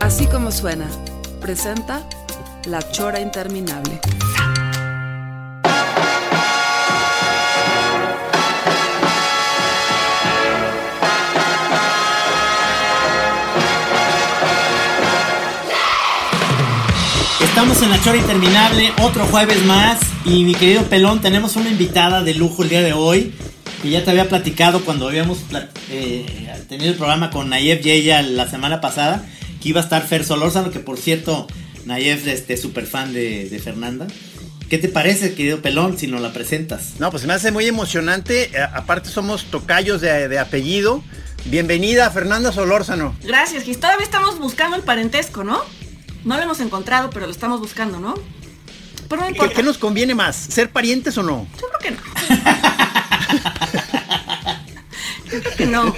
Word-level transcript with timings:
Así 0.00 0.26
como 0.26 0.50
suena, 0.50 0.86
presenta 1.40 2.02
La 2.66 2.80
Chora 2.90 3.20
Interminable. 3.20 4.00
Estamos 17.40 17.80
en 17.82 17.90
la 17.90 18.00
chora 18.02 18.18
interminable, 18.18 18.92
otro 19.00 19.24
jueves 19.26 19.64
más. 19.64 20.00
Y 20.24 20.44
mi 20.44 20.54
querido 20.54 20.82
Pelón, 20.82 21.20
tenemos 21.20 21.54
una 21.54 21.70
invitada 21.70 22.22
de 22.22 22.34
lujo 22.34 22.64
el 22.64 22.68
día 22.68 22.82
de 22.82 22.92
hoy. 22.92 23.32
Que 23.80 23.90
ya 23.90 24.04
te 24.04 24.10
había 24.10 24.28
platicado 24.28 24.84
cuando 24.84 25.08
habíamos 25.08 25.38
eh, 25.90 26.26
tenido 26.68 26.90
el 26.90 26.96
programa 26.96 27.30
con 27.30 27.50
Nayef 27.50 27.80
Yeya 27.82 28.22
la 28.22 28.48
semana 28.50 28.80
pasada. 28.80 29.24
Que 29.64 29.70
iba 29.70 29.80
a 29.80 29.84
estar 29.84 30.06
Fer 30.06 30.26
Solórzano, 30.26 30.70
que 30.70 30.78
por 30.78 30.98
cierto, 30.98 31.46
Nayef 31.86 32.26
es 32.26 32.40
este, 32.40 32.58
súper 32.58 32.86
fan 32.86 33.14
de, 33.14 33.60
Fernanda. 33.64 34.06
¿Qué 34.68 34.76
te 34.76 34.90
parece, 34.90 35.34
querido 35.34 35.62
Pelón, 35.62 35.96
si 35.96 36.06
nos 36.06 36.20
la 36.20 36.34
presentas? 36.34 36.96
No, 36.98 37.10
pues 37.10 37.24
me 37.24 37.32
hace 37.32 37.50
muy 37.50 37.66
emocionante. 37.66 38.50
Eh, 38.52 38.62
aparte 38.74 39.08
somos 39.08 39.46
tocayos 39.46 40.02
de, 40.02 40.28
de 40.28 40.38
apellido. 40.38 41.02
Bienvenida, 41.46 42.10
Fernanda 42.10 42.52
Solórzano. 42.52 43.16
Gracias, 43.22 43.64
Gis. 43.64 43.80
Todavía 43.80 44.04
estamos 44.04 44.38
buscando 44.38 44.76
el 44.76 44.82
parentesco, 44.82 45.44
¿no? 45.44 45.62
No 46.24 46.36
lo 46.36 46.42
hemos 46.42 46.60
encontrado, 46.60 47.08
pero 47.08 47.24
lo 47.24 47.32
estamos 47.32 47.58
buscando, 47.58 47.98
¿no? 47.98 48.12
Pero 49.08 49.22
no 49.30 49.48
¿Qué, 49.48 49.62
nos 49.62 49.78
conviene 49.78 50.14
más? 50.14 50.36
¿Ser 50.36 50.68
parientes 50.68 51.16
o 51.16 51.22
no? 51.22 51.46
Yo 51.58 51.68
creo 51.68 51.80
que 51.80 51.90
no. 51.90 52.02
Yo 55.32 55.40
creo 55.40 55.56
que 55.56 55.66
no. 55.66 55.94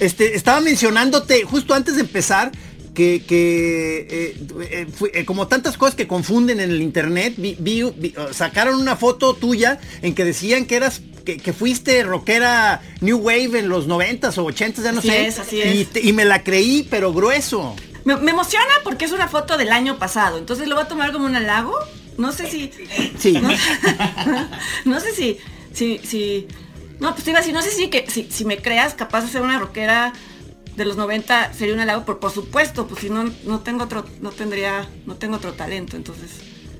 Este, 0.00 0.36
estaba 0.36 0.60
mencionándote 0.60 1.42
justo 1.44 1.74
antes 1.74 1.96
de 1.96 2.02
empezar 2.02 2.52
que, 2.96 3.22
que 3.26 3.98
eh, 4.10 4.36
eh, 4.70 4.86
eh, 5.12 5.24
como 5.24 5.46
tantas 5.46 5.76
cosas 5.76 5.94
que 5.94 6.08
confunden 6.08 6.60
en 6.60 6.70
el 6.70 6.80
internet, 6.80 7.34
vi, 7.36 7.84
sacaron 8.32 8.80
una 8.80 8.96
foto 8.96 9.34
tuya 9.34 9.78
en 10.02 10.14
que 10.14 10.24
decían 10.24 10.64
que 10.64 10.76
eras 10.76 11.02
que, 11.24 11.52
fuiste 11.52 12.02
rockera 12.04 12.80
New 13.00 13.18
Wave 13.18 13.58
en 13.58 13.68
los 13.68 13.86
90s 13.86 14.38
o 14.38 14.46
80s, 14.46 14.82
ya 14.82 14.92
no 14.92 15.02
sé. 15.02 15.26
así 15.26 15.60
es. 15.60 15.88
Y, 15.94 16.08
y 16.08 16.12
me 16.12 16.24
la 16.24 16.42
creí, 16.42 16.86
pero 16.88 17.12
grueso. 17.12 17.74
Me, 18.04 18.14
emociona 18.14 18.72
porque 18.84 19.04
es 19.04 19.12
una 19.12 19.26
foto 19.28 19.58
del 19.58 19.72
año 19.72 19.98
pasado, 19.98 20.38
entonces 20.38 20.68
lo 20.68 20.76
voy 20.76 20.84
a 20.84 20.88
tomar 20.88 21.12
como 21.12 21.26
un 21.26 21.34
halago. 21.34 21.74
No 22.16 22.32
sé 22.32 22.48
si. 22.48 22.70
Sí. 23.18 23.38
No, 24.84 25.00
sé 25.00 25.12
si. 25.16 25.38
Si. 25.72 25.98
si 25.98 26.46
no, 27.00 27.12
pues 27.12 27.24
te 27.24 27.30
iba 27.30 27.38
a 27.38 27.42
decir, 27.42 27.54
no 27.54 27.62
sé 27.62 27.70
si, 27.70 27.88
que, 27.88 28.10
si, 28.10 28.28
si 28.30 28.44
me 28.44 28.58
creas 28.58 28.94
capaz 28.94 29.22
de 29.22 29.28
ser 29.28 29.42
una 29.42 29.58
rockera 29.58 30.12
de 30.76 30.84
los 30.84 30.96
90 30.96 31.52
sería 31.52 31.74
un 31.74 31.80
halago, 31.80 32.04
por, 32.04 32.18
por 32.18 32.30
supuesto, 32.30 32.86
pues 32.86 33.00
si 33.00 33.10
no, 33.10 33.32
no 33.44 33.60
tengo 33.60 33.84
otro, 33.84 34.04
no 34.20 34.30
tendría, 34.30 34.88
no 35.06 35.14
tengo 35.14 35.36
otro 35.36 35.52
talento, 35.52 35.96
entonces 35.96 36.30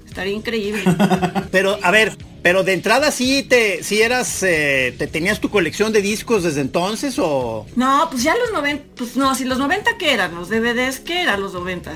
estaría 0.07 0.35
increíble. 0.35 0.83
Pero, 1.51 1.79
a 1.83 1.91
ver, 1.91 2.17
pero 2.43 2.63
de 2.63 2.75
entrada 2.75 3.11
sí 3.11 3.43
te, 3.43 3.83
sí 3.83 4.01
eras, 4.01 4.43
eh, 4.45 4.95
te 4.97 5.09
tenías 5.09 5.41
tu 5.41 5.51
colección 5.51 5.93
de 5.93 6.01
discos 6.01 6.45
desde 6.45 6.61
entonces 6.61 7.19
o. 7.19 7.67
No, 7.75 8.07
pues 8.09 8.23
ya 8.23 8.37
los 8.37 8.53
90, 8.53 8.85
pues 8.95 9.17
no, 9.17 9.35
si 9.35 9.45
los 9.45 9.59
90 9.59 9.99
qué 9.99 10.13
eran, 10.13 10.33
los 10.33 10.49
DVDs, 10.49 11.01
¿qué 11.01 11.23
eran 11.23 11.41
los 11.41 11.55
90? 11.55 11.93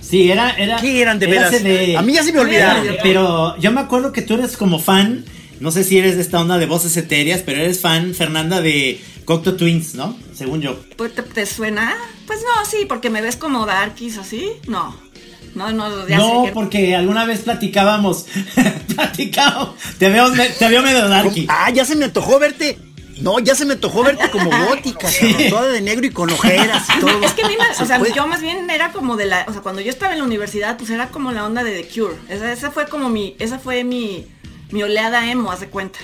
Sí, 0.00 0.30
era, 0.30 0.50
era. 0.50 0.80
¿Qué 0.80 1.02
eran 1.02 1.18
de 1.18 1.26
veras? 1.26 1.52
a 1.52 2.02
mí 2.02 2.12
ya 2.12 2.22
se 2.22 2.32
me 2.32 2.38
olvidaron. 2.38 2.96
Pero 3.02 3.56
yo 3.58 3.72
me 3.72 3.80
acuerdo 3.80 4.12
que 4.12 4.22
tú 4.22 4.34
eres 4.34 4.56
como 4.56 4.78
fan, 4.78 5.24
no 5.62 5.70
sé 5.70 5.84
si 5.84 5.96
eres 5.96 6.16
de 6.16 6.22
esta 6.22 6.40
onda 6.40 6.58
de 6.58 6.66
voces 6.66 6.96
etéreas, 6.96 7.42
pero 7.46 7.60
eres 7.60 7.78
fan, 7.78 8.14
Fernanda, 8.14 8.60
de 8.60 9.00
Cocteau 9.24 9.56
Twins, 9.56 9.94
¿no? 9.94 10.18
Según 10.34 10.60
yo. 10.60 10.76
Pues, 10.96 11.14
¿te, 11.14 11.22
¿Te, 11.22 11.46
suena? 11.46 11.96
Pues 12.26 12.40
no, 12.40 12.64
sí, 12.68 12.84
porque 12.88 13.10
me 13.10 13.22
ves 13.22 13.36
como 13.36 13.64
darkies 13.64 14.18
así, 14.18 14.50
no. 14.66 14.96
No, 15.54 15.70
no, 15.70 15.88
no 15.88 16.46
porque 16.52 16.96
alguna 16.96 17.26
vez 17.26 17.40
platicábamos, 17.40 18.26
platicábamos, 18.94 19.76
te 19.98 20.08
veo, 20.08 20.32
te 20.32 20.68
veo 20.68 20.82
medio 20.82 21.08
darky. 21.08 21.46
Ah, 21.48 21.70
ya 21.70 21.84
se 21.84 21.94
me 21.94 22.06
antojó 22.06 22.40
verte. 22.40 22.78
No, 23.20 23.38
ya 23.38 23.54
se 23.54 23.64
me 23.64 23.74
antojó 23.74 24.02
verte 24.02 24.30
como 24.30 24.50
gótica, 24.68 25.08
toda 25.48 25.70
de 25.70 25.80
negro 25.80 26.06
y 26.06 26.10
con 26.10 26.28
ojeras 26.30 26.88
y 26.96 27.00
todo. 27.00 27.22
Es 27.22 27.34
que 27.34 27.42
a 27.42 27.48
mí, 27.48 27.54
o 27.78 27.84
sea, 27.84 28.02
yo 28.12 28.26
más 28.26 28.40
bien 28.40 28.68
era 28.68 28.90
como 28.90 29.16
de 29.16 29.26
la, 29.26 29.44
o 29.46 29.52
sea, 29.52 29.62
cuando 29.62 29.80
yo 29.80 29.90
estaba 29.90 30.12
en 30.12 30.18
la 30.18 30.24
universidad, 30.24 30.76
pues 30.76 30.90
era 30.90 31.10
como 31.10 31.30
la 31.30 31.46
onda 31.46 31.62
de 31.62 31.82
The 31.82 31.88
Cure. 31.88 32.16
Esa, 32.28 32.50
esa 32.50 32.72
fue 32.72 32.88
como 32.88 33.10
mi, 33.10 33.36
esa 33.38 33.60
fue 33.60 33.84
mi, 33.84 34.26
mi 34.72 34.82
oleada 34.82 35.30
emo, 35.30 35.52
hace 35.52 35.68
cuenta, 35.68 35.98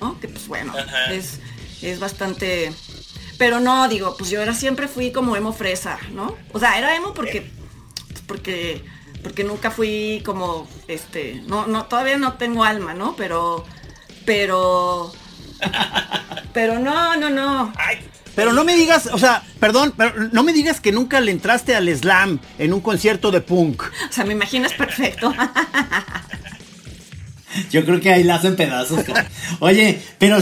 ¿no? 0.00 0.18
Que 0.20 0.28
pues 0.28 0.48
bueno, 0.48 0.72
es, 1.10 1.40
es 1.82 2.00
bastante, 2.00 2.72
pero 3.38 3.60
no, 3.60 3.88
digo, 3.88 4.16
pues 4.16 4.30
yo 4.30 4.40
era 4.40 4.54
siempre 4.54 4.88
fui 4.88 5.12
como 5.12 5.36
emo 5.36 5.52
fresa, 5.52 5.98
¿no? 6.12 6.36
O 6.52 6.58
sea, 6.58 6.78
era 6.78 6.96
emo 6.96 7.12
porque 7.12 7.50
porque 8.26 8.84
porque 9.22 9.44
nunca 9.44 9.70
fui 9.70 10.22
como 10.24 10.68
este 10.88 11.42
no 11.46 11.66
no 11.66 11.86
todavía 11.86 12.16
no 12.16 12.34
tengo 12.34 12.64
alma 12.64 12.94
no 12.94 13.14
pero 13.14 13.64
pero 14.24 15.12
pero 16.52 16.78
no 16.78 17.16
no 17.16 17.30
no 17.30 17.72
pero 18.34 18.52
no 18.52 18.64
me 18.64 18.74
digas, 18.74 19.08
o 19.12 19.18
sea, 19.18 19.42
perdón, 19.60 19.92
pero 19.94 20.28
no 20.32 20.42
me 20.42 20.54
digas 20.54 20.80
que 20.80 20.90
nunca 20.90 21.20
le 21.20 21.32
entraste 21.32 21.76
al 21.76 21.94
slam 21.94 22.40
en 22.58 22.72
un 22.72 22.80
concierto 22.80 23.30
de 23.30 23.42
punk. 23.42 23.82
O 23.82 24.12
sea, 24.12 24.24
me 24.24 24.32
imaginas 24.32 24.72
perfecto. 24.72 25.34
Yo 27.70 27.84
creo 27.84 28.00
que 28.00 28.12
ahí 28.12 28.24
la 28.24 28.36
hacen 28.36 28.56
pedazos. 28.56 29.04
Oye, 29.60 29.98
pero 30.18 30.38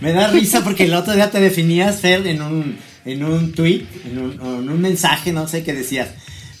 me, 0.00 0.12
da 0.12 0.28
risa 0.28 0.62
porque 0.64 0.84
el 0.84 0.94
otro 0.94 1.14
día 1.14 1.30
te 1.30 1.40
definías, 1.40 2.00
Fer, 2.00 2.26
en 2.26 2.42
un, 2.42 2.78
en 3.04 3.24
un 3.24 3.52
tweet, 3.52 3.86
en 4.04 4.18
un, 4.18 4.32
en 4.32 4.68
un 4.68 4.80
mensaje, 4.80 5.32
no 5.32 5.46
sé 5.48 5.62
qué 5.62 5.72
decías 5.72 6.08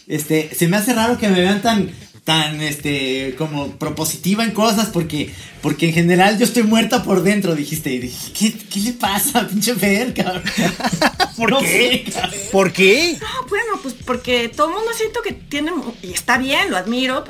este, 0.06 0.54
se 0.54 0.68
me 0.68 0.76
hace 0.76 0.92
raro 0.94 1.18
que 1.18 1.28
me 1.28 1.40
vean 1.40 1.62
tan, 1.62 1.90
tan, 2.24 2.60
este, 2.60 3.34
como 3.36 3.70
propositiva 3.76 4.44
en 4.44 4.50
cosas, 4.50 4.88
porque, 4.88 5.30
porque 5.62 5.86
en 5.86 5.94
general 5.94 6.38
yo 6.38 6.44
estoy 6.44 6.62
muerta 6.62 7.02
por 7.02 7.22
dentro, 7.22 7.54
dijiste, 7.54 7.92
y 7.92 7.98
dije, 8.00 8.54
¿qué, 8.70 8.80
le 8.80 8.92
pasa, 8.92 9.46
pinche 9.48 9.74
Fer, 9.74 10.12
cabrón? 10.14 10.42
¿Por 11.36 11.58
qué? 11.60 12.12
¿Por 12.52 12.72
qué? 12.72 13.16
No, 13.20 13.48
bueno, 13.48 13.80
pues 13.82 13.94
porque 14.04 14.48
todo 14.48 14.68
el 14.68 14.74
mundo 14.74 14.90
siento 14.96 15.20
que 15.22 15.32
tiene, 15.32 15.72
y 16.02 16.12
está 16.12 16.38
bien, 16.38 16.70
lo 16.70 16.76
admiro, 16.76 17.24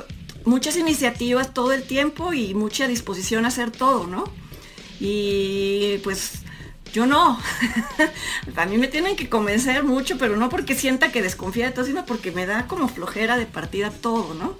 muchas 0.45 0.77
iniciativas 0.77 1.53
todo 1.53 1.73
el 1.73 1.83
tiempo 1.83 2.33
y 2.33 2.53
mucha 2.53 2.87
disposición 2.87 3.45
a 3.45 3.49
hacer 3.49 3.71
todo, 3.71 4.07
¿no? 4.07 4.23
Y 4.99 5.97
pues 6.03 6.39
yo 6.93 7.05
no. 7.05 7.39
a 8.55 8.65
mí 8.65 8.77
me 8.77 8.87
tienen 8.87 9.15
que 9.15 9.27
convencer 9.27 9.83
mucho, 9.83 10.17
pero 10.17 10.37
no 10.37 10.49
porque 10.49 10.75
sienta 10.75 11.11
que 11.11 11.21
desconfía 11.21 11.65
de 11.65 11.71
todo, 11.71 11.85
sino 11.85 12.05
porque 12.05 12.31
me 12.31 12.45
da 12.45 12.67
como 12.67 12.87
flojera 12.87 13.37
de 13.37 13.45
partida 13.45 13.89
todo, 13.89 14.33
¿no? 14.33 14.57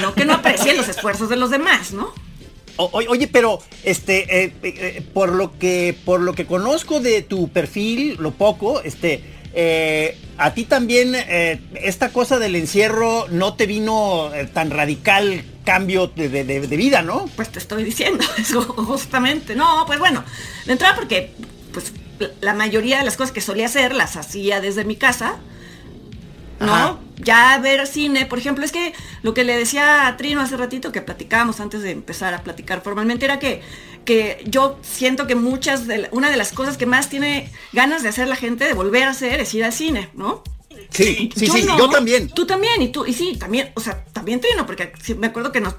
No 0.00 0.14
que 0.14 0.24
no 0.24 0.34
aprecie 0.34 0.74
los 0.74 0.88
esfuerzos 0.88 1.28
de 1.28 1.36
los 1.36 1.50
demás, 1.50 1.92
¿no? 1.92 2.12
oye, 2.76 3.28
pero 3.28 3.60
este, 3.84 4.44
eh, 4.44 4.52
eh, 4.62 5.02
por 5.12 5.34
lo 5.34 5.58
que 5.58 5.94
por 6.04 6.20
lo 6.20 6.32
que 6.32 6.46
conozco 6.46 6.98
de 6.98 7.20
tu 7.20 7.48
perfil, 7.48 8.16
lo 8.18 8.30
poco, 8.30 8.80
este, 8.80 9.22
eh, 9.52 10.16
a 10.38 10.54
ti 10.54 10.64
también 10.64 11.14
esta 11.74 12.10
cosa 12.10 12.38
del 12.38 12.56
encierro 12.56 13.26
no 13.30 13.54
te 13.54 13.66
vino 13.66 14.30
tan 14.52 14.70
radical 14.70 15.44
cambio 15.64 16.08
de, 16.08 16.76
vida, 16.76 17.02
¿no? 17.02 17.26
Pues 17.36 17.50
te 17.50 17.58
estoy 17.58 17.84
diciendo 17.84 18.24
eso 18.38 18.62
justamente. 18.62 19.54
No, 19.54 19.84
pues 19.86 19.98
bueno, 19.98 20.24
de 20.66 20.72
entrada 20.72 20.94
porque 20.96 21.32
pues 21.72 21.92
la 22.40 22.54
mayoría 22.54 22.98
de 22.98 23.04
las 23.04 23.16
cosas 23.16 23.32
que 23.32 23.40
solía 23.40 23.66
hacer 23.66 23.94
las 23.94 24.16
hacía 24.16 24.60
desde 24.60 24.84
mi 24.84 24.96
casa. 24.96 25.36
¿No? 26.60 27.00
Ya 27.16 27.56
ver 27.58 27.86
cine, 27.86 28.26
por 28.26 28.38
ejemplo, 28.38 28.64
es 28.66 28.72
que 28.72 28.92
lo 29.22 29.32
que 29.32 29.44
le 29.44 29.56
decía 29.56 30.06
a 30.06 30.16
Trino 30.18 30.42
hace 30.42 30.58
ratito 30.58 30.92
que 30.92 31.00
platicábamos 31.00 31.58
antes 31.58 31.80
de 31.80 31.90
empezar 31.90 32.34
a 32.34 32.42
platicar 32.42 32.82
formalmente 32.82 33.24
era 33.24 33.38
que, 33.38 33.62
que 34.04 34.42
yo 34.46 34.78
siento 34.82 35.26
que 35.26 35.34
muchas 35.34 35.86
de 35.86 36.08
una 36.12 36.30
de 36.30 36.36
las 36.36 36.52
cosas 36.52 36.76
que 36.76 36.86
más 36.86 37.08
tiene 37.08 37.50
ganas 37.72 38.02
de 38.02 38.08
hacer 38.08 38.28
la 38.28 38.36
gente 38.36 38.64
de 38.64 38.72
volver 38.72 39.04
a 39.04 39.10
hacer 39.10 39.40
es 39.40 39.54
ir 39.54 39.64
al 39.64 39.72
cine, 39.72 40.10
¿no? 40.14 40.42
Sí, 40.90 41.30
sí, 41.36 41.46
sí, 41.46 41.66
yo 41.78 41.88
también. 41.88 42.28
Tú 42.28 42.46
también, 42.46 42.82
y 42.82 42.88
tú, 42.88 43.06
y 43.06 43.14
sí, 43.14 43.36
también, 43.38 43.70
o 43.74 43.80
sea, 43.80 44.04
también 44.12 44.40
Trino, 44.40 44.66
porque 44.66 44.92
me 45.16 45.28
acuerdo 45.28 45.52
que 45.52 45.60
nos, 45.60 45.76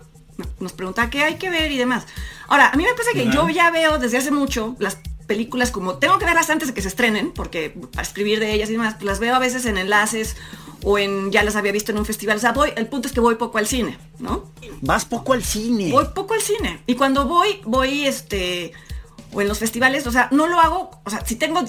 nos 0.60 0.74
preguntaba 0.74 1.10
qué 1.10 1.24
hay 1.24 1.36
que 1.36 1.50
ver 1.50 1.72
y 1.72 1.78
demás. 1.78 2.06
Ahora, 2.48 2.70
a 2.70 2.78
mí 2.78 2.84
me 2.84 2.94
pasa 2.94 3.12
que 3.14 3.30
yo 3.30 3.50
ya 3.50 3.72
veo 3.72 3.98
desde 3.98 4.18
hace 4.18 4.32
mucho 4.32 4.76
las 4.80 5.00
películas 5.28 5.72
como, 5.72 5.96
tengo 5.96 6.20
que 6.20 6.26
verlas 6.26 6.50
antes 6.50 6.68
de 6.68 6.74
que 6.74 6.82
se 6.82 6.90
estrenen, 6.90 7.32
porque 7.32 7.70
para 7.70 8.02
escribir 8.02 8.40
de 8.40 8.54
ellas 8.54 8.70
y 8.70 8.74
demás, 8.74 8.96
pues 8.96 9.06
las 9.06 9.20
veo 9.20 9.36
a 9.36 9.40
veces 9.40 9.66
en 9.66 9.78
enlaces 9.78 10.36
o 10.84 10.98
en, 10.98 11.32
ya 11.32 11.44
las 11.44 11.56
había 11.56 11.72
visto 11.72 11.92
en 11.92 11.98
un 11.98 12.06
festival. 12.06 12.38
O 12.38 12.40
sea, 12.40 12.52
voy, 12.52 12.72
el 12.76 12.88
punto 12.88 13.08
es 13.08 13.14
que 13.14 13.20
voy 13.20 13.36
poco 13.36 13.58
al 13.58 13.68
cine, 13.68 13.98
¿no? 14.20 14.52
Vas 14.82 15.06
poco 15.06 15.34
al 15.34 15.44
cine. 15.44 15.92
Voy 15.92 16.06
poco 16.14 16.34
al 16.34 16.42
cine. 16.42 16.82
Y 16.88 16.96
cuando 16.96 17.26
voy, 17.26 17.62
voy, 17.66 18.06
este, 18.06 18.74
o 19.34 19.42
en 19.42 19.48
los 19.48 19.60
festivales, 19.60 20.08
o 20.08 20.12
sea, 20.12 20.28
no 20.32 20.48
lo 20.48 20.60
hago, 20.60 20.92
o 21.04 21.10
sea, 21.10 21.26
si 21.26 21.36
tengo 21.36 21.64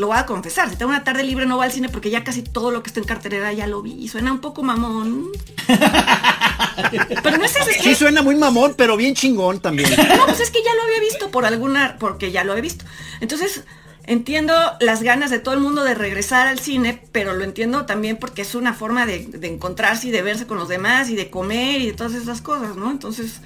lo 0.00 0.06
voy 0.06 0.16
a 0.16 0.24
confesar, 0.24 0.70
si 0.70 0.76
tengo 0.76 0.90
una 0.90 1.04
tarde 1.04 1.22
libre 1.22 1.44
no 1.44 1.56
voy 1.56 1.66
al 1.66 1.72
cine 1.72 1.90
porque 1.90 2.08
ya 2.08 2.24
casi 2.24 2.42
todo 2.42 2.70
lo 2.70 2.82
que 2.82 2.88
está 2.88 3.00
en 3.00 3.06
cartelera 3.06 3.52
ya 3.52 3.66
lo 3.66 3.82
vi. 3.82 3.92
Y 3.92 4.08
suena 4.08 4.32
un 4.32 4.40
poco 4.40 4.62
mamón. 4.62 5.28
pero 7.22 7.36
no 7.36 7.44
es 7.44 7.54
eso. 7.54 7.70
sí, 7.82 7.94
suena 7.94 8.22
muy 8.22 8.34
mamón, 8.34 8.74
pero 8.78 8.96
bien 8.96 9.14
chingón 9.14 9.60
también. 9.60 9.90
No, 9.90 10.24
pues 10.24 10.40
es 10.40 10.50
que 10.50 10.62
ya 10.64 10.74
lo 10.74 10.82
había 10.84 11.00
visto 11.00 11.30
por 11.30 11.44
alguna, 11.44 11.96
porque 12.00 12.32
ya 12.32 12.44
lo 12.44 12.56
he 12.56 12.62
visto. 12.62 12.86
Entonces, 13.20 13.64
entiendo 14.06 14.54
las 14.80 15.02
ganas 15.02 15.30
de 15.30 15.38
todo 15.38 15.54
el 15.54 15.60
mundo 15.60 15.84
de 15.84 15.94
regresar 15.94 16.46
al 16.46 16.58
cine, 16.58 17.02
pero 17.12 17.34
lo 17.34 17.44
entiendo 17.44 17.86
también 17.86 18.16
porque 18.16 18.42
es 18.42 18.54
una 18.54 18.74
forma 18.74 19.06
de, 19.06 19.28
encontrarse 19.42 20.08
y 20.08 20.10
de 20.10 20.22
verse 20.22 20.46
con 20.46 20.58
los 20.58 20.68
demás 20.68 21.10
y 21.10 21.16
de 21.16 21.30
comer 21.30 21.80
y 21.80 21.86
de 21.86 21.92
todas 21.92 22.14
esas 22.14 22.40
cosas, 22.40 22.76
¿no? 22.76 22.90
Entonces, 22.90 23.40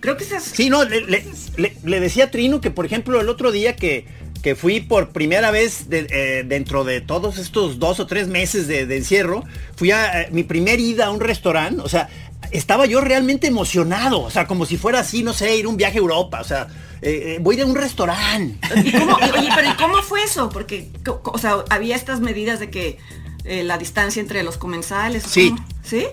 creo 0.00 0.16
que 0.16 0.24
es... 0.24 0.42
Sí, 0.42 0.70
no, 0.70 0.84
le, 0.84 1.24
le 1.56 2.00
decía 2.00 2.24
a 2.24 2.30
Trino 2.30 2.60
que, 2.60 2.70
por 2.70 2.86
ejemplo, 2.86 3.20
el 3.20 3.28
otro 3.28 3.52
día 3.52 3.76
que 3.76 4.06
que 4.44 4.54
fui 4.54 4.80
por 4.80 5.08
primera 5.08 5.50
vez 5.50 5.86
eh, 5.90 6.44
dentro 6.46 6.84
de 6.84 7.00
todos 7.00 7.38
estos 7.38 7.78
dos 7.78 7.98
o 7.98 8.06
tres 8.06 8.28
meses 8.28 8.66
de, 8.68 8.82
encierro, 8.94 9.42
fui 9.74 9.90
a 9.90 10.20
eh, 10.20 10.28
mi 10.32 10.42
primer 10.42 10.80
ida 10.80 11.06
a 11.06 11.10
un 11.10 11.20
restaurante, 11.20 11.80
o 11.80 11.88
sea, 11.88 12.10
estaba 12.50 12.86
yo 12.86 13.00
realmente 13.00 13.46
emocionado, 13.46 14.22
o 14.22 14.30
sea, 14.30 14.46
como 14.46 14.66
si 14.66 14.76
fuera 14.76 15.00
así, 15.00 15.22
no 15.22 15.32
sé, 15.32 15.56
ir 15.56 15.66
un 15.66 15.76
viaje 15.76 15.98
a 15.98 16.00
Europa, 16.00 16.40
o 16.40 16.44
sea, 16.44 16.68
eh, 17.02 17.38
voy 17.40 17.60
a 17.60 17.66
un 17.66 17.74
restaurante. 17.74 18.58
oye, 18.74 19.48
pero 19.54 19.70
¿y 19.70 19.74
cómo 19.74 20.02
fue 20.02 20.22
eso? 20.22 20.48
Porque, 20.48 20.90
o 21.24 21.38
sea, 21.38 21.64
había 21.70 21.96
estas 21.96 22.20
medidas 22.20 22.60
de 22.60 22.70
que 22.70 22.98
la 23.44 23.76
distancia 23.76 24.20
entre 24.20 24.42
los 24.42 24.56
comensales. 24.56 25.22
Sí. 25.22 25.54
¿Sí? 25.82 26.06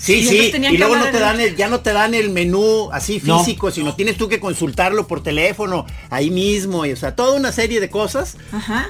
Sí, 0.00 0.26
sí, 0.26 0.50
y 0.54 0.78
luego 0.78 0.96
no 0.96 1.10
te 1.10 1.18
dan 1.18 1.38
el, 1.40 1.56
ya 1.56 1.68
no 1.68 1.80
te 1.80 1.92
dan 1.92 2.14
el 2.14 2.30
menú 2.30 2.88
así 2.90 3.20
físico, 3.20 3.70
sino 3.70 3.94
tienes 3.94 4.16
tú 4.16 4.28
que 4.28 4.40
consultarlo 4.40 5.06
por 5.06 5.22
teléfono, 5.22 5.84
ahí 6.08 6.30
mismo, 6.30 6.86
y 6.86 6.92
o 6.92 6.96
sea, 6.96 7.14
toda 7.14 7.36
una 7.36 7.52
serie 7.52 7.80
de 7.80 7.90
cosas. 7.90 8.38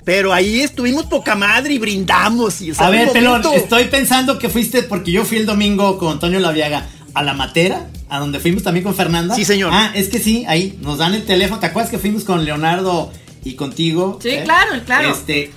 Pero 0.04 0.32
ahí 0.32 0.60
estuvimos 0.60 1.06
poca 1.06 1.34
madre 1.34 1.74
y 1.74 1.78
brindamos. 1.78 2.60
Y, 2.60 2.72
a 2.78 2.90
ver, 2.90 3.10
Pelón, 3.10 3.42
estoy 3.54 3.86
pensando 3.86 4.38
que 4.38 4.48
fuiste, 4.48 4.84
porque 4.84 5.10
yo 5.10 5.24
fui 5.24 5.38
el 5.38 5.46
domingo 5.46 5.98
con 5.98 6.12
Antonio 6.12 6.38
Laviaga 6.38 6.86
a 7.12 7.22
La 7.24 7.34
Matera, 7.34 7.88
a 8.08 8.20
donde 8.20 8.38
fuimos 8.38 8.62
también 8.62 8.84
con 8.84 8.94
Fernanda. 8.94 9.34
Sí, 9.34 9.44
señor. 9.44 9.70
Ah, 9.72 9.90
es 9.94 10.08
que 10.08 10.20
sí, 10.20 10.44
ahí 10.46 10.78
nos 10.80 10.98
dan 10.98 11.14
el 11.14 11.24
teléfono. 11.24 11.58
¿Te 11.58 11.66
acuerdas 11.66 11.90
que 11.90 11.98
fuimos 11.98 12.22
con 12.22 12.44
Leonardo 12.44 13.12
y 13.42 13.54
contigo? 13.54 14.20
Sí, 14.22 14.30
eh? 14.30 14.42
claro, 14.44 14.80
claro. 14.86 15.10
Este, 15.10 15.50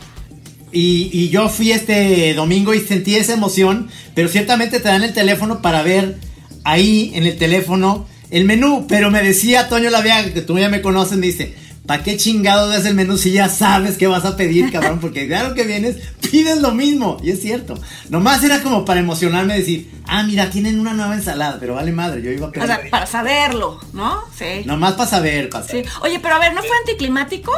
y, 0.73 1.29
yo 1.29 1.49
fui 1.49 1.71
este 1.71 2.33
domingo 2.33 2.73
y 2.73 2.79
sentí 2.81 3.15
esa 3.15 3.33
emoción, 3.33 3.89
pero 4.15 4.27
ciertamente 4.27 4.79
te 4.79 4.89
dan 4.89 5.03
el 5.03 5.13
teléfono 5.13 5.61
para 5.61 5.83
ver 5.83 6.17
ahí 6.63 7.11
en 7.15 7.25
el 7.25 7.37
teléfono 7.37 8.05
el 8.31 8.45
menú. 8.45 8.85
Pero 8.87 9.11
me 9.11 9.21
decía 9.23 9.69
Toño 9.69 9.89
Laviaga, 9.89 10.33
que 10.33 10.41
tú 10.41 10.57
ya 10.57 10.69
me 10.69 10.81
conoces, 10.81 11.17
me 11.17 11.27
dice, 11.27 11.55
¿para 11.85 12.03
qué 12.03 12.17
chingado 12.17 12.69
ves 12.69 12.85
el 12.85 12.95
menú 12.95 13.17
si 13.17 13.31
ya 13.31 13.49
sabes 13.49 13.97
qué 13.97 14.07
vas 14.07 14.25
a 14.25 14.35
pedir, 14.35 14.71
cabrón? 14.71 14.99
Porque 14.99 15.27
claro 15.27 15.53
que 15.53 15.63
vienes, 15.63 15.97
pides 16.31 16.59
lo 16.61 16.71
mismo. 16.71 17.17
Y 17.23 17.31
es 17.31 17.41
cierto. 17.41 17.75
Nomás 18.09 18.43
era 18.43 18.61
como 18.61 18.85
para 18.85 18.99
emocionarme 18.99 19.57
decir, 19.57 19.91
ah, 20.07 20.23
mira, 20.23 20.49
tienen 20.49 20.79
una 20.79 20.93
nueva 20.93 21.15
ensalada, 21.15 21.57
pero 21.59 21.75
vale 21.75 21.91
madre, 21.91 22.21
yo 22.21 22.31
iba 22.31 22.47
a 22.47 22.51
pedir. 22.51 22.63
O 22.63 22.67
sea, 22.67 22.81
para 22.89 23.05
saberlo, 23.05 23.79
¿no? 23.93 24.21
Sí. 24.37 24.65
Nomás 24.65 24.93
para 24.93 25.09
saber, 25.09 25.49
para 25.49 25.67
Sí. 25.67 25.83
Oye, 26.01 26.19
pero 26.21 26.35
a 26.35 26.39
ver, 26.39 26.53
¿no 26.53 26.61
fue 26.61 26.75
anticlimático? 26.81 27.51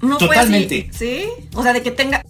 No 0.00 0.18
Totalmente. 0.18 0.90
¿Sí? 0.92 1.24
O 1.54 1.62
sea, 1.62 1.72
de 1.72 1.82
que 1.82 1.90
tenga... 1.90 2.24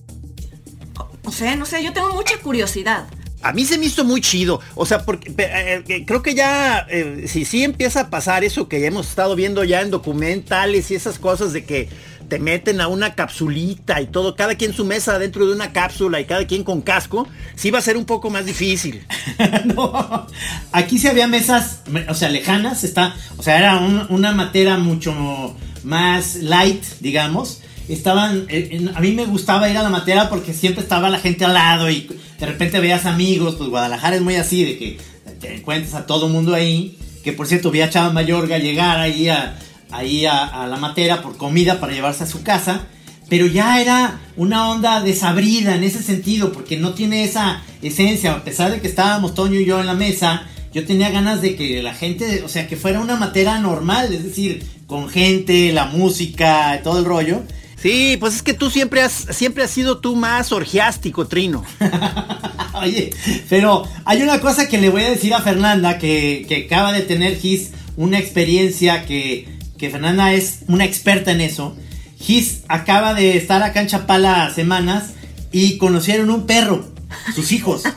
O 1.24 1.32
sea, 1.32 1.54
no 1.56 1.66
sé, 1.66 1.82
yo 1.82 1.92
tengo 1.92 2.12
mucha 2.12 2.36
curiosidad. 2.38 3.06
A 3.42 3.52
mí 3.52 3.64
se 3.64 3.78
me 3.78 3.86
hizo 3.86 4.04
muy 4.04 4.20
chido. 4.20 4.60
O 4.74 4.84
sea, 4.84 5.04
porque 5.04 5.30
eh, 5.38 5.82
eh, 5.88 6.04
creo 6.06 6.22
que 6.22 6.34
ya, 6.34 6.86
eh, 6.90 7.24
si 7.26 7.44
sí 7.44 7.64
empieza 7.64 8.00
a 8.00 8.10
pasar 8.10 8.44
eso 8.44 8.68
que 8.68 8.80
ya 8.80 8.88
hemos 8.88 9.08
estado 9.08 9.34
viendo 9.34 9.64
ya 9.64 9.80
en 9.80 9.90
documentales 9.90 10.90
y 10.90 10.94
esas 10.94 11.18
cosas 11.18 11.52
de 11.52 11.64
que 11.64 11.88
te 12.28 12.38
meten 12.38 12.80
a 12.80 12.86
una 12.86 13.14
capsulita 13.14 14.00
y 14.00 14.06
todo, 14.06 14.36
cada 14.36 14.54
quien 14.54 14.72
su 14.72 14.84
mesa 14.84 15.18
dentro 15.18 15.46
de 15.46 15.52
una 15.52 15.72
cápsula 15.72 16.20
y 16.20 16.26
cada 16.26 16.46
quien 16.46 16.62
con 16.64 16.80
casco, 16.80 17.26
sí 17.56 17.70
va 17.70 17.80
a 17.80 17.82
ser 17.82 17.96
un 17.96 18.04
poco 18.04 18.30
más 18.30 18.46
difícil. 18.46 19.04
no, 19.64 20.26
aquí 20.70 20.98
sí 20.98 21.08
había 21.08 21.26
mesas, 21.26 21.80
o 22.08 22.14
sea, 22.14 22.28
lejanas, 22.28 22.84
está, 22.84 23.16
o 23.36 23.42
sea, 23.42 23.58
era 23.58 23.78
una 24.10 24.32
materia 24.32 24.78
mucho 24.78 25.56
más 25.84 26.36
light, 26.36 26.82
digamos. 27.00 27.62
Estaban, 27.88 28.46
eh, 28.48 28.88
a 28.94 29.00
mí 29.00 29.12
me 29.12 29.26
gustaba 29.26 29.68
ir 29.68 29.76
a 29.76 29.82
la 29.82 29.88
materia 29.88 30.28
porque 30.28 30.54
siempre 30.54 30.82
estaba 30.82 31.10
la 31.10 31.18
gente 31.18 31.44
al 31.44 31.54
lado 31.54 31.90
y 31.90 32.08
de 32.38 32.46
repente 32.46 32.78
veías 32.78 33.04
amigos, 33.04 33.56
pues 33.56 33.68
Guadalajara 33.68 34.16
es 34.16 34.22
muy 34.22 34.36
así, 34.36 34.64
de 34.64 34.78
que 34.78 34.98
te 35.40 35.56
encuentras 35.56 35.94
a 35.94 36.06
todo 36.06 36.28
mundo 36.28 36.54
ahí, 36.54 36.96
que 37.24 37.32
por 37.32 37.46
cierto 37.46 37.70
vi 37.70 37.80
a 37.80 37.90
Chava 37.90 38.12
Mayorga 38.12 38.58
llegar 38.58 38.98
ahí 38.98 39.28
a, 39.28 39.58
ahí 39.90 40.26
a, 40.26 40.66
la 40.66 40.76
materia 40.76 41.22
por 41.22 41.36
comida 41.36 41.80
para 41.80 41.92
llevarse 41.92 42.24
a 42.24 42.26
su 42.26 42.42
casa, 42.42 42.86
pero 43.28 43.46
ya 43.46 43.80
era 43.80 44.20
una 44.36 44.70
onda 44.70 45.00
desabrida 45.00 45.74
en 45.74 45.84
ese 45.84 46.02
sentido, 46.02 46.52
porque 46.52 46.76
no 46.76 46.94
tiene 46.94 47.24
esa 47.24 47.62
esencia, 47.82 48.32
a 48.32 48.44
pesar 48.44 48.70
de 48.70 48.80
que 48.80 48.88
estábamos 48.88 49.34
Toño 49.34 49.58
y 49.58 49.64
yo 49.64 49.80
en 49.80 49.86
la 49.86 49.94
mesa, 49.94 50.44
yo 50.72 50.84
tenía 50.84 51.10
ganas 51.10 51.42
de 51.42 51.56
que 51.56 51.82
la 51.82 51.94
gente, 51.94 52.42
o 52.44 52.48
sea, 52.48 52.68
que 52.68 52.76
fuera 52.76 53.00
una 53.00 53.16
materia 53.16 53.58
normal, 53.58 54.12
es 54.12 54.24
decir, 54.24 54.64
con 54.86 55.08
gente, 55.08 55.72
la 55.72 55.86
música, 55.86 56.80
todo 56.82 56.98
el 56.98 57.04
rollo. 57.04 57.42
Sí, 57.80 58.16
pues 58.20 58.36
es 58.36 58.42
que 58.42 58.54
tú 58.54 58.70
siempre 58.70 59.00
has, 59.00 59.26
siempre 59.30 59.64
has 59.64 59.70
sido 59.70 59.98
tú 59.98 60.14
más 60.14 60.52
orgiástico, 60.52 61.26
Trino. 61.26 61.64
Oye, 62.74 63.10
pero 63.48 63.84
hay 64.04 64.22
una 64.22 64.38
cosa 64.40 64.68
que 64.68 64.78
le 64.78 64.90
voy 64.90 65.02
a 65.02 65.10
decir 65.10 65.32
a 65.32 65.40
Fernanda, 65.40 65.98
que, 65.98 66.44
que 66.46 66.66
acaba 66.66 66.92
de 66.92 67.00
tener 67.02 67.38
Gis 67.38 67.70
una 67.96 68.18
experiencia 68.18 69.06
que, 69.06 69.48
que 69.78 69.90
Fernanda 69.90 70.32
es 70.34 70.60
una 70.68 70.84
experta 70.84 71.32
en 71.32 71.40
eso. 71.40 71.76
Gis 72.18 72.62
acaba 72.68 73.14
de 73.14 73.36
estar 73.36 73.62
acá 73.62 73.80
en 73.80 73.86
Chapala 73.86 74.52
semanas 74.54 75.14
y 75.50 75.78
conocieron 75.78 76.30
un 76.30 76.46
perro, 76.46 76.86
sus 77.34 77.50
hijos. 77.52 77.82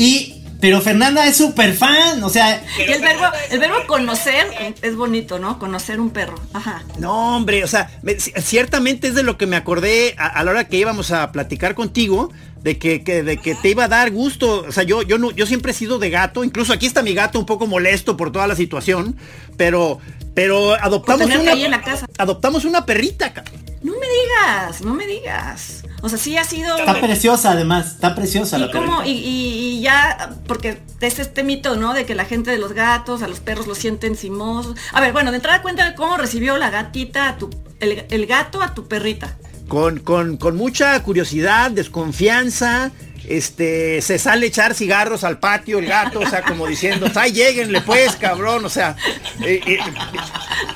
Y 0.00 0.37
pero 0.60 0.80
Fernanda 0.80 1.26
es 1.26 1.36
súper 1.36 1.74
fan, 1.74 2.22
o 2.22 2.28
sea... 2.28 2.62
el 2.78 3.00
verbo, 3.00 3.24
el 3.50 3.58
verbo 3.58 3.76
conocer 3.86 4.46
es 4.82 4.96
bonito, 4.96 5.38
¿no? 5.38 5.58
Conocer 5.58 6.00
un 6.00 6.10
perro. 6.10 6.40
Ajá. 6.52 6.82
No, 6.98 7.36
hombre, 7.36 7.62
o 7.62 7.68
sea, 7.68 7.90
ciertamente 8.38 9.08
es 9.08 9.14
de 9.14 9.22
lo 9.22 9.38
que 9.38 9.46
me 9.46 9.56
acordé 9.56 10.14
a, 10.18 10.42
la 10.42 10.50
hora 10.50 10.68
que 10.68 10.76
íbamos 10.76 11.12
a 11.12 11.30
platicar 11.30 11.74
contigo, 11.74 12.32
de 12.62 12.76
que, 12.76 12.98
de 12.98 13.36
que 13.36 13.54
te 13.54 13.70
iba 13.70 13.84
a 13.84 13.88
dar 13.88 14.10
gusto. 14.10 14.64
O 14.68 14.72
sea, 14.72 14.82
yo, 14.82 15.02
yo, 15.02 15.16
no, 15.16 15.30
yo 15.30 15.46
siempre 15.46 15.70
he 15.70 15.74
sido 15.74 16.00
de 16.00 16.10
gato, 16.10 16.42
incluso 16.42 16.72
aquí 16.72 16.86
está 16.86 17.02
mi 17.02 17.14
gato 17.14 17.38
un 17.38 17.46
poco 17.46 17.66
molesto 17.66 18.16
por 18.16 18.32
toda 18.32 18.48
la 18.48 18.56
situación, 18.56 19.16
pero, 19.56 20.00
pero 20.38 20.74
adoptamos 20.74 21.26
una... 21.26 21.82
Adoptamos 22.16 22.64
una 22.64 22.86
perrita, 22.86 23.34
No 23.82 23.92
me 23.92 24.06
digas, 24.06 24.82
no 24.82 24.94
me 24.94 25.04
digas. 25.04 25.82
O 26.00 26.08
sea, 26.08 26.16
sí 26.16 26.36
ha 26.36 26.44
sido... 26.44 26.76
Está 26.76 27.00
preciosa 27.00 27.50
además, 27.50 27.94
está 27.94 28.14
preciosa 28.14 28.56
la 28.56 28.70
cómo, 28.70 29.02
y, 29.02 29.10
y, 29.10 29.80
ya, 29.80 30.36
porque 30.46 30.80
es 31.00 31.18
este 31.18 31.42
mito, 31.42 31.74
¿no? 31.74 31.92
De 31.92 32.06
que 32.06 32.14
la 32.14 32.24
gente 32.24 32.52
de 32.52 32.58
los 32.58 32.72
gatos, 32.72 33.22
a 33.22 33.26
los 33.26 33.40
perros 33.40 33.66
los 33.66 33.78
sienten 33.78 34.14
simosos. 34.14 34.76
A 34.92 35.00
ver, 35.00 35.12
bueno, 35.12 35.32
de 35.32 35.38
entrada 35.38 35.60
cuenta 35.60 35.84
de 35.84 35.96
cómo 35.96 36.16
recibió 36.16 36.56
la 36.56 36.70
gatita, 36.70 37.30
a 37.30 37.36
tu, 37.36 37.50
el, 37.80 38.26
gato 38.26 38.62
a 38.62 38.74
tu 38.74 38.86
perrita. 38.86 39.36
Con, 39.66 39.98
con, 39.98 40.36
con 40.36 40.56
mucha 40.56 41.02
curiosidad, 41.02 41.72
desconfianza, 41.72 42.92
este, 43.28 44.00
se 44.00 44.18
sale 44.18 44.46
a 44.46 44.48
echar 44.48 44.74
cigarros 44.74 45.22
al 45.22 45.38
patio 45.38 45.78
el 45.78 45.86
gato, 45.86 46.20
o 46.20 46.26
sea, 46.26 46.42
como 46.42 46.66
diciendo, 46.66 47.06
ay, 47.14 47.32
lleguenle 47.32 47.80
pues, 47.82 48.16
cabrón, 48.16 48.64
o 48.64 48.68
sea, 48.70 48.96
eh, 49.44 49.60
eh, 49.66 49.78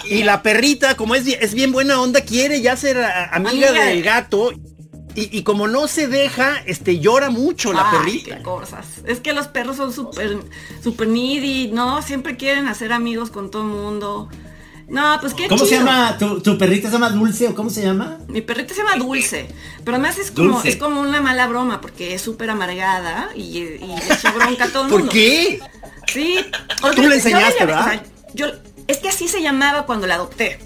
y 0.05 0.23
la 0.23 0.43
perrita, 0.43 0.95
como 0.95 1.15
es, 1.15 1.27
es 1.27 1.55
bien 1.55 1.73
buena 1.73 2.01
onda, 2.01 2.21
quiere 2.21 2.61
ya 2.61 2.77
ser 2.77 3.03
amiga, 3.33 3.73
del 3.73 4.03
gato. 4.03 4.53
Y, 5.15 5.43
como 5.43 5.69
no 5.69 5.89
se 5.89 6.09
deja, 6.09 6.63
este 6.65 6.99
llora 6.99 7.29
mucho 7.29 7.75
la 7.75 7.91
perrita. 7.91 8.43
cosas. 8.43 8.87
Es 9.07 9.21
que 9.21 9.35
los 9.35 9.47
perros 9.47 9.77
son 9.77 9.93
súper 9.93 10.39
super 10.83 11.07
needy, 11.07 11.69
¿no? 11.69 12.01
Siempre 12.01 12.39
quieren 12.39 12.67
hacer 12.67 12.95
amigos 12.95 13.31
con 13.31 13.51
todo 13.51 13.61
el 13.61 13.69
mundo. 13.69 14.31
No, 14.89 15.19
pues 15.21 15.35
qué 15.35 15.49
¿Cómo 15.49 15.65
se 15.65 15.77
llama? 15.77 16.19
¿Tu, 16.19 16.59
perrita 16.59 16.89
se 16.89 16.95
llama 16.95 17.11
Dulce 17.11 17.49
o 17.49 17.55
cómo 17.55 17.71
se 17.71 17.83
llama? 17.83 18.19
Mi 18.29 18.41
perrita 18.43 18.75
se 18.75 18.83
llama 18.83 18.97
Dulce. 18.97 19.49
Pero 19.85 19.97
además 19.97 20.19
es 20.19 20.31
como, 20.31 20.63
es 20.63 20.77
como 20.77 21.01
una 21.01 21.21
mala 21.21 21.47
broma 21.47 21.81
porque 21.81 22.15
es 22.15 22.23
súper 22.23 22.51
amargada 22.51 23.31
y, 23.35 23.59
y 23.59 23.77
le 23.79 24.31
bronca 24.35 24.65
a 24.65 24.69
todo 24.69 24.85
el 24.85 24.91
mundo. 24.91 25.07
¿Por 25.07 25.09
qué? 25.09 25.61
Sí. 26.13 26.45
Tú 26.95 27.03
le 27.03 27.15
enseñaste, 27.15 27.65
¿verdad? 27.65 28.03
yo, 28.35 28.47
es 28.87 28.99
que 28.99 29.09
así 29.09 29.29
se 29.29 29.43
llamaba 29.43 29.87
cuando 29.87 30.07
la 30.07 30.17
adopté, 30.17 30.59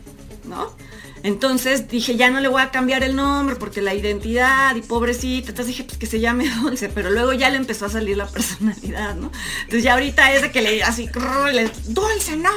¿no? 0.45 0.75
Entonces 1.23 1.89
dije, 1.89 2.17
ya 2.17 2.31
no 2.31 2.41
le 2.41 2.47
voy 2.47 2.63
a 2.63 2.71
cambiar 2.71 3.03
el 3.03 3.17
nombre 3.17 3.57
porque 3.57 3.83
la 3.83 3.95
identidad 3.95 4.77
y 4.77 4.83
pobrecita. 4.83 5.49
Entonces 5.49 5.69
dije, 5.69 5.85
pues 5.85 5.99
que 5.99 6.07
se 6.07 6.21
llame 6.21 6.49
Dulce, 6.63 6.89
pero 6.89 7.11
luego 7.11 7.33
ya 7.33 7.51
le 7.51 7.57
empezó 7.57 7.87
a 7.87 7.89
salir 7.89 8.17
la 8.17 8.27
personalidad, 8.29 9.15
¿no? 9.17 9.33
Entonces 9.63 9.83
ya 9.83 9.95
ahorita 9.95 10.33
es 10.33 10.43
de 10.43 10.53
que 10.53 10.63
le 10.63 10.83
así, 10.85 11.09
le, 11.53 11.71
Dulce, 11.89 12.37
no. 12.37 12.51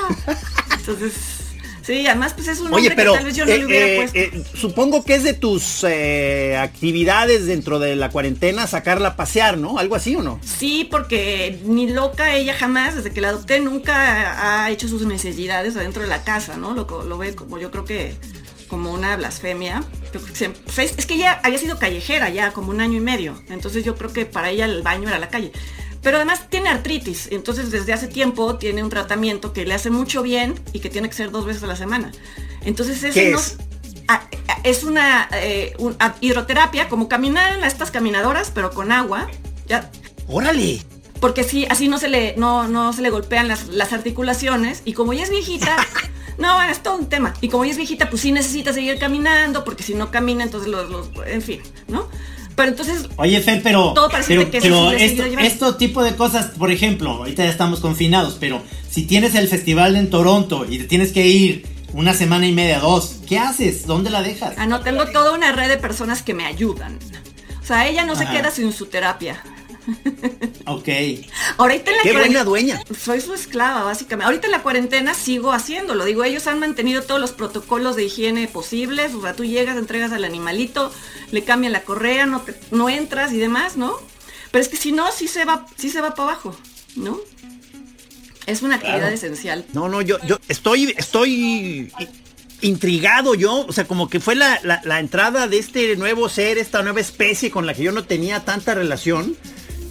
Entonces, 0.77 1.13
Sí, 1.81 2.05
además 2.07 2.33
pues 2.33 2.47
es 2.47 2.59
un 2.59 2.73
Oye, 2.73 2.91
pero 2.91 3.13
que 3.13 3.17
tal 3.17 3.25
vez 3.25 3.35
yo 3.35 3.45
no 3.45 3.51
le 3.51 3.61
eh, 3.61 3.65
hubiera 3.65 3.85
eh, 3.87 3.95
puesto. 3.97 4.17
eh, 4.19 4.43
supongo 4.53 5.03
que 5.03 5.15
es 5.15 5.23
de 5.23 5.33
tus 5.33 5.83
actividades 6.57 7.45
dentro 7.45 7.79
de 7.79 7.95
la 7.95 8.09
cuarentena 8.09 8.67
sacarla 8.67 9.09
a 9.09 9.15
pasear, 9.15 9.57
¿no? 9.57 9.77
Algo 9.79 9.95
así 9.95 10.15
o 10.15 10.21
no? 10.21 10.39
Sí, 10.43 10.87
porque 10.89 11.59
ni 11.65 11.89
loca 11.89 12.35
ella 12.35 12.53
jamás, 12.53 12.95
desde 12.95 13.11
que 13.11 13.21
la 13.21 13.29
adopté, 13.29 13.59
nunca 13.59 14.63
ha 14.65 14.71
hecho 14.71 14.87
sus 14.87 15.05
necesidades 15.05 15.75
adentro 15.75 16.01
de 16.03 16.07
la 16.09 16.23
casa, 16.23 16.57
¿no? 16.57 16.73
Lo, 16.73 17.03
lo 17.03 17.17
ve 17.17 17.35
como 17.35 17.57
yo 17.59 17.71
creo 17.71 17.85
que 17.85 18.15
como 18.67 18.93
una 18.93 19.15
blasfemia. 19.15 19.83
Yo 20.13 20.19
creo 20.21 20.25
que 20.25 20.35
siempre- 20.35 20.61
o 20.67 20.71
sea, 20.71 20.83
es, 20.83 20.93
es 20.97 21.05
que 21.07 21.15
ella 21.15 21.39
había 21.43 21.57
sido 21.57 21.79
callejera 21.79 22.29
ya 22.29 22.51
como 22.51 22.69
un 22.69 22.81
año 22.81 22.97
y 22.97 23.01
medio, 23.01 23.41
entonces 23.49 23.83
yo 23.83 23.95
creo 23.95 24.13
que 24.13 24.25
para 24.25 24.49
ella 24.51 24.65
el 24.65 24.83
baño 24.83 25.07
era 25.07 25.17
la 25.17 25.29
calle. 25.29 25.51
Pero 26.01 26.17
además 26.17 26.49
tiene 26.49 26.69
artritis, 26.69 27.27
entonces 27.31 27.71
desde 27.71 27.91
hace 27.93 28.07
tiempo 28.07 28.55
tiene 28.55 28.83
un 28.83 28.89
tratamiento 28.89 29.51
que 29.51 29.65
le 29.65 29.73
hace 29.73 29.89
mucho 29.89 30.21
bien 30.23 30.55
y 30.71 30.79
que 30.79 30.89
tiene 30.89 31.09
que 31.09 31.15
ser 31.15 31.29
dos 31.31 31.45
veces 31.45 31.61
a 31.63 31.67
la 31.67 31.75
semana. 31.75 32.11
Entonces 32.63 33.03
ese 33.03 33.11
¿Qué 33.25 33.31
no- 33.31 33.37
es? 33.39 33.57
Ah, 34.07 34.23
es 34.63 34.83
una 34.83 35.27
eh, 35.33 35.73
un- 35.77 35.95
ah, 35.99 36.15
hidroterapia, 36.21 36.89
como 36.89 37.07
caminar 37.09 37.57
en 37.57 37.63
estas 37.63 37.91
caminadoras, 37.91 38.51
pero 38.53 38.71
con 38.71 38.91
agua. 38.91 39.27
Ya, 39.67 39.91
Órale. 40.27 40.81
porque 41.19 41.43
sí, 41.43 41.67
así 41.69 41.87
no 41.89 41.97
se 41.99 42.07
le, 42.07 42.33
no, 42.37 42.67
no 42.67 42.91
se 42.93 43.01
le 43.01 43.09
golpean 43.09 43.47
las, 43.47 43.67
las 43.67 43.91
articulaciones. 43.93 44.81
Y 44.85 44.93
como 44.93 45.13
ella 45.13 45.23
es 45.23 45.29
viejita, 45.29 45.75
no, 46.39 46.61
es 46.63 46.81
todo 46.81 46.95
un 46.97 47.07
tema. 47.09 47.33
Y 47.41 47.49
como 47.49 47.65
ella 47.65 47.71
es 47.71 47.77
viejita, 47.77 48.09
pues 48.09 48.21
sí 48.23 48.31
necesita 48.31 48.73
seguir 48.73 48.97
caminando, 48.99 49.63
porque 49.63 49.83
si 49.83 49.93
no 49.95 50.09
camina, 50.11 50.43
entonces 50.43 50.69
los, 50.71 50.89
los- 50.89 51.09
en 51.27 51.41
fin, 51.41 51.61
¿no? 51.87 52.07
Pero 52.59 52.71
entonces, 52.71 53.07
Oye, 53.15 53.39
Fer, 53.39 53.61
pero, 53.63 53.93
Todo 53.93 54.09
pero, 54.09 54.51
que 54.51 54.59
pero 54.59 54.91
esto, 54.91 55.75
tipo 55.77 56.03
de 56.03 56.17
cosas, 56.17 56.47
por 56.47 56.71
ejemplo, 56.71 57.11
ahorita 57.11 57.45
ya 57.45 57.49
estamos 57.49 57.79
confinados, 57.79 58.35
pero 58.37 58.61
si 58.89 59.03
tienes 59.03 59.33
el 59.35 59.47
festival 59.47 59.95
en 59.95 60.09
Toronto 60.09 60.65
y 60.69 60.77
te 60.77 60.83
tienes 60.83 61.13
que 61.13 61.25
ir 61.25 61.65
una 61.93 62.13
semana 62.13 62.47
y 62.47 62.51
media, 62.51 62.79
dos, 62.79 63.21
¿qué 63.29 63.39
haces? 63.39 63.87
¿Dónde 63.87 64.09
la 64.09 64.21
dejas? 64.21 64.55
ah, 64.57 64.65
no, 64.65 64.81
tengo 64.81 65.05
toda 65.05 65.31
una 65.31 65.53
red 65.53 65.69
de 65.69 65.77
personas 65.77 66.21
que 66.21 66.33
me 66.33 66.45
ayudan. 66.45 66.99
O 67.61 67.65
sea, 67.65 67.87
ella 67.87 68.03
no 68.03 68.17
se 68.17 68.25
queda 68.25 68.51
sin 68.51 68.73
su 68.73 68.87
terapia. 68.87 69.41
Ok. 70.65 70.87
Ahorita 71.57 71.91
en 71.91 71.97
la 71.97 72.03
Qué 72.03 72.13
buena 72.13 72.43
dueña. 72.43 72.81
Soy 72.99 73.21
su 73.21 73.33
esclava, 73.33 73.83
básicamente. 73.83 74.25
Ahorita 74.25 74.47
en 74.47 74.51
la 74.51 74.61
cuarentena 74.61 75.13
sigo 75.13 75.51
haciéndolo. 75.51 76.05
Digo, 76.05 76.23
ellos 76.23 76.45
han 76.47 76.59
mantenido 76.59 77.01
todos 77.03 77.19
los 77.19 77.31
protocolos 77.31 77.95
de 77.95 78.03
higiene 78.05 78.47
posibles. 78.47 79.13
O 79.15 79.21
sea, 79.21 79.33
tú 79.35 79.45
llegas, 79.45 79.77
entregas 79.77 80.11
al 80.11 80.23
animalito, 80.25 80.93
le 81.31 81.43
cambian 81.43 81.73
la 81.73 81.81
correa, 81.83 82.25
no, 82.25 82.41
te- 82.41 82.55
no 82.71 82.89
entras 82.89 83.33
y 83.33 83.37
demás, 83.37 83.77
¿no? 83.77 83.95
Pero 84.51 84.61
es 84.61 84.69
que 84.69 84.77
si 84.77 84.91
no, 84.91 85.11
sí 85.11 85.27
se 85.27 85.45
va, 85.45 85.65
sí 85.77 85.89
se 85.89 86.01
va 86.01 86.13
para 86.15 86.31
abajo, 86.31 86.55
¿no? 86.95 87.19
Es 88.45 88.61
una 88.63 88.75
actividad 88.75 89.11
esencial. 89.13 89.65
No, 89.73 89.89
no, 89.89 90.01
yo, 90.01 90.17
yo 90.25 90.39
estoy, 90.47 90.93
estoy 90.97 91.91
intrigado 92.61 93.35
yo, 93.35 93.65
o 93.67 93.71
sea, 93.71 93.85
como 93.85 94.09
que 94.09 94.19
fue 94.19 94.35
la, 94.35 94.59
la- 94.63 94.81
la 94.83 94.99
entrada 94.99 95.47
de 95.47 95.59
este 95.59 95.95
nuevo 95.97 96.29
ser, 96.29 96.57
esta 96.57 96.81
nueva 96.83 96.99
especie 96.99 97.51
con 97.51 97.65
la 97.65 97.73
que 97.73 97.83
yo 97.83 97.91
no 97.91 98.03
tenía 98.05 98.43
tanta 98.45 98.73
relación. 98.75 99.37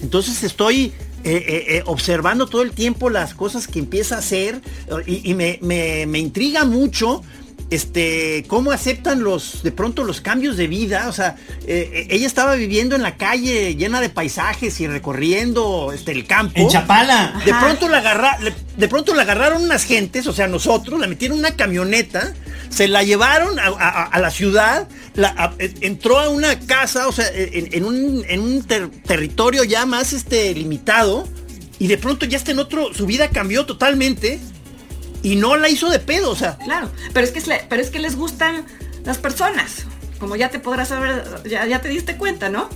Entonces 0.03 0.43
estoy 0.45 0.93
eh, 1.25 1.45
eh, 1.47 1.65
eh, 1.77 1.83
observando 1.87 2.47
todo 2.47 2.63
el 2.63 2.73
tiempo 2.73 3.11
las 3.11 3.35
cosas 3.35 3.67
que 3.67 3.79
empieza 3.81 4.17
a 4.17 4.19
hacer 4.19 4.61
y, 5.07 5.31
y 5.31 5.35
me, 5.35 5.59
me- 5.63 6.07
me 6.07 6.19
intriga 6.19 6.65
mucho. 6.65 7.23
Este, 7.71 8.45
cómo 8.49 8.73
aceptan 8.73 9.23
los, 9.23 9.63
de 9.63 9.73
pronto 9.73 10.03
los 10.03 10.23
cambios 10.23 10.57
de 10.57 10.69
vida, 10.69 11.07
o 11.09 11.13
sea, 11.13 11.37
eh, 11.67 11.91
eh, 11.93 12.07
ella 12.11 12.27
estaba 12.27 12.55
viviendo 12.55 12.97
en 12.97 13.03
la 13.03 13.19
calle 13.19 13.75
llena 13.77 14.01
de 14.01 14.09
paisajes 14.09 14.81
y 14.81 14.87
recorriendo 14.87 15.93
este, 15.93 16.13
el 16.13 16.27
campo. 16.27 16.55
En 16.57 16.69
Chapala. 16.69 17.43
De 17.45 17.53
pronto 17.53 17.89
la 17.91 17.99
agarra, 17.99 18.39
le- 18.41 18.55
de 18.79 18.89
pronto 18.89 19.15
la 19.15 19.23
agarraron 19.23 19.63
unas 19.63 19.85
gentes, 19.85 20.27
o 20.27 20.33
sea, 20.33 20.47
nosotros, 20.49 20.99
la 20.99 21.07
metieron 21.09 21.37
en 21.37 21.45
una 21.45 21.57
camioneta, 21.57 22.33
se 22.71 22.89
la 22.89 23.03
llevaron 23.03 23.59
a, 23.59 23.67
a- 23.67 24.05
a 24.05 24.19
la 24.19 24.31
ciudad, 24.31 24.89
la- 25.15 25.35
a- 25.37 25.53
eh, 25.59 25.75
entró 25.83 26.19
a 26.19 26.31
una 26.31 26.59
casa, 26.61 27.07
o 27.07 27.13
sea, 27.13 27.27
en, 27.35 27.69
en 27.75 27.85
un, 27.85 28.25
en 28.31 28.41
un 28.41 28.63
ter- 28.63 28.89
territorio 29.07 29.63
ya 29.65 29.85
más 29.85 30.15
este, 30.15 30.55
limitado, 30.55 31.29
y 31.79 31.87
de 31.89 31.99
pronto 31.99 32.25
ya 32.25 32.39
está 32.39 32.51
en 32.53 32.61
otro, 32.61 32.95
su 32.95 33.05
vida 33.05 33.29
cambió 33.29 33.67
totalmente, 33.67 34.41
y 35.23 35.37
no 35.37 35.57
la 35.57 35.69
hizo 35.69 35.91
de 35.91 35.99
pedo, 35.99 36.31
o 36.31 36.37
sea, 36.37 36.57
Claro, 36.59 36.91
pero 37.13 37.27
es 37.27 37.33
que, 37.33 37.39
es 37.39 37.49
pero 37.69 37.83
es 37.83 37.91
que 37.91 37.99
les 37.99 38.17
gustan 38.17 38.65
las 39.05 39.19
personas. 39.19 39.85
Como 40.19 40.35
ya 40.37 40.49
te 40.51 40.59
podrás 40.59 40.89
saber, 40.89 41.25
ya, 41.49 41.65
ya 41.67 41.81
te 41.81 41.89
diste 41.89 42.17
cuenta, 42.17 42.49
¿no? 42.49 42.69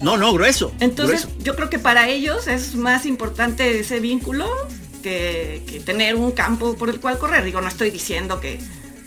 no, 0.00 0.16
no, 0.16 0.32
grueso. 0.32 0.72
Entonces, 0.80 1.26
grueso. 1.26 1.42
yo 1.44 1.54
creo 1.56 1.68
que 1.68 1.78
para 1.78 2.08
ellos 2.08 2.46
es 2.46 2.74
más 2.74 3.04
importante 3.04 3.80
ese 3.80 4.00
vínculo 4.00 4.48
que, 5.02 5.62
que 5.66 5.80
tener 5.80 6.16
un 6.16 6.32
campo 6.32 6.74
por 6.76 6.88
el 6.88 7.00
cual 7.00 7.18
correr. 7.18 7.44
Digo, 7.44 7.60
no 7.60 7.68
estoy 7.68 7.90
diciendo 7.90 8.40
que 8.40 8.58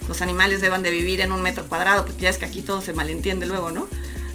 los 0.08 0.22
animales 0.22 0.62
deban 0.62 0.84
de 0.84 0.92
vivir 0.92 1.22
en 1.22 1.32
un 1.32 1.42
metro 1.42 1.66
cuadrado, 1.68 2.06
porque 2.06 2.22
ya 2.24 2.30
es 2.30 2.38
que 2.38 2.46
aquí 2.46 2.62
todo 2.62 2.82
se 2.82 2.94
malentiende 2.94 3.48
luego, 3.48 3.72
¿no? 3.72 3.88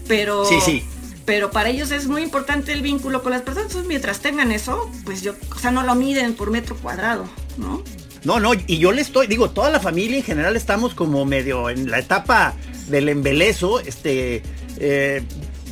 Pero, 0.08 0.44
Sí, 0.46 0.56
sí. 0.64 0.82
pero 1.26 1.50
para 1.52 1.68
ellos 1.68 1.90
es 1.92 2.06
muy 2.08 2.22
importante 2.22 2.72
el 2.72 2.82
vínculo 2.82 3.22
con 3.22 3.30
las 3.30 3.42
personas. 3.42 3.68
Entonces, 3.68 3.86
mientras 3.88 4.18
tengan 4.20 4.50
eso, 4.50 4.90
pues 5.04 5.22
yo, 5.22 5.34
o 5.54 5.58
sea, 5.60 5.70
no 5.70 5.84
lo 5.84 5.94
miden 5.94 6.34
por 6.34 6.50
metro 6.50 6.74
cuadrado, 6.76 7.28
¿no? 7.56 7.84
No, 8.28 8.40
no, 8.40 8.52
y 8.52 8.76
yo 8.76 8.92
le 8.92 9.00
estoy, 9.00 9.26
digo, 9.26 9.48
toda 9.48 9.70
la 9.70 9.80
familia 9.80 10.18
en 10.18 10.22
general 10.22 10.54
estamos 10.54 10.92
como 10.92 11.24
medio 11.24 11.70
en 11.70 11.90
la 11.90 11.98
etapa 11.98 12.52
del 12.88 13.08
embelezo, 13.08 13.80
este, 13.80 14.42
eh, 14.76 15.22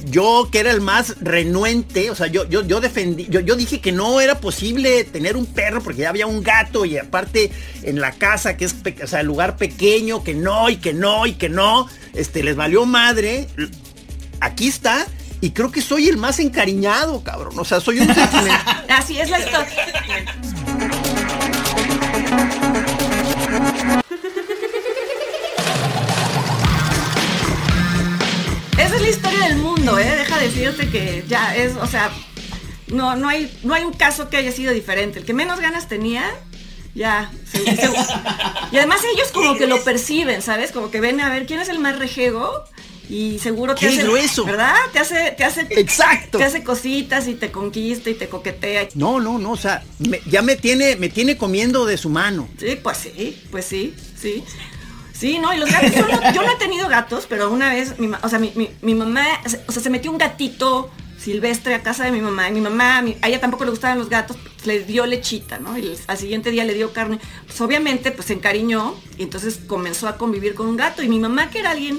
yo 0.06 0.48
que 0.50 0.60
era 0.60 0.70
el 0.70 0.80
más 0.80 1.16
renuente, 1.20 2.10
o 2.10 2.14
sea, 2.14 2.28
yo, 2.28 2.48
yo, 2.48 2.66
yo 2.66 2.80
defendí, 2.80 3.26
yo, 3.28 3.40
yo 3.40 3.56
dije 3.56 3.82
que 3.82 3.92
no 3.92 4.22
era 4.22 4.40
posible 4.40 5.04
tener 5.04 5.36
un 5.36 5.44
perro 5.44 5.82
porque 5.82 6.00
ya 6.00 6.08
había 6.08 6.26
un 6.26 6.42
gato 6.42 6.86
y 6.86 6.96
aparte 6.96 7.52
en 7.82 8.00
la 8.00 8.12
casa, 8.12 8.56
que 8.56 8.64
es, 8.64 8.75
o 9.04 9.06
sea, 9.06 9.20
el 9.20 9.26
lugar 9.26 9.58
pequeño, 9.58 10.25
que 10.25 10.32
no, 10.32 10.70
y 10.70 10.76
que 10.76 10.94
no, 10.94 11.26
y 11.26 11.34
que 11.34 11.50
no, 11.50 11.90
este, 12.14 12.42
les 12.42 12.56
valió 12.56 12.86
madre, 12.86 13.48
aquí 14.40 14.68
está, 14.68 15.06
y 15.42 15.50
creo 15.50 15.70
que 15.70 15.82
soy 15.82 16.08
el 16.08 16.16
más 16.16 16.38
encariñado, 16.38 17.22
cabrón, 17.22 17.58
o 17.58 17.66
sea, 17.66 17.80
soy 17.80 18.00
un 18.00 18.06
sentimental. 18.14 18.86
Así 18.88 19.20
es 19.20 19.28
la 19.28 19.40
historia. 19.40 20.55
¿Eh? 29.98 30.16
Deja 30.16 30.38
de 30.38 30.48
decirte 30.48 30.88
que 30.88 31.24
ya 31.28 31.54
es, 31.56 31.76
o 31.76 31.86
sea, 31.86 32.10
no, 32.88 33.16
no, 33.16 33.28
hay, 33.28 33.50
no 33.62 33.74
hay 33.74 33.84
un 33.84 33.92
caso 33.92 34.28
que 34.30 34.36
haya 34.36 34.52
sido 34.52 34.72
diferente. 34.72 35.18
El 35.18 35.24
que 35.24 35.32
menos 35.34 35.60
ganas 35.60 35.88
tenía, 35.88 36.24
ya. 36.94 37.30
se- 37.50 37.64
se- 37.64 37.90
y 38.72 38.76
además 38.78 39.00
ellos 39.14 39.30
como 39.32 39.56
que 39.56 39.66
lo 39.66 39.82
perciben, 39.84 40.42
¿sabes? 40.42 40.72
Como 40.72 40.90
que 40.90 41.00
ven 41.00 41.20
a 41.20 41.28
ver 41.30 41.46
quién 41.46 41.60
es 41.60 41.68
el 41.68 41.78
más 41.78 41.98
rejego 41.98 42.64
y 43.08 43.38
seguro 43.38 43.74
te 43.74 43.80
¡Qué 43.82 43.86
hace, 43.88 44.02
grueso! 44.02 44.44
¿verdad? 44.44 44.74
Te 44.92 44.98
hace, 44.98 45.30
te 45.32 45.44
hace, 45.44 45.66
Exacto. 45.70 46.38
te 46.38 46.44
hace 46.44 46.64
cositas 46.64 47.28
y 47.28 47.34
te 47.34 47.52
conquista 47.52 48.10
y 48.10 48.14
te 48.14 48.28
coquetea. 48.28 48.88
No, 48.94 49.20
no, 49.20 49.38
no, 49.38 49.52
o 49.52 49.56
sea, 49.56 49.84
me- 50.00 50.20
ya 50.26 50.42
me 50.42 50.56
tiene, 50.56 50.96
me 50.96 51.08
tiene 51.08 51.36
comiendo 51.36 51.86
de 51.86 51.96
su 51.98 52.08
mano. 52.08 52.48
Sí, 52.58 52.76
pues 52.82 52.96
sí, 52.98 53.40
pues 53.50 53.64
sí, 53.64 53.94
sí. 54.20 54.42
Sí, 55.18 55.38
no, 55.38 55.54
y 55.54 55.58
los 55.58 55.70
gatos, 55.70 55.92
yo 55.94 56.06
no, 56.06 56.32
yo 56.32 56.42
no 56.42 56.50
he 56.52 56.56
tenido 56.56 56.88
gatos, 56.88 57.26
pero 57.28 57.50
una 57.50 57.73
vez, 57.73 57.99
mi, 57.99 58.11
o 58.23 58.28
sea, 58.28 58.38
mi, 58.38 58.52
mi- 58.54 58.70
mi 58.82 58.94
mamá, 58.94 59.25
o 59.66 59.73
sea, 59.73 59.82
se 59.82 59.88
metió 59.90 60.11
un 60.11 60.18
gatito 60.18 60.90
silvestre 61.18 61.75
a 61.75 61.82
casa 61.82 62.04
de 62.04 62.12
mi 62.12 62.20
mamá, 62.20 62.49
y 62.49 62.52
mi 62.52 62.61
mamá, 62.61 62.99
a 62.99 63.28
ella 63.28 63.40
tampoco 63.40 63.64
le 63.64 63.70
gustaban 63.70 63.99
los 63.99 64.11
gatos, 64.11 64.37
pues, 64.37 64.66
le 64.66 64.80
dio 64.85 65.06
lechita, 65.06 65.58
¿no? 65.58 65.76
Y 65.78 65.96
al 66.06 66.18
siguiente 66.18 66.50
día 66.50 66.64
le 66.64 66.75
dio 66.75 66.92
carne. 66.92 67.18
Pues 67.46 67.58
obviamente, 67.62 68.11
pues 68.11 68.26
se 68.26 68.35
encariñó, 68.35 68.94
y 69.16 69.23
entonces 69.23 69.58
comenzó 69.66 70.06
a 70.06 70.18
convivir 70.18 70.54
con 70.54 70.66
un 70.66 70.76
gato, 70.76 71.02
y 71.02 71.08
mi 71.08 71.18
mamá, 71.18 71.49
que 71.50 71.61
era 71.61 71.70
alguien 71.70 71.99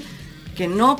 que 0.56 0.68
no, 0.68 0.96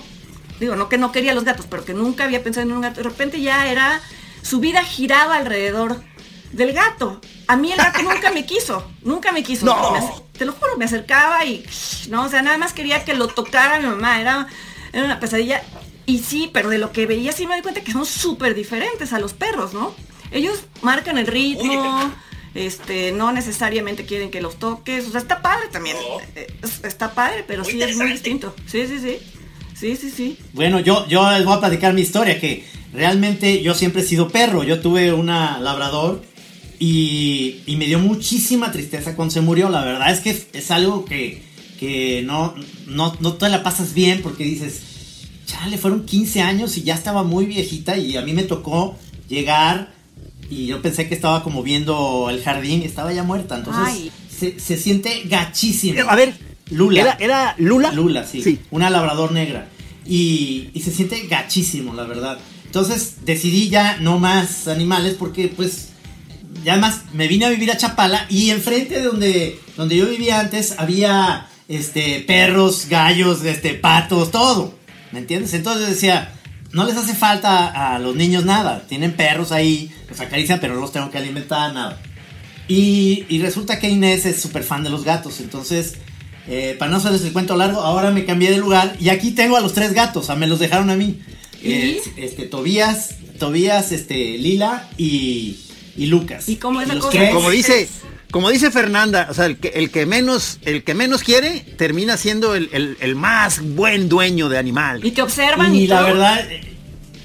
digo, 0.58 0.74
no 0.74 0.88
que 0.88 0.98
no 0.98 1.12
quería 1.12 1.34
los 1.34 1.44
gatos, 1.44 1.66
pero 1.70 1.84
que 1.84 1.94
nunca 1.94 2.24
había 2.24 2.42
pensado 2.42 2.66
en 2.66 2.72
un 2.72 2.80
gato, 2.80 2.96
de 2.96 3.08
repente 3.08 3.40
ya 3.40 3.70
era, 3.70 4.00
su 4.42 4.58
vida 4.58 4.82
giraba 4.82 5.36
alrededor 5.36 6.02
del 6.52 6.72
gato. 6.72 7.20
A 7.46 7.56
mí 7.56 7.72
el 7.72 7.78
gato 7.78 8.02
nunca 8.02 8.30
me 8.30 8.44
quiso, 8.46 8.84
nunca 9.02 9.32
me 9.32 9.42
quiso. 9.42 9.66
No. 9.66 9.92
Me 9.92 10.00
te 10.38 10.44
lo 10.44 10.52
juro, 10.52 10.76
me 10.76 10.84
acercaba 10.84 11.44
y, 11.44 11.64
no, 12.10 12.24
o 12.24 12.28
sea, 12.28 12.42
nada 12.42 12.58
más 12.58 12.72
quería 12.72 13.04
que 13.04 13.14
lo 13.14 13.26
tocara 13.28 13.80
mi 13.80 13.86
mamá, 13.86 14.20
era, 14.20 14.46
era 14.92 15.04
una 15.04 15.18
pesadilla. 15.20 15.62
Y 16.06 16.20
sí, 16.20 16.48
pero 16.52 16.70
de 16.70 16.78
lo 16.78 16.92
que 16.92 17.06
veía 17.06 17.32
sí 17.32 17.46
me 17.46 17.56
di 17.56 17.62
cuenta 17.62 17.80
que 17.82 17.92
son 17.92 18.06
súper 18.06 18.54
diferentes 18.54 19.12
a 19.12 19.18
los 19.18 19.32
perros, 19.34 19.74
¿no? 19.74 19.94
Ellos 20.30 20.60
marcan 20.80 21.18
el 21.18 21.26
ritmo, 21.26 22.12
este, 22.54 23.12
no 23.12 23.32
necesariamente 23.32 24.06
quieren 24.06 24.30
que 24.30 24.40
los 24.40 24.58
toques, 24.58 25.06
o 25.06 25.10
sea, 25.10 25.20
está 25.20 25.42
padre 25.42 25.68
también, 25.70 25.96
eh, 26.34 26.46
es- 26.62 26.82
está 26.84 27.12
padre, 27.14 27.44
pero 27.46 27.64
sí 27.64 27.80
es 27.82 27.96
muy 27.96 28.10
distinto. 28.12 28.54
Sí, 28.66 28.86
sí, 28.86 28.98
sí, 29.00 29.18
sí, 29.74 29.96
sí, 29.96 30.10
sí. 30.10 30.38
Bueno, 30.52 30.80
yo, 30.80 31.06
yo 31.08 31.30
les 31.32 31.44
voy 31.44 31.56
a 31.56 31.60
platicar 31.60 31.92
mi 31.94 32.02
historia, 32.02 32.40
que 32.40 32.64
realmente 32.92 33.62
yo 33.62 33.74
siempre 33.74 34.02
he 34.02 34.04
sido 34.04 34.28
perro. 34.28 34.64
Yo 34.64 34.80
tuve 34.80 35.12
una 35.12 35.58
labrador 35.58 36.22
y, 36.78 37.60
y 37.66 37.76
me 37.76 37.86
dio 37.86 37.98
muchísima 37.98 38.70
tristeza 38.72 39.16
cuando 39.16 39.32
se 39.32 39.40
murió. 39.40 39.68
La 39.68 39.84
verdad 39.84 40.12
es 40.12 40.20
que 40.20 40.30
es, 40.30 40.46
es 40.52 40.70
algo 40.70 41.04
que, 41.04 41.42
que 41.78 42.22
no, 42.24 42.54
no, 42.86 43.16
no 43.20 43.34
te 43.34 43.48
la 43.48 43.62
pasas 43.62 43.94
bien 43.94 44.22
porque 44.22 44.44
dices, 44.44 44.80
chale, 45.46 45.78
fueron 45.78 46.04
15 46.04 46.42
años 46.42 46.76
y 46.76 46.82
ya 46.82 46.94
estaba 46.94 47.22
muy 47.24 47.46
viejita 47.46 47.96
y 47.96 48.16
a 48.16 48.22
mí 48.22 48.32
me 48.32 48.44
tocó 48.44 48.96
llegar 49.28 49.92
y 50.50 50.66
yo 50.66 50.80
pensé 50.80 51.08
que 51.08 51.14
estaba 51.14 51.42
como 51.42 51.62
viendo 51.62 52.28
el 52.30 52.42
jardín 52.42 52.82
y 52.82 52.84
estaba 52.84 53.12
ya 53.12 53.22
muerta. 53.22 53.56
Entonces, 53.56 53.82
Ay. 53.84 54.12
se, 54.30 54.58
se 54.60 54.76
siente 54.76 55.22
gachísimo. 55.24 56.08
A 56.08 56.16
ver, 56.16 56.34
Lula. 56.70 57.00
¿Era, 57.00 57.16
era 57.20 57.54
Lula? 57.58 57.92
Lula, 57.92 58.24
sí. 58.26 58.42
Sí. 58.42 58.58
Una 58.70 58.90
labrador 58.90 59.32
negra. 59.32 59.68
Y, 60.06 60.70
y 60.72 60.80
se 60.80 60.90
siente 60.90 61.26
gachísimo, 61.26 61.92
la 61.94 62.04
verdad. 62.04 62.38
Entonces 62.64 63.16
decidí 63.24 63.68
ya 63.68 63.96
no 63.98 64.18
más 64.18 64.68
animales 64.68 65.16
porque 65.18 65.48
pues 65.48 65.87
ya 66.68 66.76
más 66.76 67.14
me 67.14 67.28
vine 67.28 67.46
a 67.46 67.48
vivir 67.48 67.70
a 67.70 67.78
Chapala 67.78 68.26
y 68.28 68.50
enfrente 68.50 68.96
de 68.96 69.02
donde, 69.02 69.58
donde 69.78 69.96
yo 69.96 70.06
vivía 70.06 70.38
antes 70.38 70.74
había 70.76 71.48
este 71.66 72.20
perros, 72.20 72.88
gallos, 72.90 73.42
este 73.42 73.72
patos, 73.72 74.30
todo. 74.30 74.74
¿Me 75.10 75.20
entiendes? 75.20 75.54
Entonces 75.54 75.88
decía, 75.88 76.30
no 76.72 76.84
les 76.84 76.94
hace 76.98 77.14
falta 77.14 77.94
a 77.94 77.98
los 77.98 78.14
niños 78.16 78.44
nada. 78.44 78.82
Tienen 78.86 79.12
perros 79.12 79.50
ahí, 79.50 79.90
los 80.10 80.20
acarician, 80.20 80.60
pero 80.60 80.74
no 80.74 80.82
los 80.82 80.92
tengo 80.92 81.10
que 81.10 81.16
alimentar, 81.16 81.72
nada. 81.72 81.98
Y, 82.68 83.24
y 83.30 83.40
resulta 83.40 83.78
que 83.78 83.88
Inés 83.88 84.26
es 84.26 84.38
súper 84.38 84.62
fan 84.62 84.84
de 84.84 84.90
los 84.90 85.04
gatos. 85.04 85.40
Entonces, 85.40 85.94
eh, 86.48 86.76
para 86.78 86.90
no 86.90 86.98
hacerles 86.98 87.24
el 87.24 87.32
cuento 87.32 87.56
largo, 87.56 87.80
ahora 87.80 88.10
me 88.10 88.26
cambié 88.26 88.50
de 88.50 88.58
lugar 88.58 88.94
y 89.00 89.08
aquí 89.08 89.30
tengo 89.30 89.56
a 89.56 89.62
los 89.62 89.72
tres 89.72 89.94
gatos. 89.94 90.24
O 90.24 90.26
sea, 90.26 90.34
me 90.34 90.46
los 90.46 90.58
dejaron 90.58 90.90
a 90.90 90.96
mí. 90.96 91.18
Eh, 91.62 91.98
este, 92.18 92.44
Tobías, 92.44 93.14
Tobías, 93.38 93.90
este, 93.90 94.36
Lila 94.36 94.86
y, 94.98 95.56
y 95.98 96.06
Lucas. 96.06 96.48
¿Y 96.48 96.56
cómo 96.56 96.80
es 96.80 96.88
la 96.88 96.94
cosa? 96.98 97.10
tres- 97.10 97.34
Como 97.34 97.50
dice, 97.50 97.88
como 98.30 98.50
dice 98.50 98.70
Fernanda, 98.70 99.26
o 99.30 99.34
sea, 99.34 99.46
el 99.46 99.56
que, 99.58 99.68
el 99.68 99.90
que 99.90 100.06
menos, 100.06 100.58
el 100.62 100.84
que 100.84 100.94
menos 100.94 101.22
quiere 101.22 101.60
termina 101.76 102.16
siendo 102.16 102.54
el, 102.54 102.68
el- 102.72 102.96
el 103.00 103.14
más 103.16 103.60
buen 103.60 104.08
dueño 104.08 104.48
de 104.48 104.58
animal. 104.58 105.04
Y 105.04 105.10
te 105.10 105.22
observan 105.22 105.74
y, 105.74 105.82
y 105.82 105.86
la 105.86 105.98
todo? 105.98 106.06
verdad, 106.08 106.50
eh, 106.50 106.60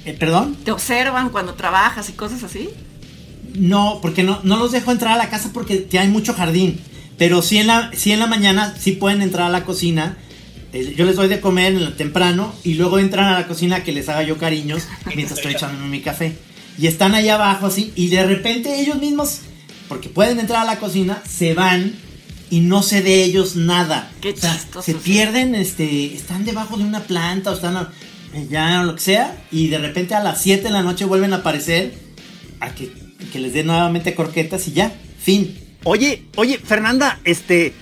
eh, 0.06 0.16
perdón, 0.18 0.56
Te 0.64 0.70
observan 0.72 1.30
cuando 1.30 1.54
trabajas 1.54 2.08
y 2.10 2.12
cosas 2.12 2.42
así. 2.42 2.68
no, 3.54 4.00
porque 4.02 4.22
no, 4.22 4.40
no 4.42 4.56
los 4.56 4.72
dejo 4.72 4.90
entrar 4.90 5.12
a 5.14 5.16
la 5.16 5.30
casa 5.30 5.50
porque 5.52 5.86
ya 5.90 6.02
hay 6.02 6.08
mucho 6.08 6.34
jardín. 6.34 6.80
Pero 7.16 7.42
sí 7.42 7.58
en 7.58 7.68
la, 7.68 7.92
sí 7.94 8.10
en 8.10 8.18
la 8.18 8.26
mañana 8.26 8.74
sí 8.78 8.92
pueden 8.92 9.22
entrar 9.22 9.46
a 9.46 9.50
la 9.50 9.64
cocina. 9.64 10.16
Eh, 10.72 10.94
yo 10.96 11.04
les 11.04 11.14
doy 11.14 11.28
de 11.28 11.38
comer 11.40 11.96
temprano 11.96 12.52
y 12.64 12.74
luego 12.74 12.98
entran 12.98 13.26
a 13.26 13.38
la 13.38 13.46
cocina 13.46 13.84
que 13.84 13.92
les 13.92 14.08
haga 14.08 14.24
yo 14.24 14.36
cariños 14.38 14.82
mientras 15.14 15.38
estoy 15.38 15.52
echándome 15.52 15.86
mi 15.86 16.00
café. 16.00 16.36
Y 16.78 16.86
están 16.86 17.14
allá 17.14 17.34
abajo 17.36 17.66
así 17.66 17.92
y 17.94 18.08
de 18.08 18.24
repente 18.26 18.80
ellos 18.80 18.98
mismos, 18.98 19.40
porque 19.88 20.08
pueden 20.08 20.40
entrar 20.40 20.62
a 20.62 20.64
la 20.64 20.78
cocina, 20.78 21.22
se 21.28 21.54
van 21.54 21.94
y 22.50 22.60
no 22.60 22.82
sé 22.82 23.02
de 23.02 23.22
ellos 23.24 23.56
nada. 23.56 24.10
Qué 24.20 24.30
O 24.30 24.36
sea, 24.36 24.52
chistoso, 24.54 24.82
se 24.82 24.92
sí. 24.92 24.98
pierden, 25.02 25.54
este, 25.54 26.14
están 26.14 26.44
debajo 26.44 26.76
de 26.76 26.84
una 26.84 27.00
planta 27.00 27.50
o 27.50 27.54
están 27.54 27.88
eh, 28.34 28.46
ya 28.50 28.80
o 28.80 28.84
lo 28.84 28.94
que 28.96 29.00
sea 29.02 29.36
y 29.50 29.68
de 29.68 29.78
repente 29.78 30.14
a 30.14 30.22
las 30.22 30.42
7 30.42 30.64
de 30.64 30.70
la 30.70 30.82
noche 30.82 31.04
vuelven 31.04 31.32
a 31.32 31.36
aparecer 31.36 31.94
a 32.60 32.74
que, 32.74 32.92
que 33.32 33.38
les 33.38 33.52
dé 33.52 33.62
nuevamente 33.64 34.14
croquetas 34.14 34.66
y 34.68 34.72
ya, 34.72 34.92
fin. 35.18 35.58
Oye, 35.84 36.24
oye, 36.36 36.58
Fernanda, 36.58 37.20
este, 37.24 37.72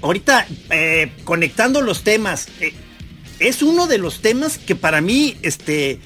ahorita 0.00 0.46
eh, 0.70 1.12
conectando 1.24 1.82
los 1.82 2.02
temas, 2.02 2.48
eh, 2.60 2.72
es 3.40 3.62
uno 3.62 3.86
de 3.86 3.98
los 3.98 4.20
temas 4.20 4.58
que 4.58 4.74
para 4.76 5.00
mí, 5.00 5.36
este, 5.42 6.00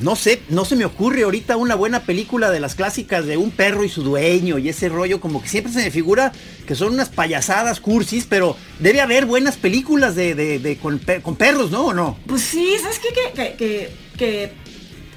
no 0.00 0.16
sé, 0.16 0.42
no 0.48 0.64
se 0.64 0.76
me 0.76 0.84
ocurre 0.84 1.22
ahorita 1.22 1.56
una 1.56 1.74
buena 1.74 2.00
película 2.00 2.50
de 2.50 2.60
las 2.60 2.74
clásicas 2.74 3.26
de 3.26 3.36
un 3.36 3.50
perro 3.50 3.84
y 3.84 3.88
su 3.88 4.02
dueño 4.02 4.58
y 4.58 4.68
ese 4.68 4.88
rollo, 4.88 5.20
como 5.20 5.42
que 5.42 5.48
siempre 5.48 5.72
se 5.72 5.80
me 5.80 5.90
figura 5.90 6.32
que 6.66 6.74
son 6.74 6.94
unas 6.94 7.08
payasadas 7.08 7.80
cursis, 7.80 8.26
pero 8.28 8.56
debe 8.78 9.00
haber 9.00 9.26
buenas 9.26 9.56
películas 9.56 10.14
de, 10.14 10.34
de- 10.34 10.58
de- 10.58 10.76
con, 10.78 10.98
pe- 10.98 11.20
con 11.22 11.36
perros, 11.36 11.70
¿no? 11.70 11.86
¿O 11.86 11.92
no? 11.94 12.18
Pues 12.26 12.42
sí, 12.42 12.74
¿sabes 12.82 12.98
qué? 12.98 13.08
Que, 13.12 13.32
que, 13.34 13.56
que- 13.56 13.90
que, 14.16 14.44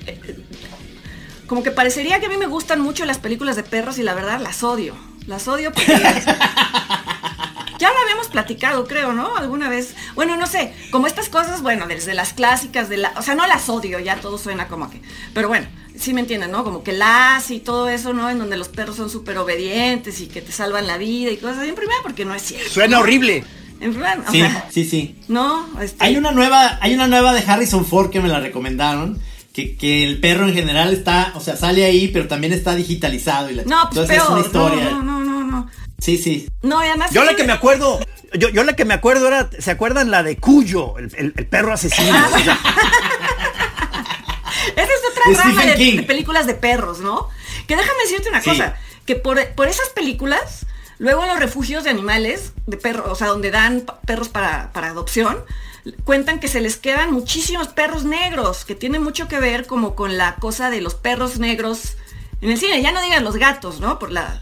eh, 0.07 0.19
como 1.47 1.61
que 1.63 1.71
parecería 1.71 2.19
que 2.19 2.25
a 2.25 2.29
mí 2.29 2.37
me 2.37 2.47
gustan 2.47 2.79
mucho 2.81 3.05
las 3.05 3.19
películas 3.19 3.55
de 3.55 3.63
perros 3.63 3.97
y 3.99 4.03
la 4.03 4.13
verdad 4.13 4.39
las 4.41 4.63
odio. 4.63 4.95
Las 5.27 5.47
odio 5.47 5.71
porque... 5.71 5.93
ya 7.83 7.91
lo 7.93 7.99
habíamos 7.99 8.27
platicado, 8.27 8.87
creo, 8.87 9.13
¿no? 9.13 9.35
Alguna 9.35 9.69
vez. 9.69 9.93
Bueno, 10.15 10.35
no 10.37 10.47
sé, 10.47 10.73
como 10.91 11.05
estas 11.07 11.29
cosas, 11.29 11.61
bueno, 11.61 11.85
desde 11.87 12.13
las 12.13 12.33
clásicas, 12.33 12.87
de 12.89 12.97
la, 12.97 13.13
o 13.17 13.21
sea, 13.21 13.35
no 13.35 13.45
las 13.45 13.67
odio, 13.69 13.99
ya 13.99 14.15
todo 14.22 14.37
suena 14.37 14.67
como 14.67 14.89
que... 14.89 15.01
Pero 15.33 15.48
bueno, 15.50 15.67
sí 15.98 16.13
me 16.13 16.22
entienden, 16.22 16.51
¿no? 16.51 16.63
Como 16.63 16.83
que 16.83 16.93
las 16.93 17.51
y 17.51 17.59
todo 17.59 17.89
eso, 17.89 18.13
¿no? 18.13 18.29
En 18.29 18.39
donde 18.39 18.57
los 18.57 18.69
perros 18.69 18.96
son 18.96 19.09
súper 19.09 19.37
obedientes 19.37 20.22
y 20.22 20.27
que 20.27 20.41
te 20.41 20.51
salvan 20.51 20.87
la 20.87 20.98
vida 20.98 21.29
y 21.31 21.37
cosas 21.37 21.57
así. 21.59 21.69
En 21.69 21.75
primera, 21.75 22.00
porque 22.03 22.24
no 22.25 22.33
es 22.33 22.41
cierto. 22.43 22.69
Suena 22.69 23.00
horrible. 23.00 23.43
En 23.81 23.91
primera, 23.91 24.24
o 24.27 24.31
Sí, 24.31 24.39
sea, 24.39 24.67
sí, 24.72 24.85
sí. 24.85 25.15
no, 25.27 25.67
este, 25.81 26.03
Hay 26.05 26.15
una 26.15 26.31
nueva, 26.31 26.77
hay 26.81 26.93
una 26.93 27.07
nueva 27.07 27.33
de 27.33 27.43
Harrison 27.46 27.85
Ford 27.85 28.09
que 28.11 28.22
me 28.22 28.29
la 28.29 28.39
recomendaron. 28.39 29.19
Que, 29.53 29.75
que 29.75 30.03
el 30.03 30.19
perro 30.19 30.48
en 30.48 30.53
general 30.55 30.91
está, 30.93 31.31
o 31.35 31.39
sea, 31.39 31.55
sale 31.55 31.85
ahí, 31.85 32.07
pero 32.07 32.27
también 32.27 32.53
está 32.53 32.74
digitalizado. 32.74 33.51
Y 33.51 33.53
la- 33.53 33.63
No, 33.65 33.87
pues 33.91 34.09
entonces 34.09 34.15
peor. 34.15 34.24
es 34.25 34.29
una 34.31 34.39
historia. 34.48 34.89
No, 34.89 35.03
no. 35.03 35.19
Sí, 36.03 36.18
sí. 36.18 36.50
No, 36.61 36.83
y 36.83 36.87
además. 36.87 37.11
Yo 37.11 37.24
la 37.24 37.33
que 37.35 37.46
me 37.46 37.53
acuerdo, 37.53 38.00
yo, 38.33 38.50
yo 38.50 38.63
la 38.66 38.74
que 38.75 38.83
me 38.83 38.94
acuerdo 38.94 39.27
era, 39.27 39.50
¿se 39.57 39.72
acuerdan 39.72 40.11
la 40.11 40.22
de 40.22 40.35
Cuyo, 40.37 40.98
el, 40.98 41.05
el- 41.16 41.33
el 41.37 41.48
perro 41.48 41.72
asesino? 41.74 42.11
Ah, 42.13 42.29
O 42.33 42.39
sea, 42.39 42.59
Esa 44.75 44.83
es 44.83 45.01
otra 45.11 45.24
De 45.31 45.37
rama 45.37 45.66
de, 45.75 46.03
películas 46.03 46.48
de 46.48 46.53
perros, 46.55 47.00
¿no? 47.00 47.29
Que 47.68 47.75
déjame 47.75 48.00
decirte 48.03 48.29
una 48.29 48.42
Sí. 48.42 48.50
cosa, 48.50 48.75
que 49.05 49.16
por, 49.16 49.44
por 49.55 49.68
esas 49.68 49.89
películas, 49.89 50.66
luego 51.00 51.24
en 51.24 51.29
los 51.29 51.39
refugios 51.39 51.83
de 51.83 51.89
animales, 51.89 52.53
de 52.68 52.77
perros, 52.77 53.05
o 53.09 53.16
sea, 53.16 53.27
donde 53.27 53.51
dan 53.51 53.85
perros 54.05 54.29
para, 54.29 54.72
para 54.74 54.87
adopción, 54.87 55.44
cuentan 56.05 56.39
que 56.39 56.48
se 56.48 56.61
les 56.61 56.77
quedan 56.77 57.11
muchísimos 57.11 57.68
perros 57.70 58.05
negros, 58.05 58.66
que 58.66 58.75
tiene 58.75 59.00
mucho 59.00 59.27
que 59.27 59.39
ver 59.39 59.68
como 59.68 59.96
con 59.96 60.18
la 60.18 60.35
cosa 60.35 60.70
de 60.70 60.81
los 60.81 60.96
perros 60.96 61.39
negros 61.39 61.96
en 62.42 62.51
el 62.51 62.57
cine. 62.57 62.81
Ya 62.81 62.92
no 62.92 63.01
digan 63.01 63.24
los 63.24 63.35
gatos, 63.37 63.79
¿no? 63.79 64.00
Por 64.00 64.11
la... 64.11 64.42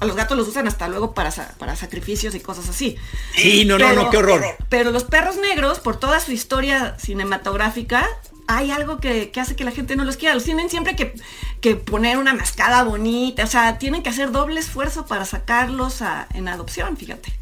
A 0.00 0.04
los 0.06 0.14
gatos 0.16 0.36
los 0.36 0.46
usan 0.48 0.68
hasta 0.68 0.86
luego 0.88 1.12
para, 1.12 1.30
para 1.58 1.74
sacrificios 1.76 2.34
y 2.34 2.40
cosas 2.40 2.68
así. 2.68 2.96
sí, 3.34 3.64
no, 3.64 3.78
no, 3.78 3.92
no, 3.94 4.10
qué 4.10 4.16
horror. 4.18 4.42
Pero 4.68 4.90
los 4.92 5.04
perros 5.04 5.36
negros, 5.36 5.80
por 5.80 5.96
toda 5.98 6.20
su 6.20 6.30
historia 6.32 6.96
cinematográfica, 6.98 8.06
hay 8.46 8.70
algo 8.70 8.98
que, 8.98 9.30
que 9.30 9.40
hace 9.40 9.56
que 9.56 9.64
la 9.64 9.72
gente 9.72 9.96
no 9.96 10.04
los 10.04 10.16
quiera. 10.16 10.34
Los 10.34 10.44
tienen 10.44 10.70
siempre 10.70 10.96
que, 10.96 11.14
que 11.60 11.76
poner 11.76 12.16
una 12.16 12.32
mascada 12.32 12.82
bonita. 12.84 13.44
O 13.44 13.46
sea, 13.48 13.78
tienen 13.78 14.02
que 14.02 14.08
hacer 14.10 14.30
doble 14.32 14.60
esfuerzo 14.60 15.04
para 15.06 15.24
sacarlos 15.24 16.00
a- 16.02 16.26
en 16.32 16.48
adopción, 16.48 16.96
fíjate. 16.96 17.32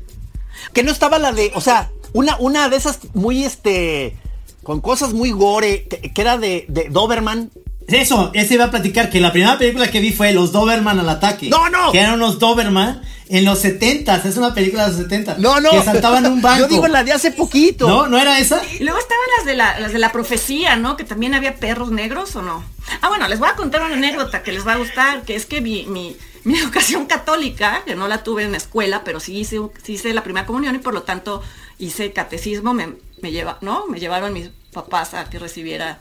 Que 0.72 0.82
no 0.82 0.90
estaba 0.90 1.18
la 1.18 1.32
de, 1.32 1.52
o 1.54 1.60
sea, 1.60 1.90
una, 2.12 2.36
una 2.38 2.68
de 2.68 2.76
esas 2.76 3.00
muy, 3.14 3.44
este, 3.44 4.16
con 4.62 4.80
cosas 4.80 5.12
muy 5.12 5.30
gore, 5.30 5.86
que, 5.86 6.12
que 6.12 6.20
era 6.22 6.38
de, 6.38 6.64
de 6.68 6.88
Doberman. 6.88 7.50
Eso, 7.88 8.30
ese 8.34 8.54
iba 8.54 8.64
a 8.64 8.70
platicar 8.70 9.10
que 9.10 9.20
la 9.20 9.32
primera 9.32 9.58
película 9.58 9.88
que 9.90 10.00
vi 10.00 10.12
fue 10.12 10.32
Los 10.32 10.52
Doberman 10.52 10.98
al 10.98 11.08
ataque. 11.08 11.48
¡No, 11.48 11.70
no! 11.70 11.92
Que 11.92 12.00
eran 12.00 12.14
unos 12.14 12.38
Doberman 12.38 13.00
en 13.28 13.44
los 13.44 13.58
70 13.58 14.22
Es 14.24 14.36
una 14.36 14.54
película 14.54 14.84
de 14.84 14.88
los 14.90 15.02
70 15.02 15.36
No, 15.38 15.60
no. 15.60 15.70
Que 15.70 15.82
saltaban 15.82 16.26
un 16.26 16.42
banco. 16.42 16.62
Yo 16.62 16.68
digo 16.68 16.88
la 16.88 17.04
de 17.04 17.12
hace 17.12 17.30
poquito. 17.30 17.88
¿No? 17.88 18.06
¿No 18.06 18.18
era 18.18 18.38
esa? 18.38 18.60
Y 18.78 18.82
luego 18.82 18.98
estaban 18.98 19.24
las 19.38 19.46
de 19.46 19.54
la, 19.54 19.80
las 19.80 19.92
de 19.92 19.98
la 19.98 20.12
profecía, 20.12 20.76
¿no? 20.76 20.96
Que 20.96 21.04
también 21.04 21.34
había 21.34 21.56
perros 21.56 21.90
negros 21.90 22.34
o 22.36 22.42
no. 22.42 22.64
Ah, 23.02 23.08
bueno, 23.08 23.28
les 23.28 23.38
voy 23.38 23.48
a 23.48 23.54
contar 23.54 23.82
una 23.82 23.94
anécdota 23.94 24.42
que 24.42 24.52
les 24.52 24.66
va 24.66 24.72
a 24.72 24.76
gustar, 24.76 25.22
que 25.22 25.36
es 25.36 25.46
que 25.46 25.60
mi, 25.60 25.86
mi, 25.86 26.16
mi 26.44 26.58
educación 26.58 27.06
católica, 27.06 27.82
que 27.86 27.94
no 27.94 28.08
la 28.08 28.22
tuve 28.24 28.42
en 28.42 28.52
la 28.52 28.58
escuela, 28.58 29.02
pero 29.04 29.20
sí 29.20 29.38
hice, 29.38 29.60
sí 29.82 29.94
hice 29.94 30.12
la 30.12 30.24
primera 30.24 30.46
comunión 30.46 30.74
y 30.74 30.78
por 30.78 30.94
lo 30.94 31.02
tanto 31.02 31.42
hice 31.78 32.12
catecismo, 32.12 32.74
me, 32.74 32.94
me 33.22 33.30
lleva, 33.30 33.58
¿no? 33.60 33.86
Me 33.86 34.00
llevaron 34.00 34.32
mis 34.32 34.50
papás 34.72 35.14
a 35.14 35.28
que 35.30 35.38
recibiera 35.38 36.00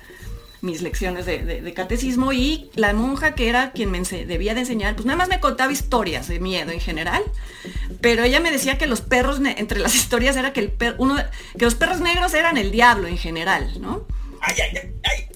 mis 0.65 0.81
lecciones 0.81 1.25
de, 1.25 1.39
de- 1.45 1.61
de 1.61 1.73
catecismo 1.73 2.33
y 2.33 2.69
la 2.75 2.91
monja 2.93 3.35
que 3.35 3.47
era 3.47 3.71
quien 3.71 3.91
me 3.91 4.01
debía 4.01 4.53
de 4.53 4.61
enseñar, 4.61 4.95
pues 4.95 5.05
nada 5.05 5.17
más 5.17 5.29
me 5.29 5.39
contaba 5.39 5.71
historias 5.71 6.27
de 6.27 6.39
miedo 6.39 6.71
en 6.71 6.79
general, 6.81 7.23
pero 8.01 8.23
ella 8.23 8.39
me 8.39 8.51
decía 8.51 8.77
que 8.77 8.87
los 8.87 9.01
perros, 9.01 9.39
entre 9.45 9.79
las 9.79 9.95
historias 10.01 10.35
era 10.35 10.51
que, 10.53 10.59
el 10.61 10.71
per- 10.71 10.95
uno, 10.97 11.15
que 11.57 11.65
los 11.65 11.75
perros 11.75 12.01
negros 12.01 12.33
eran 12.33 12.57
el 12.57 12.71
diablo 12.71 13.07
en 13.07 13.17
general, 13.17 13.79
¿no? 13.79 14.05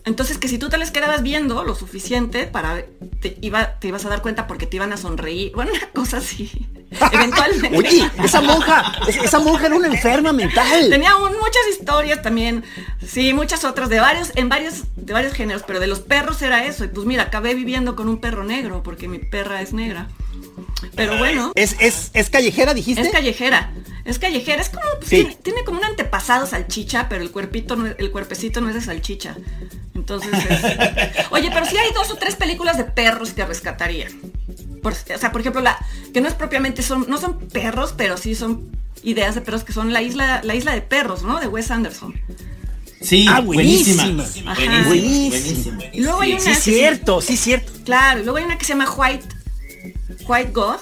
Entonces 0.06 0.38
que 0.38 0.48
si 0.48 0.58
tú 0.58 0.70
te 0.70 0.78
les 0.78 0.92
quedabas 0.92 1.24
viendo 1.24 1.64
lo 1.64 1.74
suficiente 1.76 2.46
para 2.46 2.84
te, 3.22 3.38
iba, 3.42 3.80
te 3.80 3.88
ibas 3.88 4.06
a 4.06 4.10
dar 4.10 4.22
cuenta 4.22 4.46
porque 4.48 4.68
te 4.68 4.76
iban 4.76 4.94
a 4.94 4.98
sonreír, 4.98 5.52
bueno, 5.56 5.72
una 5.74 5.90
cosa 5.92 6.18
así. 6.18 6.68
Eventualmente. 7.12 7.78
Oye, 7.78 8.10
esa 8.24 8.42
monja, 8.42 8.94
es- 9.08 9.18
esa 9.18 9.40
monja 9.40 9.68
era 9.68 9.76
una 9.76 9.88
enferma 9.88 10.34
mental. 10.34 10.90
Tenía 10.90 11.16
un- 11.16 11.34
muchas 11.34 11.62
historias 11.72 12.22
también, 12.22 12.64
sí, 13.06 13.34
muchas 13.34 13.64
otras, 13.64 13.90
de 13.90 14.00
varios, 14.00 14.32
en 14.36 14.50
varios, 14.50 14.84
de 14.96 15.14
varios 15.14 15.34
géneros, 15.34 15.64
pero 15.68 15.80
de 15.80 15.88
los 15.88 16.00
perros 16.00 16.42
era 16.42 16.66
eso. 16.66 16.86
Y 16.86 16.88
pues 16.88 17.06
mira, 17.06 17.24
acabé 17.24 17.54
viviendo 17.54 17.96
con 17.96 18.10
un 18.10 18.20
perro 18.20 18.44
negro, 18.44 18.82
porque 18.84 19.08
mi 19.08 19.20
perra 19.20 19.62
es 19.62 19.74
negra. 19.74 20.08
Pero 20.96 21.18
bueno, 21.18 21.52
Es, 21.56 21.76
es, 21.80 22.12
es 22.14 22.30
callejera, 22.30 22.74
dijiste. 22.74 23.02
es 23.02 23.10
callejera. 23.10 23.72
Es 24.06 24.18
callejera, 24.18 24.62
es 24.62 24.70
como, 24.70 24.82
pues, 24.98 25.10
Sí. 25.10 25.16
tiene, 25.18 25.36
tiene 25.44 25.64
como 25.64 25.78
un 25.80 25.86
antepasado 25.86 26.48
salchicha, 26.48 27.08
pero 27.10 27.22
el 27.22 27.32
cuerpito, 27.32 27.76
no 27.76 27.86
el 27.88 28.12
cuerpecito 28.12 28.60
no 28.62 28.70
es 28.70 28.76
de 28.76 28.82
salchicha. 28.82 29.36
Entonces 29.94 30.32
es- 30.50 31.26
Oye, 31.32 31.50
pero 31.54 31.66
sí 31.66 31.78
hay 31.78 31.94
dos 31.94 32.10
o 32.12 32.16
tres 32.16 32.36
películas 32.36 32.78
de 32.78 32.86
perros 32.86 33.32
que 33.34 33.46
rescataría. 33.46 34.08
Por- 34.82 34.94
o 34.94 35.18
sea, 35.18 35.32
por 35.32 35.42
ejemplo, 35.42 35.62
la 35.62 35.78
que 36.14 36.22
no 36.22 36.28
es 36.28 36.34
propiamente 36.34 36.82
son, 36.82 37.06
no 37.10 37.18
son 37.18 37.38
perros, 37.40 37.94
pero 37.98 38.18
sí 38.18 38.36
son 38.36 38.70
ideas 39.04 39.36
de 39.36 39.42
perros 39.42 39.64
que 39.64 39.74
son 39.74 39.94
la 39.94 40.02
isla, 40.02 40.42
la 40.44 40.56
isla 40.56 40.74
de 40.74 40.82
perros, 40.82 41.24
¿no? 41.24 41.40
De 41.40 41.48
Wes 41.48 41.72
Anderson. 41.72 42.14
Sí, 43.02 43.26
Ah, 43.30 43.40
buenísima. 43.40 44.04
buenísima. 44.04 44.52
Ajá. 44.52 44.62
Buenísima. 44.88 45.30
Buenísima. 45.30 45.84
Y 45.94 46.02
luego 46.02 46.20
hay 46.22 46.34
una 46.34 46.42
Sí, 46.42 46.50
que- 46.50 46.56
cierto, 46.56 47.22
sí, 47.22 47.38
cierto. 47.38 47.72
Claro, 47.86 48.20
y 48.20 48.24
luego 48.24 48.38
hay 48.40 48.44
una 48.44 48.58
que 48.58 48.66
se 48.66 48.74
llama 48.74 48.92
White, 48.92 49.26
White 50.28 50.52
God, 50.52 50.78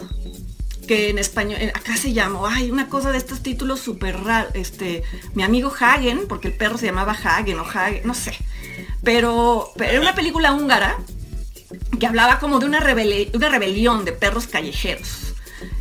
que 0.88 1.10
en 1.10 1.19
español, 1.19 1.60
acá 1.75 1.95
se 1.97 2.13
llamó, 2.13 2.47
ay, 2.47 2.71
una 2.71 2.88
cosa 2.88 3.12
de 3.12 3.17
estos 3.19 3.41
títulos 3.43 3.81
súper 3.81 4.17
raros, 4.23 4.51
este, 4.55 5.03
mi 5.36 5.43
amigo 5.43 5.71
Hagen, 5.79 6.21
porque 6.27 6.47
el 6.47 6.53
perro 6.55 6.77
se 6.77 6.86
llamaba 6.88 7.12
Hagen 7.12 7.60
o 7.60 7.63
Hagen, 7.69 8.01
no 8.05 8.13
sé, 8.13 8.33
pero, 9.03 9.69
pero 9.77 9.91
era 9.91 10.01
una 10.01 10.15
película 10.15 10.53
húngara 10.53 10.97
que 11.99 12.08
hablaba 12.08 12.39
como 12.39 12.60
de 12.60 12.65
una, 12.65 12.80
una 13.34 13.49
rebelión 13.49 14.06
de 14.06 14.12
perros 14.13 14.47
callejeros. 14.47 15.34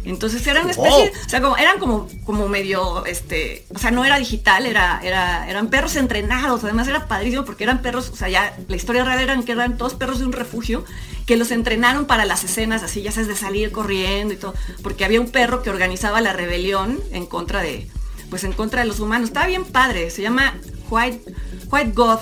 Entonces 0.04 0.46
eran 0.46 0.70
especie, 0.70 1.12
o 1.26 1.28
sea, 1.28 1.40
como, 1.40 1.56
eran 1.56 1.78
como, 1.78 2.08
como 2.24 2.48
medio, 2.48 3.04
este, 3.06 3.66
o 3.74 3.78
sea, 3.78 3.90
no 3.90 4.04
era 4.04 4.18
digital, 4.18 4.64
era, 4.64 5.00
era, 5.02 5.50
eran 5.50 5.68
perros 5.68 5.96
entrenados, 5.96 6.62
además 6.64 6.88
era 6.88 7.08
padrísimo 7.08 7.44
porque 7.44 7.64
eran 7.64 7.82
perros, 7.82 8.10
o 8.10 8.16
sea, 8.16 8.28
ya 8.28 8.56
la 8.68 8.76
historia 8.76 9.04
real 9.04 9.20
eran 9.20 9.42
que 9.42 9.52
eran 9.52 9.76
todos 9.76 9.94
perros 9.94 10.20
de 10.20 10.24
un 10.24 10.32
refugio 10.32 10.84
que 11.26 11.36
los 11.36 11.50
entrenaron 11.50 12.06
para 12.06 12.24
las 12.24 12.44
escenas 12.44 12.84
así, 12.84 13.02
ya 13.02 13.10
sabes, 13.10 13.28
de 13.28 13.36
salir 13.36 13.72
corriendo 13.72 14.32
y 14.32 14.36
todo, 14.36 14.54
porque 14.82 15.04
había 15.04 15.20
un 15.20 15.30
perro 15.30 15.62
que 15.62 15.70
organizaba 15.70 16.20
la 16.20 16.32
rebelión 16.32 17.00
en 17.10 17.26
contra 17.26 17.60
de, 17.60 17.90
pues 18.30 18.44
en 18.44 18.52
contra 18.52 18.82
de 18.82 18.86
los 18.86 19.00
humanos. 19.00 19.28
Estaba 19.28 19.46
bien 19.46 19.64
padre, 19.64 20.10
se 20.10 20.22
llama 20.22 20.54
White, 20.88 21.34
White 21.70 21.92
God. 21.94 22.20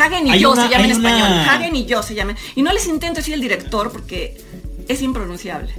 Hagen 0.00 0.26
y 0.26 0.38
yo 0.38 0.54
se 0.54 0.68
llama 0.68 0.84
en 0.84 0.90
español. 0.90 1.28
Hagen 1.48 1.76
y 1.76 1.84
yo 1.86 2.02
se 2.02 2.14
llaman. 2.14 2.36
Y 2.54 2.62
no 2.62 2.72
les 2.72 2.86
intento 2.86 3.16
decir 3.16 3.34
el 3.34 3.40
director 3.40 3.90
porque 3.90 4.40
es 4.88 5.02
impronunciable. 5.02 5.72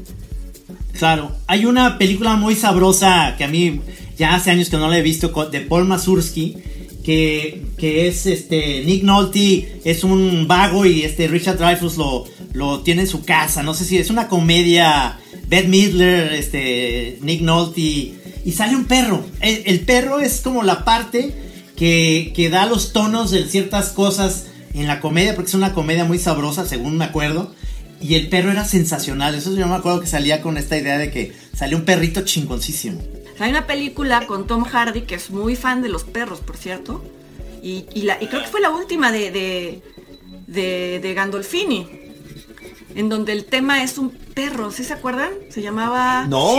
Claro, 0.98 1.32
hay 1.48 1.66
una 1.66 1.98
película 1.98 2.36
muy 2.36 2.56
sabrosa 2.56 3.36
que 3.38 3.44
a 3.44 3.48
mí 3.48 3.82
ya 4.18 4.36
hace 4.36 4.52
años 4.52 4.70
que 4.70 4.78
no 4.78 4.88
la 4.88 4.98
he 4.98 5.02
visto 5.02 5.30
de 5.52 5.62
Paul 5.62 5.86
Mazursky 5.86 6.58
que, 7.04 7.66
que 7.78 8.08
es 8.08 8.26
este 8.28 8.84
Nick 8.86 9.04
Nolte 9.04 9.82
es 9.84 10.04
un 10.04 10.48
vago 10.48 10.86
y 10.86 11.04
este 11.04 11.28
Richard 11.28 11.58
Dreyfuss 11.58 11.98
lo, 11.98 12.26
lo 12.54 12.82
tiene 12.82 13.02
en 13.02 13.08
su 13.08 13.24
casa. 13.24 13.64
No 13.64 13.74
sé 13.74 13.86
si 13.86 13.98
es 13.98 14.10
una 14.10 14.28
comedia. 14.28 15.18
Beth 15.48 15.68
Midler, 15.68 16.32
este 16.32 17.18
Nick 17.22 17.42
Nolte 17.42 18.14
y 18.44 18.52
sale 18.52 18.76
un 18.76 18.86
perro. 18.86 19.24
El, 19.40 19.82
perro 19.82 20.20
es 20.20 20.42
como 20.42 20.64
la 20.64 20.84
parte 20.84 21.34
que, 21.82 22.32
que 22.36 22.52
da 22.52 22.68
los 22.68 22.94
tonos 22.94 23.32
de 23.32 23.44
ciertas 23.48 23.90
cosas 23.90 24.46
en 24.76 24.86
la 24.86 25.00
comedia, 25.00 25.34
porque 25.34 25.50
es 25.50 25.56
una 25.56 25.74
comedia 25.74 26.06
muy 26.06 26.20
sabrosa, 26.20 26.68
según 26.68 26.96
me 26.96 27.06
acuerdo. 27.06 27.56
Y 28.00 28.14
el 28.14 28.30
perro 28.30 28.52
era 28.52 28.66
sensacional. 28.66 29.34
Eso 29.34 29.56
yo 29.56 29.66
me 29.66 29.74
acuerdo 29.74 30.00
que 30.00 30.06
salía 30.06 30.44
con 30.44 30.58
esta 30.58 30.78
idea 30.78 31.00
de 31.00 31.10
que 31.10 31.34
salió 31.56 31.78
un 31.78 31.84
perrito 31.84 32.22
chingoncísimo. 32.22 33.02
Hay 33.40 33.50
una 33.50 33.66
película 33.66 34.28
con 34.28 34.46
Tom 34.46 34.64
Hardy 34.64 35.02
que 35.02 35.16
es 35.16 35.32
muy 35.32 35.56
fan 35.56 35.82
de 35.82 35.90
los 35.90 36.04
perros, 36.04 36.42
por 36.42 36.56
cierto. 36.56 37.04
Y, 37.64 37.82
creo 37.82 38.44
que 38.44 38.48
fue 38.48 38.62
la 38.62 38.70
última 38.70 39.12
de, 39.12 39.82
de, 40.46 41.14
Gandolfini. 41.16 41.88
En 42.94 43.10
donde 43.10 43.34
el 43.34 43.46
tema 43.46 43.82
es 43.82 43.98
un 43.98 44.12
perro, 44.12 44.70
¿sí 44.70 44.84
se 44.84 44.94
acuerdan? 44.94 45.32
Se 45.50 45.64
llamaba... 45.64 46.28
No. 46.28 46.58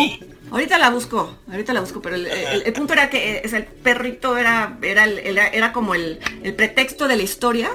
Ahorita 0.52 0.76
la 0.76 0.90
busco, 0.90 1.38
ahorita 1.50 1.72
la 1.72 1.80
busco, 1.80 2.02
pero 2.02 2.14
el, 2.14 2.72
punto 2.74 2.92
era 2.92 3.08
que 3.08 3.36
eh, 3.36 3.42
el 3.42 3.64
perrito 3.64 4.36
era, 4.36 4.78
era, 4.82 5.06
era 5.06 5.72
como 5.72 5.94
el, 5.94 6.18
pretexto 6.56 7.08
de 7.08 7.16
la 7.16 7.22
historia 7.22 7.70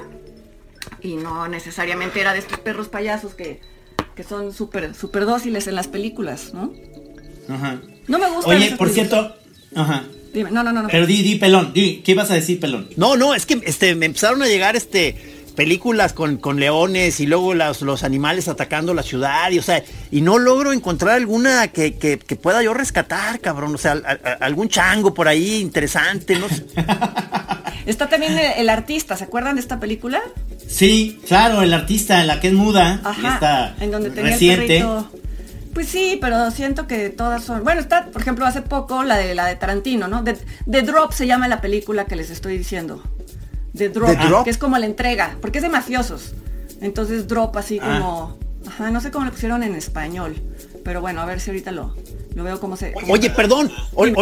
y 1.02 1.16
no 1.16 1.48
necesariamente 1.48 2.22
era 2.22 2.34
de 2.34 2.40
estos 2.40 2.60
perros 2.60 2.88
payasos 2.88 3.34
que, 3.34 3.62
que 4.16 4.24
son 4.24 4.54
súper 4.54 4.94
super 4.94 5.26
dóciles 5.26 5.66
en 5.66 5.74
las 5.74 5.88
películas, 5.88 6.54
¿no? 6.54 6.72
Ajá. 7.50 7.82
No 8.08 8.20
me 8.20 8.30
gusta. 8.30 8.52
Oye, 8.52 8.76
por 8.78 8.90
cierto. 8.90 9.36
Ajá. 9.76 10.04
Dime, 10.32 10.52
no, 10.52 10.62
no, 10.62 10.72
no. 10.72 10.88
Pero 10.88 11.08
di, 11.08 11.24
di, 11.24 11.36
pelón. 11.36 11.74
Di, 11.74 12.04
¿Qué 12.06 12.12
ibas 12.12 12.30
a 12.30 12.36
decir, 12.36 12.60
pelón? 12.60 12.90
No, 12.96 13.18
no, 13.18 13.34
es 13.34 13.48
que 13.48 13.60
este, 13.66 13.96
me 13.96 14.06
empezaron 14.06 14.44
a 14.44 14.48
llegar 14.48 14.76
este 14.76 15.37
películas 15.58 16.13
con, 16.13 16.38
con 16.38 16.60
leones 16.60 17.20
y 17.20 17.26
luego 17.26 17.56
los, 17.56 17.82
los 17.82 18.04
animales 18.04 18.48
atacando 18.48 18.93
la 18.93 19.02
ciudad 19.02 19.50
y 19.50 19.58
o 19.58 19.63
sea, 19.63 19.84
y 20.12 20.22
no 20.22 20.38
logro 20.38 20.72
encontrar 20.72 21.15
alguna 21.15 21.67
que, 21.70 21.96
que, 21.96 22.17
pueda 22.17 22.62
yo 22.62 22.76
rescatar, 22.76 23.39
cabrón. 23.39 23.74
O 23.74 23.78
sea, 23.80 23.93
algún 24.39 24.70
chango 24.70 25.15
por 25.15 25.28
ahí 25.28 25.56
interesante, 25.56 26.38
no 26.38 26.48
sé. 26.48 26.63
Está 27.88 28.08
también 28.08 28.38
el, 28.38 28.70
artista, 28.70 29.17
¿se 29.17 29.24
acuerdan 29.24 29.56
de 29.56 29.62
esta 29.62 29.80
película? 29.80 30.22
Sí, 30.67 31.20
claro, 31.28 31.63
el 31.63 31.74
artista, 31.74 32.24
la 32.24 32.39
que 32.39 32.50
es 32.50 32.54
muda, 32.54 33.02
Ajá, 33.04 33.34
está 33.34 33.76
en 33.80 33.91
donde 33.91 34.12
tenía 34.12 34.34
reciente. 34.34 34.86
Pues 35.74 35.88
sí, 35.88 36.17
pero 36.22 36.52
siento 36.52 36.86
que 36.86 37.10
todas 37.10 37.43
son. 37.43 37.63
Bueno, 37.63 37.82
está, 37.82 38.08
por 38.08 38.22
ejemplo, 38.22 38.46
hace 38.46 38.62
poco 38.62 39.04
la 39.04 39.17
de 39.17 39.34
la 39.34 39.46
de 39.46 39.56
Tarantino, 39.56 40.08
¿no? 40.08 40.24
The, 40.24 40.82
Drop 40.82 41.13
se 41.13 41.26
llama 41.26 41.48
la 41.48 41.62
película 41.62 42.06
que 42.06 42.15
les 42.15 42.30
estoy 42.30 42.58
diciendo. 42.58 43.04
The 43.78 43.90
Drop, 43.90 44.44
que 44.44 44.50
es 44.50 44.58
como 44.58 44.78
la 44.78 44.86
entrega, 44.86 45.38
porque 45.42 45.60
es 45.60 45.63
de 45.63 45.70
mafiosos. 45.70 46.34
Entonces 46.82 47.28
Drop 47.28 47.56
así 47.58 47.80
ah. 47.82 48.00
como. 48.00 48.48
Ajá, 48.68 48.92
no 48.92 49.00
sé 49.00 49.12
cómo 49.12 49.26
lo 49.26 49.32
pusieron 49.32 49.63
en 49.63 49.76
español. 49.76 50.36
Pero 50.84 51.02
bueno, 51.02 51.22
a 51.22 51.26
ver 51.26 51.40
si 51.40 51.50
ahorita 51.50 51.72
lo, 51.72 51.96
lo 52.36 52.44
veo 52.44 52.60
cómo 52.60 52.78
se. 52.78 52.94
Oye, 53.10 53.30
perdón, 53.30 53.72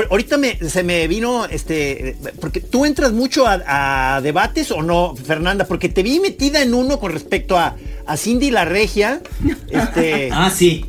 ahorita 0.09 0.37
me, 0.37 0.57
se 0.57 0.83
me 0.83 1.07
vino 1.07 1.45
este. 1.45 2.15
Porque 2.39 2.61
tú 2.61 2.85
entras 2.85 3.11
mucho 3.11 3.45
a, 3.47 4.19
debates 4.21 4.71
o 4.71 4.81
no, 4.81 5.15
Fernanda, 5.15 5.65
porque 5.65 5.89
te 5.89 6.01
vi 6.01 6.19
metida 6.19 6.61
en 6.61 6.73
uno 6.73 6.99
con 6.99 7.11
respecto 7.11 7.57
a, 7.57 7.75
a 8.05 8.17
Cindy 8.17 8.51
la 8.51 8.65
Regia. 8.65 9.21
Este, 9.69 10.29
ah, 10.31 10.49
sí. 10.49 10.85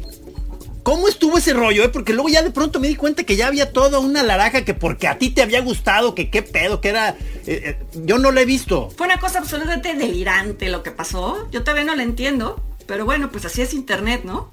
¿Cómo 0.87 1.09
estuvo 1.09 1.37
ese 1.37 1.53
rollo? 1.53 1.83
Eh? 1.83 1.89
Porque 1.89 2.13
luego 2.13 2.29
ya 2.29 2.45
de 2.45 2.53
pronto 2.53 2.79
me 2.79 2.87
di 2.87 2.95
cuenta 2.95 3.25
que 3.25 3.35
ya 3.35 3.49
había 3.49 3.73
toda 3.73 3.99
una 3.99 4.23
laraja 4.23 4.65
que 4.65 4.73
porque 4.73 5.09
a 5.09 5.19
ti 5.19 5.31
te 5.31 5.43
había 5.43 5.61
gustado, 5.61 6.15
que 6.15 6.31
qué 6.31 6.43
pedo, 6.43 6.81
que 6.81 6.91
era... 6.91 7.09
Eh, 7.09 7.17
eh, 7.47 7.79
yo 8.05 8.19
no 8.19 8.31
lo 8.31 8.39
he 8.39 8.45
visto. 8.45 8.89
Fue 8.97 9.09
una 9.09 9.19
cosa 9.19 9.41
absolutamente 9.41 9.97
delirante 9.97 10.69
lo 10.69 10.85
que 10.85 10.93
pasó. 10.93 11.49
Yo 11.51 11.65
todavía 11.65 11.83
no 11.83 11.97
lo 11.97 12.03
entiendo. 12.03 12.63
Pero 12.87 13.05
bueno, 13.05 13.33
pues 13.33 13.45
así 13.45 13.63
es 13.63 13.75
internet, 13.75 14.21
¿no? 14.23 14.49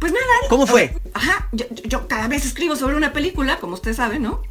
Pues 0.00 0.10
nada. 0.10 0.26
¿Cómo 0.48 0.66
fue? 0.66 0.96
Ajá, 1.14 1.48
yo, 1.52 2.08
cada 2.08 2.26
vez 2.26 2.44
escribo 2.44 2.74
sobre 2.74 2.96
una 2.96 3.12
película, 3.12 3.60
como 3.60 3.74
usted 3.74 3.94
sabe, 3.94 4.18
¿no? 4.18 4.42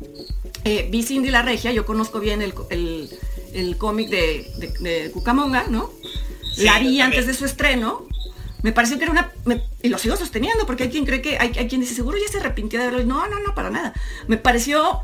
vi 0.64 1.04
Cindy 1.04 1.30
la 1.30 1.42
Regia, 1.42 1.74
yo 1.74 1.86
conozco 1.86 2.22
bien 2.22 2.42
el, 2.42 2.54
cómic 3.78 4.08
de, 4.08 4.50
de, 4.80 5.12
Cucamonga, 5.12 5.66
¿no? 5.68 5.92
la 6.56 6.80
vi 6.80 7.02
antes 7.02 7.28
de 7.28 7.34
su 7.34 7.44
estreno 7.44 8.08
me 8.64 8.72
pareció 8.72 8.98
que 8.98 9.04
era 9.04 9.12
una... 9.12 9.32
y 9.82 9.90
lo 9.90 9.98
sigo 9.98 10.16
sosteniendo, 10.16 10.66
porque 10.66 10.84
hay 10.84 10.90
quien 10.90 11.06
cree 11.06 11.22
que... 11.22 11.38
Hay, 11.38 11.52
quien 11.68 11.82
dice, 11.82 11.96
seguro 11.96 12.18
ya 12.18 12.32
se 12.32 12.40
arrepintió 12.40 12.80
de 12.80 12.86
verlo. 12.88 13.04
No, 13.06 13.28
no, 13.28 13.40
no, 13.40 13.54
para 13.54 13.70
nada. 13.70 13.94
Me 14.28 14.38
pareció 14.38 15.02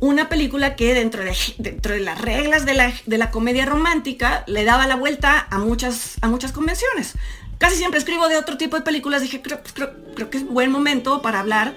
una 0.00 0.28
película 0.28 0.76
que 0.76 0.94
dentro 0.94 1.24
de, 1.24 1.36
dentro 1.58 1.94
de 1.94 2.00
las 2.00 2.20
reglas 2.20 2.64
de 2.64 2.74
la, 2.74 2.92
de 3.06 3.18
la, 3.18 3.30
comedia 3.30 3.66
romántica 3.66 4.44
le 4.46 4.64
daba 4.64 4.86
la 4.86 4.96
vuelta 4.96 5.46
a 5.50 5.58
muchas, 5.58 6.16
a 6.20 6.28
muchas 6.28 6.52
convenciones. 6.52 7.14
Casi 7.58 7.76
siempre 7.76 7.98
escribo 7.98 8.28
de 8.28 8.36
otro 8.36 8.56
tipo 8.56 8.76
de 8.76 8.82
películas. 8.82 9.22
Dije, 9.22 9.42
creo, 9.42 9.60
pues, 9.60 9.72
creo, 9.72 9.92
creo 10.14 10.30
que 10.30 10.38
es 10.38 10.46
buen 10.46 10.70
momento 10.70 11.22
para 11.22 11.40
hablar. 11.40 11.74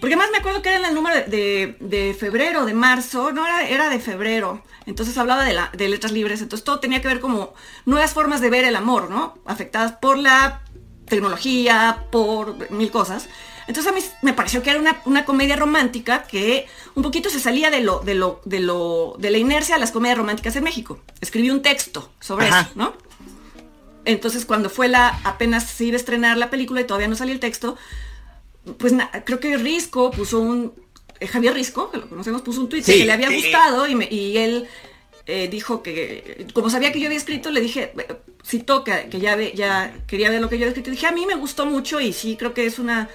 Porque 0.00 0.16
más 0.16 0.30
me 0.30 0.38
acuerdo 0.38 0.62
que 0.62 0.68
era 0.68 0.78
en 0.78 0.84
el 0.84 0.94
número 0.94 1.16
de, 1.28 1.76
de, 1.80 2.14
febrero, 2.18 2.64
de 2.64 2.74
marzo. 2.74 3.32
No, 3.32 3.46
era, 3.46 3.68
era 3.68 3.88
de 3.90 3.98
febrero. 3.98 4.62
Entonces 4.86 5.18
hablaba 5.18 5.44
de, 5.44 5.52
la, 5.52 5.70
de 5.74 5.88
letras 5.88 6.12
libres, 6.12 6.40
entonces 6.40 6.64
todo 6.64 6.80
tenía 6.80 7.02
que 7.02 7.08
ver 7.08 7.20
como 7.20 7.52
nuevas 7.84 8.14
formas 8.14 8.40
de 8.40 8.48
ver 8.48 8.64
el 8.64 8.74
amor, 8.74 9.10
¿no? 9.10 9.38
Afectadas 9.44 9.92
por 9.92 10.16
la 10.16 10.62
tecnología, 11.06 12.06
por 12.10 12.70
mil 12.70 12.90
cosas. 12.90 13.28
Entonces 13.66 13.92
a 13.92 13.94
mí 13.94 14.00
me 14.22 14.32
pareció 14.32 14.62
que 14.62 14.70
era 14.70 14.80
una, 15.04 15.24
comedia 15.26 15.56
romántica 15.56 16.22
que 16.22 16.66
un 16.94 17.02
poquito 17.02 17.28
se 17.28 17.38
salía 17.38 17.70
de 17.70 17.80
lo, 17.80 18.00
de 18.00 18.14
lo, 18.14 18.40
de 18.46 18.60
lo, 18.60 19.16
de 19.18 19.30
la 19.30 19.36
inercia 19.36 19.74
de 19.74 19.80
las 19.80 19.90
comedias 19.90 20.16
románticas 20.16 20.56
en 20.56 20.64
México. 20.64 21.00
Escribí 21.20 21.50
un 21.50 21.60
texto 21.60 22.10
sobre 22.18 22.48
eso, 22.48 22.66
¿no? 22.74 22.94
Entonces 24.06 24.46
cuando 24.46 24.70
fue 24.70 24.88
la, 24.88 25.20
apenas 25.22 25.64
se 25.64 25.84
iba 25.84 25.96
a 25.96 26.00
estrenar 26.00 26.38
la 26.38 26.48
película 26.48 26.80
y 26.80 26.84
todavía 26.84 27.08
no 27.08 27.16
salía 27.16 27.34
el 27.34 27.40
texto, 27.40 27.76
pues 28.76 28.92
creo 29.24 29.40
que 29.40 29.56
Risco 29.56 30.10
puso 30.10 30.40
un, 30.40 30.72
eh, 31.20 31.26
Javier 31.26 31.54
Risco, 31.54 31.90
que 31.90 31.98
lo 31.98 32.08
conocemos, 32.08 32.42
puso 32.42 32.60
un 32.60 32.68
tweet 32.68 32.82
que 32.82 33.04
le 33.04 33.12
había 33.12 33.30
gustado 33.30 33.86
y, 33.86 34.36
él 34.36 34.68
eh, 35.26 35.48
dijo 35.48 35.82
que, 35.82 36.46
como 36.54 36.70
sabía 36.70 36.92
que 36.92 37.00
yo 37.00 37.06
había 37.06 37.18
escrito, 37.18 37.50
le 37.50 37.60
dije, 37.60 37.92
si 38.42 38.60
toca, 38.60 39.08
que 39.08 39.20
ya, 39.20 39.36
ya 39.52 39.94
quería 40.06 40.30
ver 40.30 40.40
lo 40.40 40.48
que 40.48 40.56
yo 40.56 40.64
había 40.64 40.68
escrito, 40.68 40.90
dije, 40.90 41.06
a 41.06 41.12
mí 41.12 41.26
me 41.26 41.34
gustó 41.34 41.66
mucho 41.66 42.00
y 42.00 42.12
sí, 42.12 42.36
creo 42.36 42.54
que 42.54 42.66
es 42.66 42.78
una, 42.78 43.08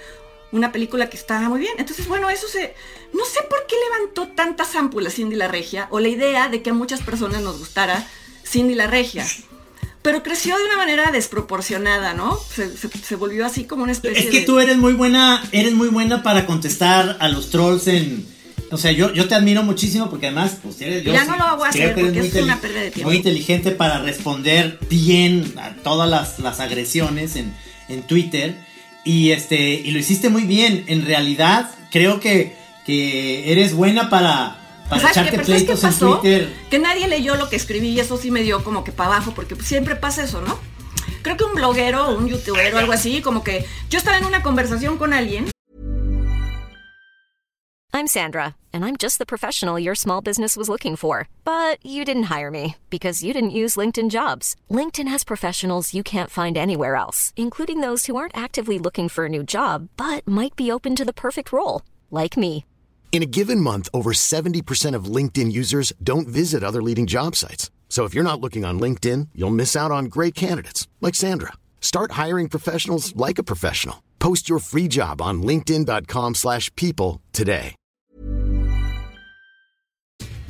una 0.51 0.71
película 0.71 1.09
que 1.09 1.17
está 1.17 1.39
muy 1.49 1.59
bien. 1.59 1.73
Entonces, 1.77 2.07
bueno, 2.07 2.29
eso 2.29 2.47
se... 2.47 2.75
No 3.13 3.25
sé 3.25 3.41
por 3.49 3.65
qué 3.67 3.75
levantó 3.89 4.27
tantas 4.35 4.75
ámpulas 4.75 5.15
Cindy 5.15 5.35
la 5.35 5.47
Regia, 5.47 5.87
o 5.91 5.99
la 5.99 6.07
idea 6.07 6.49
de 6.49 6.61
que 6.61 6.71
a 6.71 6.73
muchas 6.73 7.01
personas 7.01 7.41
nos 7.41 7.59
gustara 7.59 8.07
Cindy 8.43 8.75
la 8.75 8.87
Regia 8.87 9.25
pero 10.03 10.21
creció 10.21 10.57
de 10.57 10.65
una 10.65 10.75
manera 10.75 11.11
desproporcionada, 11.11 12.13
¿no? 12.13 12.37
Se, 12.37 13.15
volvió 13.15 13.45
así 13.45 13.63
como 13.63 13.83
una 13.83 13.93
especie 13.93 14.21
de... 14.21 14.29
Es 14.29 14.35
que 14.35 14.45
tú 14.45 14.59
eres 14.59 14.77
muy 14.77 14.93
buena, 14.93 15.41
eres 15.53 15.73
muy 15.73 15.87
buena 15.87 16.21
para 16.21 16.45
contestar 16.45 17.17
a 17.19 17.29
los 17.29 17.49
trolls 17.49 17.87
en... 17.87 18.27
O 18.69 18.77
sea, 18.77 18.91
yo, 18.91 19.13
yo 19.13 19.27
te 19.27 19.35
admiro 19.35 19.63
muchísimo 19.63 20.09
porque 20.09 20.27
además, 20.27 20.57
pues 20.61 20.81
eres... 20.81 21.05
ya 21.05 21.23
no 21.23 21.37
lo 21.37 21.57
voy 21.57 21.67
a 21.67 21.69
hacer 21.69 21.95
porque 21.95 22.19
es 22.19 22.35
una 22.35 22.59
pérdida 22.59 22.81
de 22.81 22.91
tiempo. 22.91 23.09
Muy 23.09 23.17
inteligente 23.17 23.71
para 23.71 23.99
responder 23.99 24.77
bien 24.89 25.53
a 25.57 25.73
todas 25.75 26.09
las, 26.09 26.59
agresiones 26.59 27.37
en, 27.37 27.53
en, 27.87 28.01
Twitter. 28.03 28.57
Y, 29.05 29.31
este, 29.31 29.73
y 29.73 29.91
lo 29.91 29.99
hiciste 29.99 30.27
muy 30.29 30.43
bien. 30.43 30.83
En 30.87 31.05
realidad, 31.05 31.69
creo 31.91 32.19
que, 32.19 32.57
que 32.85 33.51
eres 33.51 33.73
buena 33.73 34.09
para 34.09 34.62
para 34.89 35.09
echarte 35.09 35.39
pleitos 35.39 35.83
en 35.83 35.93
Twitter. 35.93 36.53
Que 36.69 36.79
nadie 36.79 37.07
leyó 37.07 37.35
lo 37.35 37.49
que 37.49 37.55
escribí 37.55 37.89
y 37.89 37.99
eso 37.99 38.17
sí 38.17 38.31
me 38.31 38.43
dio 38.43 38.63
como 38.63 38.83
que 38.83 38.91
para 38.91 39.15
abajo, 39.15 39.33
porque 39.35 39.55
siempre 39.55 39.95
pasa 39.95 40.23
eso, 40.23 40.41
¿no? 40.41 40.59
Creo 41.21 41.37
que 41.37 41.43
un 41.45 41.53
bloguero, 41.53 42.15
un 42.15 42.27
youtuber 42.27 42.73
o 42.75 42.79
algo 42.79 42.91
así, 42.91 43.21
como 43.21 43.43
que 43.43 43.65
yo 43.89 43.97
estaba 43.97 44.17
en 44.17 44.25
una 44.25 44.43
conversación 44.43 44.97
con 44.97 45.13
alguien 45.13 45.53
I'm 47.95 48.07
Sandra, 48.07 48.55
and 48.73 48.83
I'm 48.83 48.97
just 48.97 49.19
the 49.19 49.25
professional 49.25 49.79
your 49.79 49.93
small 49.93 50.19
business 50.19 50.57
was 50.57 50.67
looking 50.67 50.95
for. 50.95 51.29
But 51.45 51.77
you 51.85 52.03
didn't 52.03 52.23
hire 52.23 52.49
me 52.49 52.75
because 52.89 53.23
you 53.23 53.33
didn't 53.33 53.59
use 53.61 53.75
LinkedIn 53.75 54.09
jobs. 54.09 54.55
LinkedIn 54.69 55.07
has 55.07 55.23
professionals 55.23 55.93
you 55.93 56.01
can't 56.01 56.31
find 56.31 56.57
anywhere 56.57 56.95
else, 56.95 57.33
including 57.35 57.81
those 57.81 58.07
who 58.07 58.15
aren't 58.15 58.35
actively 58.35 58.79
looking 58.79 59.09
for 59.09 59.25
a 59.25 59.29
new 59.29 59.43
job 59.43 59.89
but 59.95 60.27
might 60.27 60.55
be 60.55 60.71
open 60.71 60.95
to 60.95 61.05
the 61.05 61.13
perfect 61.13 61.53
role, 61.53 61.83
like 62.09 62.35
me. 62.35 62.65
In 63.13 63.21
a 63.21 63.27
given 63.27 63.61
month, 63.61 63.89
over 63.93 64.11
70% 64.11 64.95
of 64.95 65.05
LinkedIn 65.05 65.51
users 65.51 65.93
don't 66.01 66.27
visit 66.27 66.63
other 66.63 66.81
leading 66.81 67.05
job 67.05 67.35
sites. 67.35 67.69
So 67.87 68.05
if 68.05 68.15
you're 68.15 68.23
not 68.23 68.41
looking 68.41 68.65
on 68.65 68.79
LinkedIn, 68.79 69.29
you'll 69.35 69.53
miss 69.53 69.75
out 69.75 69.91
on 69.91 70.05
great 70.05 70.33
candidates 70.33 70.87
like 70.99 71.13
Sandra. 71.13 71.53
Start 71.79 72.13
hiring 72.13 72.49
professionals 72.49 73.15
like 73.15 73.37
a 73.37 73.43
professional. 73.43 73.97
Post 74.17 74.49
your 74.49 74.57
free 74.57 74.87
job 74.87 75.21
on 75.21 75.43
linkedin.com/people 75.43 77.21
today. 77.31 77.75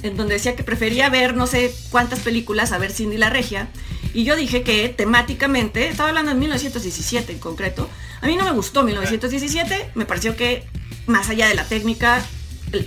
en 0.03 0.17
donde 0.17 0.33
decía 0.33 0.55
que 0.55 0.63
prefería 0.63 1.09
ver 1.09 1.33
no 1.33 1.47
sé 1.47 1.73
cuántas 1.89 2.19
películas 2.19 2.73
a 2.73 2.77
ver 2.77 2.91
Cindy 2.91 3.17
la 3.17 3.29
Regia. 3.29 3.69
Y 4.13 4.25
yo 4.25 4.35
dije 4.35 4.61
que 4.61 4.89
temáticamente, 4.89 5.87
estaba 5.87 6.09
hablando 6.09 6.33
de 6.33 6.39
1917 6.39 7.31
en 7.31 7.39
concreto, 7.39 7.89
a 8.21 8.27
mí 8.27 8.35
no 8.35 8.43
me 8.43 8.51
gustó 8.51 8.83
1917, 8.83 9.91
me 9.95 10.05
pareció 10.05 10.35
que 10.35 10.63
más 11.07 11.29
allá 11.29 11.47
de 11.47 11.55
la 11.55 11.63
técnica 11.63 12.21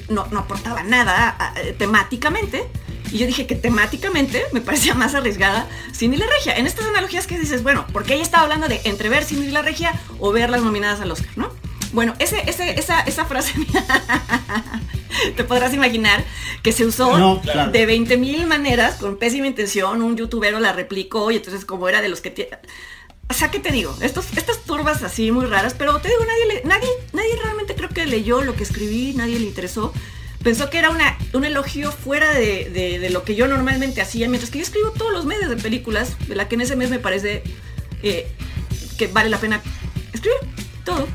no, 0.09 0.27
no 0.31 0.41
aportaba 0.41 0.83
nada 0.83 1.29
a- 1.39 1.49
a- 1.51 1.55
temáticamente. 1.79 2.67
Y 3.13 3.19
yo 3.19 3.27
dije 3.27 3.47
que 3.47 3.55
temáticamente 3.55 4.43
me 4.53 4.61
parecía 4.61 4.95
más 4.95 5.15
arriesgada 5.15 5.69
Cindy 5.95 6.17
la 6.17 6.27
Regia. 6.27 6.57
En 6.57 6.67
estas 6.67 6.87
analogías 6.89 7.27
que 7.27 7.39
dices, 7.39 7.63
bueno, 7.63 7.87
porque 7.93 8.15
ella 8.15 8.23
estaba 8.25 8.43
hablando 8.43 8.67
de 8.69 8.81
entre 8.85 9.09
ver 9.09 9.25
Cindy 9.25 9.51
la 9.51 9.63
Regia 9.63 9.93
o 10.19 10.33
ver 10.33 10.51
las 10.51 10.63
nominadas 10.63 11.01
al 11.01 11.13
Oscar, 11.13 11.31
¿no? 11.37 11.51
Bueno, 11.93 12.15
ese, 12.19 12.43
ese, 12.51 12.79
esa, 12.79 13.01
esa 13.03 13.25
frase 13.27 13.55
te 15.37 15.45
podrás 15.45 15.73
imaginar 15.73 16.25
que 16.63 16.73
se 16.73 16.85
usó 16.85 17.17
No, 17.17 17.41
claro. 17.41 17.71
de 17.71 17.87
20 17.87 18.17
mil 18.17 18.47
maneras 18.47 18.97
con 18.97 19.17
pésima 19.19 19.47
intención. 19.47 20.03
Un 20.03 20.17
youtubero 20.17 20.59
la 20.61 20.73
replicó 20.73 21.31
y 21.31 21.37
entonces 21.37 21.65
como 21.65 21.89
era 21.89 22.03
de 22.03 22.09
los 22.09 22.21
que 22.21 22.31
tiene... 22.31 22.51
O 23.29 23.35
sea, 23.35 23.51
¿qué 23.51 23.59
te 23.59 23.71
digo? 23.73 23.97
Estos, 24.01 24.27
estas 24.37 24.63
turbas 24.65 25.03
así 25.03 25.31
muy 25.33 25.47
raras, 25.47 25.75
pero 25.75 25.99
te 26.01 26.09
digo, 26.09 26.21
nadie, 26.25 26.63
nadie, 26.65 26.89
nadie 27.13 27.37
realmente 27.43 27.75
creo 27.75 27.89
que 27.89 28.07
leyó 28.07 28.41
lo 28.43 28.55
que 28.55 28.63
escribí, 28.63 29.13
nadie 29.15 29.39
le 29.39 29.47
interesó. 29.47 29.93
Pensó 30.43 30.71
que 30.71 30.79
era 30.79 30.91
una, 30.91 31.19
un 31.33 31.45
elogio 31.45 31.91
fuera 31.91 32.33
de, 32.33 32.71
de- 32.71 33.11
lo 33.11 33.25
que 33.25 33.35
yo 33.35 33.49
normalmente 33.49 34.01
hacía, 34.01 34.29
mientras 34.29 34.51
que 34.53 34.59
yo 34.59 34.65
escribo 34.65 34.93
todos 34.93 35.13
los 35.13 35.25
medios 35.27 35.49
de 35.49 35.57
películas, 35.57 36.17
de 36.29 36.37
la 36.37 36.49
que 36.49 36.55
en 36.55 36.61
ese 36.61 36.77
mes 36.77 36.89
me 36.89 37.01
parece 37.01 37.43
eh, 38.03 38.29
que 38.97 39.09
vale 39.09 39.29
la 39.29 39.39
pena 39.39 39.61
escribir 40.13 40.39
todo. 40.85 41.09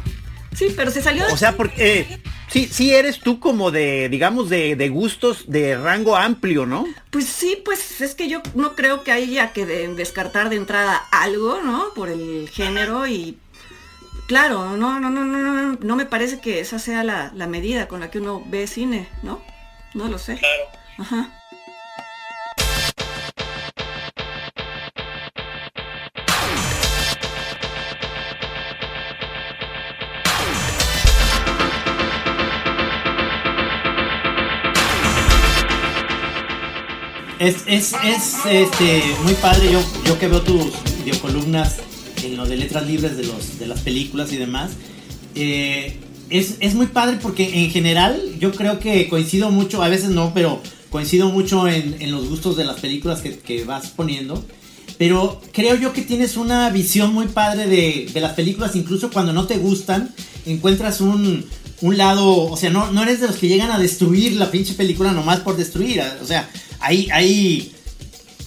Sí, 0.55 0.67
pero 0.75 0.91
se 0.91 1.01
salió 1.01 1.25
de... 1.25 1.31
O 1.33 1.37
sea, 1.37 1.55
porque 1.55 1.99
eh, 1.99 2.21
sí, 2.49 2.67
sí 2.71 2.93
eres 2.93 3.19
tú 3.19 3.39
como 3.39 3.71
de, 3.71 4.09
digamos, 4.09 4.49
de, 4.49 4.75
de 4.75 4.89
gustos 4.89 5.45
de 5.47 5.77
rango 5.77 6.15
amplio, 6.17 6.65
¿no? 6.65 6.85
Pues 7.09 7.25
sí, 7.25 7.61
pues 7.63 8.01
es 8.01 8.15
que 8.15 8.27
yo 8.27 8.41
no 8.55 8.75
creo 8.75 9.03
que 9.03 9.11
haya 9.11 9.53
que 9.53 9.65
de- 9.65 9.93
descartar 9.95 10.49
de 10.49 10.57
entrada 10.57 10.95
algo, 11.11 11.61
¿no? 11.63 11.93
Por 11.95 12.09
el 12.09 12.49
género 12.49 13.07
y 13.07 13.37
claro, 14.27 14.75
no, 14.77 14.99
no, 14.99 15.09
no, 15.09 15.23
no, 15.25 15.37
no, 15.37 15.77
no 15.81 15.95
me 15.95 16.05
parece 16.05 16.39
que 16.39 16.59
esa 16.59 16.79
sea 16.79 17.03
la, 17.03 17.31
la 17.35 17.47
medida 17.47 17.87
con 17.87 17.99
la 18.01 18.11
que 18.11 18.19
uno 18.19 18.43
ve 18.47 18.67
cine, 18.67 19.07
¿no? 19.23 19.41
No 19.93 20.07
lo 20.09 20.17
sé. 20.17 20.37
Claro. 20.37 20.63
Ajá. 20.97 21.40
Es, 37.41 37.55
es, 37.65 37.93
es 38.05 38.35
este, 38.45 39.01
muy 39.23 39.33
padre, 39.33 39.71
yo, 39.71 39.83
yo 40.05 40.19
que 40.19 40.27
veo 40.27 40.41
tus 40.43 40.67
videocolumnas 41.03 41.77
en 42.23 42.37
lo 42.37 42.45
de 42.45 42.55
letras 42.55 42.85
libres 42.85 43.17
de, 43.17 43.23
los, 43.23 43.57
de 43.57 43.65
las 43.65 43.79
películas 43.79 44.31
y 44.31 44.37
demás. 44.37 44.69
eh, 45.33 45.97
es, 46.29 46.57
es 46.59 46.75
muy 46.75 46.85
padre 46.85 47.17
porque 47.21 47.63
en 47.63 47.71
general 47.71 48.21
yo 48.39 48.51
creo 48.51 48.79
que 48.79 49.09
coincido 49.09 49.49
mucho, 49.49 49.81
a 49.81 49.89
veces 49.89 50.11
no, 50.11 50.33
pero 50.35 50.61
coincido 50.91 51.29
mucho 51.29 51.67
en, 51.67 51.97
en 51.99 52.11
los 52.11 52.29
gustos 52.29 52.55
de 52.57 52.63
las 52.63 52.79
películas 52.79 53.21
que, 53.21 53.37
que 53.39 53.65
vas 53.65 53.87
poniendo. 53.87 54.45
Pero 54.99 55.41
creo 55.51 55.75
yo 55.75 55.93
que 55.93 56.03
tienes 56.03 56.37
una 56.37 56.69
visión 56.69 57.11
muy 57.11 57.27
padre 57.27 57.65
de, 57.67 58.07
de 58.13 58.21
las 58.21 58.33
películas, 58.33 58.75
incluso 58.75 59.09
cuando 59.09 59.33
no 59.33 59.47
te 59.47 59.57
gustan, 59.57 60.13
encuentras 60.45 61.01
un, 61.01 61.43
un 61.81 61.97
lado, 61.97 62.37
o 62.37 62.55
sea, 62.55 62.69
no, 62.69 62.91
no 62.91 63.01
eres 63.01 63.19
de 63.19 63.27
los 63.27 63.37
que 63.37 63.47
llegan 63.47 63.71
a 63.71 63.79
destruir 63.79 64.33
la 64.33 64.51
pinche 64.51 64.75
película 64.75 65.11
nomás 65.11 65.39
por 65.39 65.57
destruir, 65.57 66.01
o 66.21 66.25
sea, 66.25 66.47
hay, 66.81 67.09
hay, 67.11 67.71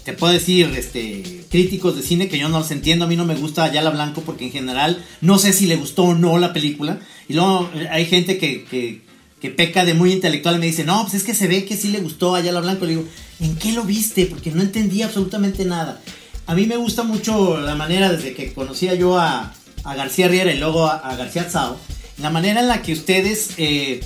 te 0.04 0.12
puedo 0.12 0.32
decir, 0.32 0.66
este, 0.76 1.44
críticos 1.50 1.96
de 1.96 2.02
cine 2.02 2.28
que 2.28 2.38
yo 2.38 2.48
no 2.48 2.58
los 2.58 2.70
entiendo, 2.70 3.04
a 3.04 3.08
mí 3.08 3.16
no 3.16 3.24
me 3.24 3.34
gusta 3.34 3.64
Ayala 3.64 3.90
Blanco 3.90 4.22
porque 4.22 4.44
en 4.46 4.52
general 4.52 5.04
no 5.20 5.38
sé 5.38 5.52
si 5.52 5.66
le 5.66 5.76
gustó 5.76 6.04
o 6.04 6.14
no 6.14 6.38
la 6.38 6.52
película, 6.52 7.00
y 7.28 7.34
luego 7.34 7.70
hay 7.90 8.06
gente 8.06 8.38
que, 8.38 8.64
que, 8.64 9.02
que 9.40 9.50
peca 9.50 9.84
de 9.84 9.94
muy 9.94 10.12
intelectual 10.12 10.56
y 10.56 10.58
me 10.58 10.66
dice, 10.66 10.84
no, 10.84 11.02
pues 11.02 11.14
es 11.14 11.22
que 11.22 11.34
se 11.34 11.48
ve 11.48 11.64
que 11.64 11.76
sí 11.76 11.88
le 11.88 12.00
gustó 12.00 12.34
Ayala 12.34 12.60
Blanco, 12.60 12.84
le 12.84 12.92
digo, 12.92 13.04
¿en 13.40 13.56
qué 13.56 13.72
lo 13.72 13.84
viste? 13.84 14.26
Porque 14.26 14.50
no 14.50 14.62
entendí 14.62 15.02
absolutamente 15.02 15.64
nada. 15.64 16.00
A 16.46 16.54
mí 16.54 16.66
me 16.66 16.76
gusta 16.76 17.02
mucho 17.02 17.58
la 17.58 17.74
manera 17.74 18.12
desde 18.12 18.34
que 18.34 18.52
conocía 18.52 18.94
yo 18.94 19.18
a, 19.18 19.54
a 19.84 19.94
García 19.94 20.28
Riera 20.28 20.52
y 20.52 20.58
luego 20.58 20.86
a, 20.86 20.96
a 20.96 21.16
García 21.16 21.48
Tsao, 21.48 21.78
la 22.18 22.30
manera 22.30 22.60
en 22.60 22.68
la 22.68 22.82
que 22.82 22.92
ustedes 22.92 23.50
eh, 23.56 24.00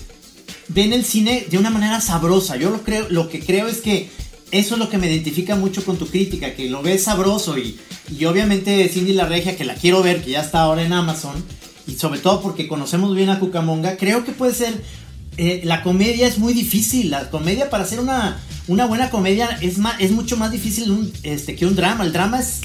ven 0.69 0.93
el 0.93 1.05
cine 1.05 1.47
de 1.51 1.59
una 1.59 1.71
manera 1.71 2.01
sabrosa. 2.01 2.57
Yo 2.57 2.71
lo 2.71 2.83
creo, 2.83 3.07
lo 3.11 3.29
que 3.29 3.41
creo 3.41 3.69
es 3.69 3.79
que 3.81 4.09
eso 4.51 4.75
es 4.75 4.79
lo 4.79 4.89
que 4.89 4.99
me 4.99 5.07
identifica 5.07 5.57
mucho 5.57 5.85
con 5.85 5.97
tu 5.97 6.07
crítica, 6.07 6.55
que 6.55 6.69
lo 6.69 6.83
ves 6.83 7.05
sabroso 7.05 7.59
y, 7.59 7.79
y 8.17 8.25
obviamente 8.25 8.89
Cindy 8.89 9.13
La 9.13 9.27
Regia, 9.27 9.57
que 9.57 9.65
la 9.65 9.75
quiero 9.75 10.03
ver, 10.03 10.23
que 10.23 10.31
ya 10.31 10.41
está 10.41 10.61
ahora 10.61 10.83
en 10.83 10.93
Amazon, 10.93 11.45
y 11.87 11.95
sobre 11.95 12.21
todo 12.21 12.41
porque 12.41 12.69
conocemos 12.69 13.15
bien 13.15 13.31
a 13.31 13.39
Cucamonga, 13.39 13.97
creo 13.97 14.25
que 14.25 14.33
puede 14.33 14.55
ser, 14.55 14.83
eh, 15.37 15.63
la 15.65 15.83
comedia 15.83 16.27
es 16.27 16.39
muy 16.39 16.53
difícil, 16.53 17.11
la 17.11 17.31
comedia 17.31 17.71
para 17.71 17.85
hacer 17.85 18.01
una, 18.01 18.41
una 18.67 18.87
buena 18.87 19.11
comedia 19.11 19.59
es, 19.61 19.79
más, 19.79 19.97
es 20.01 20.11
mucho 20.11 20.37
más 20.37 20.51
difícil 20.51 21.13
este, 21.23 21.57
que 21.57 21.67
un 21.67 21.77
drama, 21.77 22.05
el 22.05 22.13
drama 22.13 22.41
es, 22.41 22.61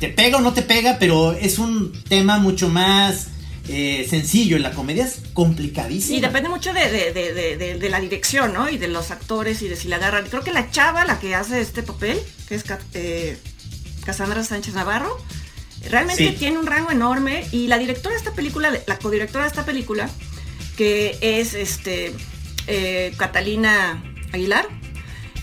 te 0.00 0.08
pega 0.08 0.38
o 0.38 0.40
no 0.40 0.52
te 0.52 0.62
pega, 0.62 0.98
pero 0.98 1.32
es 1.32 1.58
un 1.58 1.92
tema 2.08 2.38
mucho 2.38 2.68
más... 2.68 3.28
eh, 3.68 4.06
sencillo, 4.08 4.58
la 4.58 4.72
comedia 4.72 5.04
es 5.04 5.20
complicadísima. 5.32 6.18
Y 6.18 6.20
depende 6.20 6.48
mucho 6.48 6.72
de, 6.72 6.88
de- 6.90 7.76
de- 7.78 7.88
la 7.90 8.00
dirección, 8.00 8.52
¿no? 8.52 8.68
Y 8.68 8.78
de 8.78 8.88
los 8.88 9.10
actores 9.10 9.62
y 9.62 9.68
de 9.68 9.76
si 9.76 9.88
la 9.88 9.96
agarran. 9.96 10.26
Creo 10.28 10.42
que 10.44 10.52
la 10.52 10.70
chava, 10.70 11.04
la 11.04 11.18
que 11.20 11.34
hace 11.34 11.60
este 11.60 11.82
papel, 11.82 12.20
que 12.48 12.54
es 12.56 12.64
eh, 12.94 13.38
Cassandra 14.04 14.42
Sánchez 14.44 14.74
Navarro, 14.74 15.16
realmente 15.90 16.28
Sí. 16.30 16.36
tiene 16.38 16.58
un 16.58 16.66
rango 16.66 16.90
enorme. 16.90 17.46
Y 17.52 17.66
la 17.68 17.78
directora 17.78 18.14
de 18.14 18.18
esta 18.18 18.32
película, 18.32 18.70
la 18.86 18.98
codirectora 18.98 19.44
de 19.44 19.48
esta 19.50 19.64
película, 19.64 20.08
que 20.76 21.16
es 21.20 21.54
este 21.54 22.14
eh, 22.66 23.14
Catalina 23.16 24.02
Aguilar, 24.32 24.68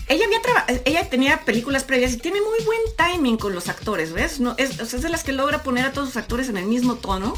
ella 0.06 0.26
había 0.26 0.42
traba- 0.42 0.66
ella 0.84 1.08
tenía 1.08 1.40
películas 1.46 1.82
previas 1.84 2.12
y 2.12 2.18
tiene 2.18 2.38
muy 2.40 2.62
buen 2.66 2.78
timing 2.96 3.38
con 3.38 3.54
los 3.54 3.68
actores, 3.68 4.12
¿ves? 4.12 4.38
No, 4.38 4.54
es, 4.58 4.78
o 4.80 4.84
sea, 4.84 4.98
es 4.98 5.02
de 5.02 5.08
las 5.08 5.24
que 5.24 5.32
logra 5.32 5.62
poner 5.62 5.86
a 5.86 5.92
todos 5.92 6.08
sus 6.08 6.16
actores 6.18 6.48
en 6.50 6.58
el 6.58 6.66
mismo 6.66 6.96
tono. 6.96 7.34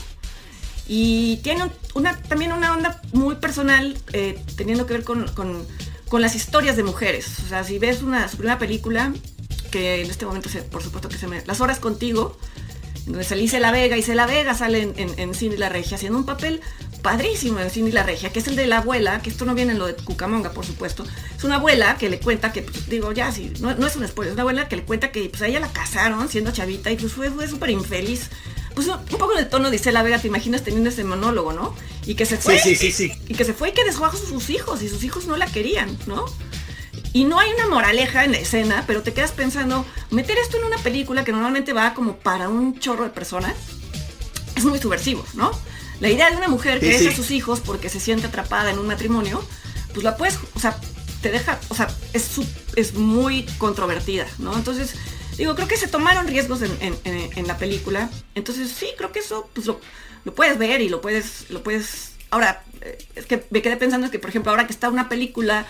Y 0.88 1.38
tiene 1.38 1.64
un- 1.64 1.72
una, 1.94 2.16
también 2.22 2.52
una 2.52 2.72
onda 2.72 3.00
muy 3.12 3.36
personal 3.36 3.96
eh, 4.12 4.38
teniendo 4.56 4.86
que 4.86 4.94
ver 4.94 5.04
con, 5.04 5.26
con- 5.28 5.66
con 6.08 6.22
las 6.22 6.34
historias 6.36 6.76
de 6.76 6.84
mujeres. 6.84 7.26
O 7.44 7.48
sea, 7.48 7.64
si 7.64 7.78
ves 7.78 8.02
una, 8.02 8.28
su 8.28 8.36
primera 8.36 8.58
película, 8.58 9.12
que 9.70 10.02
en 10.02 10.10
este 10.10 10.24
momento, 10.26 10.48
se- 10.48 10.62
por 10.62 10.82
supuesto 10.82 11.08
que 11.08 11.18
se 11.18 11.26
me... 11.26 11.44
Las 11.46 11.60
horas 11.60 11.80
contigo, 11.80 12.38
donde 13.06 13.24
sale 13.24 13.42
Isela 13.42 13.72
Vega, 13.72 13.96
Isela 13.96 14.26
Vega 14.26 14.54
sale 14.54 14.82
en, 14.82 14.94
en, 15.18 15.32
en 15.34 15.60
la 15.60 15.68
Regia, 15.68 15.96
haciendo 15.96 16.18
un 16.18 16.26
papel 16.26 16.60
padrísimo 17.02 17.60
en 17.60 17.70
Cindy 17.70 17.92
la 17.92 18.02
Regia, 18.02 18.30
que 18.32 18.38
es 18.40 18.48
el 18.48 18.56
de 18.56 18.66
la 18.66 18.78
abuela, 18.78 19.22
que 19.22 19.30
esto 19.30 19.44
no 19.44 19.54
viene 19.54 19.72
en 19.72 19.78
lo 19.78 19.86
de 19.86 19.94
Cucamonga, 19.94 20.50
por 20.52 20.64
supuesto. 20.66 21.04
Es 21.36 21.44
una 21.44 21.56
abuela 21.56 21.96
que 21.98 22.08
le 22.10 22.18
cuenta 22.20 22.52
que, 22.52 22.62
pues, 22.62 22.88
digo, 22.88 23.12
ya, 23.12 23.30
sí, 23.32 23.52
no, 23.60 23.74
no 23.74 23.86
es 23.86 23.96
un 23.96 24.06
spoiler, 24.06 24.30
es 24.30 24.34
una 24.34 24.42
abuela 24.42 24.68
que 24.68 24.76
le 24.76 24.82
cuenta 24.84 25.12
que 25.12 25.28
pues, 25.28 25.42
ella 25.42 25.60
la 25.60 25.72
casaron 25.72 26.28
siendo 26.28 26.50
chavita 26.52 26.90
y 26.90 26.96
pues 26.96 27.12
fue 27.12 27.30
súper 27.48 27.70
infeliz. 27.70 28.30
Pues 28.76 28.88
un 28.88 29.18
poco 29.18 29.32
en 29.32 29.38
el 29.38 29.48
tono 29.48 29.70
de 29.70 29.76
Isela 29.76 30.02
Vega, 30.02 30.18
te 30.18 30.28
imaginas 30.28 30.62
teniendo 30.62 30.90
ese 30.90 31.02
monólogo, 31.02 31.54
¿no? 31.54 31.74
Y 32.04 32.14
que 32.14 32.26
se 32.26 32.36
fue. 32.36 32.58
sí, 32.58 32.76
sí, 32.76 32.92
sí. 32.92 33.10
Y 33.26 33.34
que 33.34 33.44
se 33.46 33.54
fue 33.54 33.70
y 33.70 33.72
que 33.72 33.82
dejó 33.84 34.04
a 34.04 34.14
sus 34.14 34.50
hijos 34.50 34.82
y 34.82 34.90
sus 34.90 35.02
hijos 35.02 35.26
no 35.26 35.38
la 35.38 35.46
querían, 35.46 35.96
¿no? 36.06 36.26
Y 37.14 37.24
no 37.24 37.40
hay 37.40 37.50
una 37.54 37.68
moraleja 37.68 38.26
en 38.26 38.32
la 38.32 38.38
escena, 38.38 38.84
pero 38.86 39.02
te 39.02 39.14
quedas 39.14 39.32
pensando, 39.32 39.86
meter 40.10 40.36
esto 40.36 40.58
en 40.58 40.64
una 40.64 40.76
película 40.76 41.24
que 41.24 41.32
normalmente 41.32 41.72
va 41.72 41.94
como 41.94 42.16
para 42.16 42.50
un 42.50 42.78
chorro 42.78 43.04
de 43.04 43.10
personas, 43.10 43.54
es 44.54 44.64
muy 44.66 44.78
subversivo, 44.78 45.24
¿no? 45.32 45.50
La 46.00 46.10
idea 46.10 46.30
de 46.30 46.36
una 46.36 46.48
mujer 46.48 46.78
que 46.78 46.98
sí. 46.98 47.08
a 47.08 47.16
sus 47.16 47.30
hijos 47.30 47.60
porque 47.60 47.88
se 47.88 47.98
siente 47.98 48.26
atrapada 48.26 48.70
en 48.70 48.78
un 48.78 48.86
matrimonio, 48.86 49.42
pues 49.94 50.04
la 50.04 50.18
puedes, 50.18 50.38
o 50.54 50.60
sea, 50.60 50.78
te 51.22 51.30
deja, 51.30 51.58
o 51.68 51.74
sea, 51.74 51.88
es, 52.12 52.28
es 52.74 52.92
muy 52.92 53.44
controvertida, 53.56 54.26
¿no? 54.38 54.54
Entonces, 54.54 54.94
digo, 55.36 55.54
creo 55.54 55.68
que 55.68 55.76
se 55.76 55.88
tomaron 55.88 56.26
riesgos 56.26 56.62
en, 56.62 56.76
en- 56.80 56.98
en- 57.04 57.38
en 57.38 57.46
la 57.46 57.56
película. 57.58 58.10
Entonces, 58.34 58.70
sí, 58.70 58.86
creo 58.96 59.12
que 59.12 59.20
eso, 59.20 59.48
pues 59.52 59.66
lo, 59.66 59.80
lo 60.24 60.34
puedes 60.34 60.58
ver 60.58 60.80
y 60.80 60.88
lo 60.88 61.00
puedes, 61.00 61.50
lo 61.50 61.62
puedes. 61.62 62.12
Ahora, 62.30 62.62
eh, 62.80 62.98
es 63.14 63.26
que 63.26 63.44
me 63.50 63.62
quedé 63.62 63.76
pensando 63.76 64.10
que, 64.10 64.18
por 64.18 64.30
ejemplo, 64.30 64.50
ahora 64.50 64.66
que 64.66 64.72
está 64.72 64.88
una 64.88 65.08
película 65.08 65.66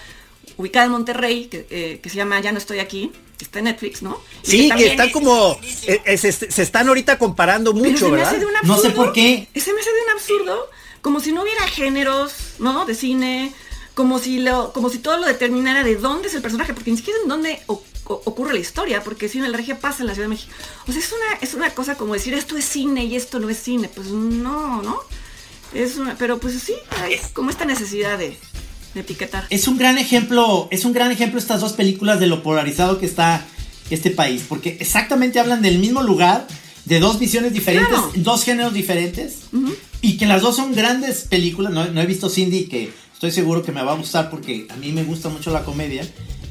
ubicada 0.57 0.87
en 0.87 0.93
Monterrey, 0.93 1.47
que, 1.47 1.67
eh, 1.71 2.01
que 2.03 2.09
se 2.09 2.17
llama 2.17 2.41
Ya 2.41 2.53
no 2.53 2.59
estoy 2.59 2.79
aquí, 2.79 3.13
que 3.39 3.45
está 3.45 3.59
en 3.59 3.67
Netflix, 3.67 4.03
¿no? 4.03 4.21
Y 4.45 4.51
Sí, 4.51 4.63
que 4.63 4.69
también- 4.69 4.91
están 4.93 5.11
como. 5.11 5.59
eh, 5.87 6.01
eh, 6.05 6.17
se, 6.19 6.33
se 6.33 6.63
están 6.63 6.89
ahorita 6.89 7.19
comparando 7.19 7.75
pero 7.75 7.85
mucho, 7.85 8.11
¿verdad? 8.11 8.29
hace 8.29 8.39
de 8.39 8.47
un 8.47 8.53
No 8.63 8.79
sé 8.79 8.91
por 8.91 9.13
qué. 9.13 9.49
Se 9.55 9.73
me 9.73 9.81
hace 9.81 9.91
de 9.93 10.03
un 10.03 10.11
absurdo, 10.15 10.71
como 11.03 11.21
si 11.21 11.33
no 11.33 11.43
hubiera 11.43 11.67
géneros, 11.69 12.33
¿no? 12.59 12.87
De 12.87 12.95
cine, 12.95 13.53
como 13.95 14.19
si 14.19 14.39
lo, 14.39 14.73
como 14.73 14.89
si 14.89 14.99
todo 14.99 15.19
lo 15.19 15.27
determinara 15.27 15.85
de 15.85 15.97
dónde 15.97 16.29
es 16.29 16.35
el 16.35 16.43
personaje, 16.43 16.73
porque 16.73 16.91
ni 16.91 16.97
siquiera 16.97 17.19
en 17.23 17.29
dónde 17.29 17.61
o- 17.67 17.83
ocurre 18.15 18.53
la 18.55 18.61
historia, 18.61 19.03
porque 19.03 19.29
Cine 19.29 19.45
de 19.45 19.51
la 19.51 19.57
Regia 19.59 19.79
pasa 19.79 20.03
en 20.03 20.07
la 20.09 20.15
Ciudad 20.15 20.29
de 20.29 20.35
México. 20.35 20.53
O 20.87 20.93
sea, 20.93 21.01
es 21.01 21.13
una, 21.13 21.39
es 21.41 21.55
una 21.55 21.71
cosa 21.71 21.97
como 21.97 22.15
decir 22.15 22.35
esto 22.35 22.57
es 22.57 22.65
cine 22.65 23.05
y 23.05 23.17
esto 23.17 23.39
no 23.39 23.49
es 23.51 23.59
cine. 23.59 23.89
Pues 23.95 24.09
no, 24.09 24.83
¿no? 24.83 24.99
Es 25.75 25.97
una, 25.97 26.17
pero 26.17 26.39
pues 26.39 26.55
sí, 26.63 26.75
hay 27.03 27.17
como 27.33 27.51
esta 27.51 27.65
necesidad 27.65 28.19
de, 28.19 28.39
de 28.95 29.01
etiquetar. 29.01 29.47
Es 29.51 29.67
un 29.69 29.77
gran 29.77 29.99
ejemplo, 29.99 30.69
es 30.71 30.85
un 30.85 30.93
gran 30.93 31.11
ejemplo 31.11 31.39
estas 31.39 31.61
dos 31.61 31.73
películas 31.73 32.21
de 32.21 32.27
lo 32.29 32.43
polarizado 32.43 32.99
que 32.99 33.07
está 33.07 33.45
este 33.91 34.11
país, 34.11 34.45
porque 34.49 34.77
exactamente 34.81 35.39
hablan 35.41 35.63
del 35.63 35.79
mismo 35.79 36.03
lugar, 36.03 36.47
de 36.87 37.01
dos 37.01 37.19
visiones 37.19 37.53
diferentes, 37.53 37.89
Claro. 37.89 38.13
dos 38.17 38.45
géneros 38.45 38.73
diferentes, 38.73 39.39
y 40.01 40.17
que 40.19 40.27
las 40.27 40.43
dos 40.43 40.55
son 40.57 40.73
grandes 40.75 41.23
películas. 41.23 41.73
No, 41.73 41.85
no 41.87 42.01
he 42.01 42.07
visto 42.07 42.29
Cindy, 42.31 42.67
que 42.69 42.93
estoy 43.13 43.33
seguro 43.33 43.63
que 43.63 43.73
me 43.73 43.83
va 43.83 43.93
a 43.93 43.97
gustar 43.97 44.31
porque 44.31 44.67
a 44.71 44.77
mí 44.77 44.93
me 44.93 45.03
gusta 45.05 45.29
mucho 45.29 45.51
la 45.51 45.65
comedia. 45.65 46.07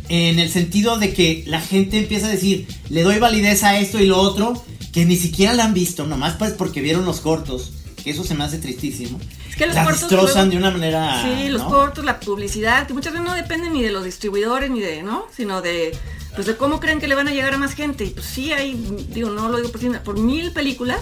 En 0.10 0.40
el 0.40 0.50
sentido 0.50 0.98
de 0.98 1.14
que 1.14 1.44
la 1.48 1.62
gente 1.62 1.98
empieza 1.98 2.28
a 2.28 2.30
decir, 2.30 2.68
le 2.90 3.04
doy 3.04 3.20
validez 3.20 3.64
a 3.64 3.78
esto 3.80 4.00
y 4.00 4.06
lo 4.06 4.18
otro, 4.20 4.64
que 4.94 5.06
ni 5.06 5.16
siquiera 5.16 5.54
la 5.54 5.66
han 5.66 5.74
visto, 5.74 6.06
nomás 6.06 6.36
pues 6.36 6.52
porque 6.54 6.82
vieron 6.82 7.06
los 7.06 7.22
cortos, 7.22 7.74
que 8.04 8.12
eso 8.12 8.24
se 8.24 8.36
me 8.36 8.44
hace 8.44 8.60
tristísimo. 8.60 9.20
Es 9.50 9.56
que 9.56 9.66
los 9.68 9.76
cortos 9.76 10.02
destrozan 10.02 10.50
luego- 10.50 10.52
de 10.52 10.58
una 10.58 10.72
manera. 10.72 11.24
Sí, 11.24 11.50
los 11.50 11.64
¿no? 11.64 11.70
cortos, 11.70 12.06
la 12.06 12.20
publicidad, 12.20 12.86
que 12.88 12.94
muchas 12.94 13.14
veces 13.14 13.28
no 13.28 13.34
dependen 13.34 13.74
ni 13.74 13.82
de 13.82 13.92
los 13.92 14.04
distribuidores 14.06 14.70
ni 14.70 14.80
de, 14.80 15.02
¿no? 15.02 15.26
Sino 15.36 15.62
de, 15.62 15.98
pues 16.36 16.46
de 16.46 16.56
cómo 16.56 16.80
creen 16.80 17.00
que 17.00 17.08
le 17.08 17.16
van 17.16 17.28
a 17.28 17.32
llegar 17.32 17.54
a 17.54 17.58
más 17.58 17.74
gente. 17.74 18.04
Y 18.06 18.10
pues 18.12 18.26
sí 18.26 18.52
hay, 18.52 18.74
digo, 19.10 19.30
no 19.32 19.50
lo 19.50 19.58
digo 19.58 19.72
por, 19.72 20.00
por 20.04 20.20
mil 20.20 20.52
películas 20.52 21.00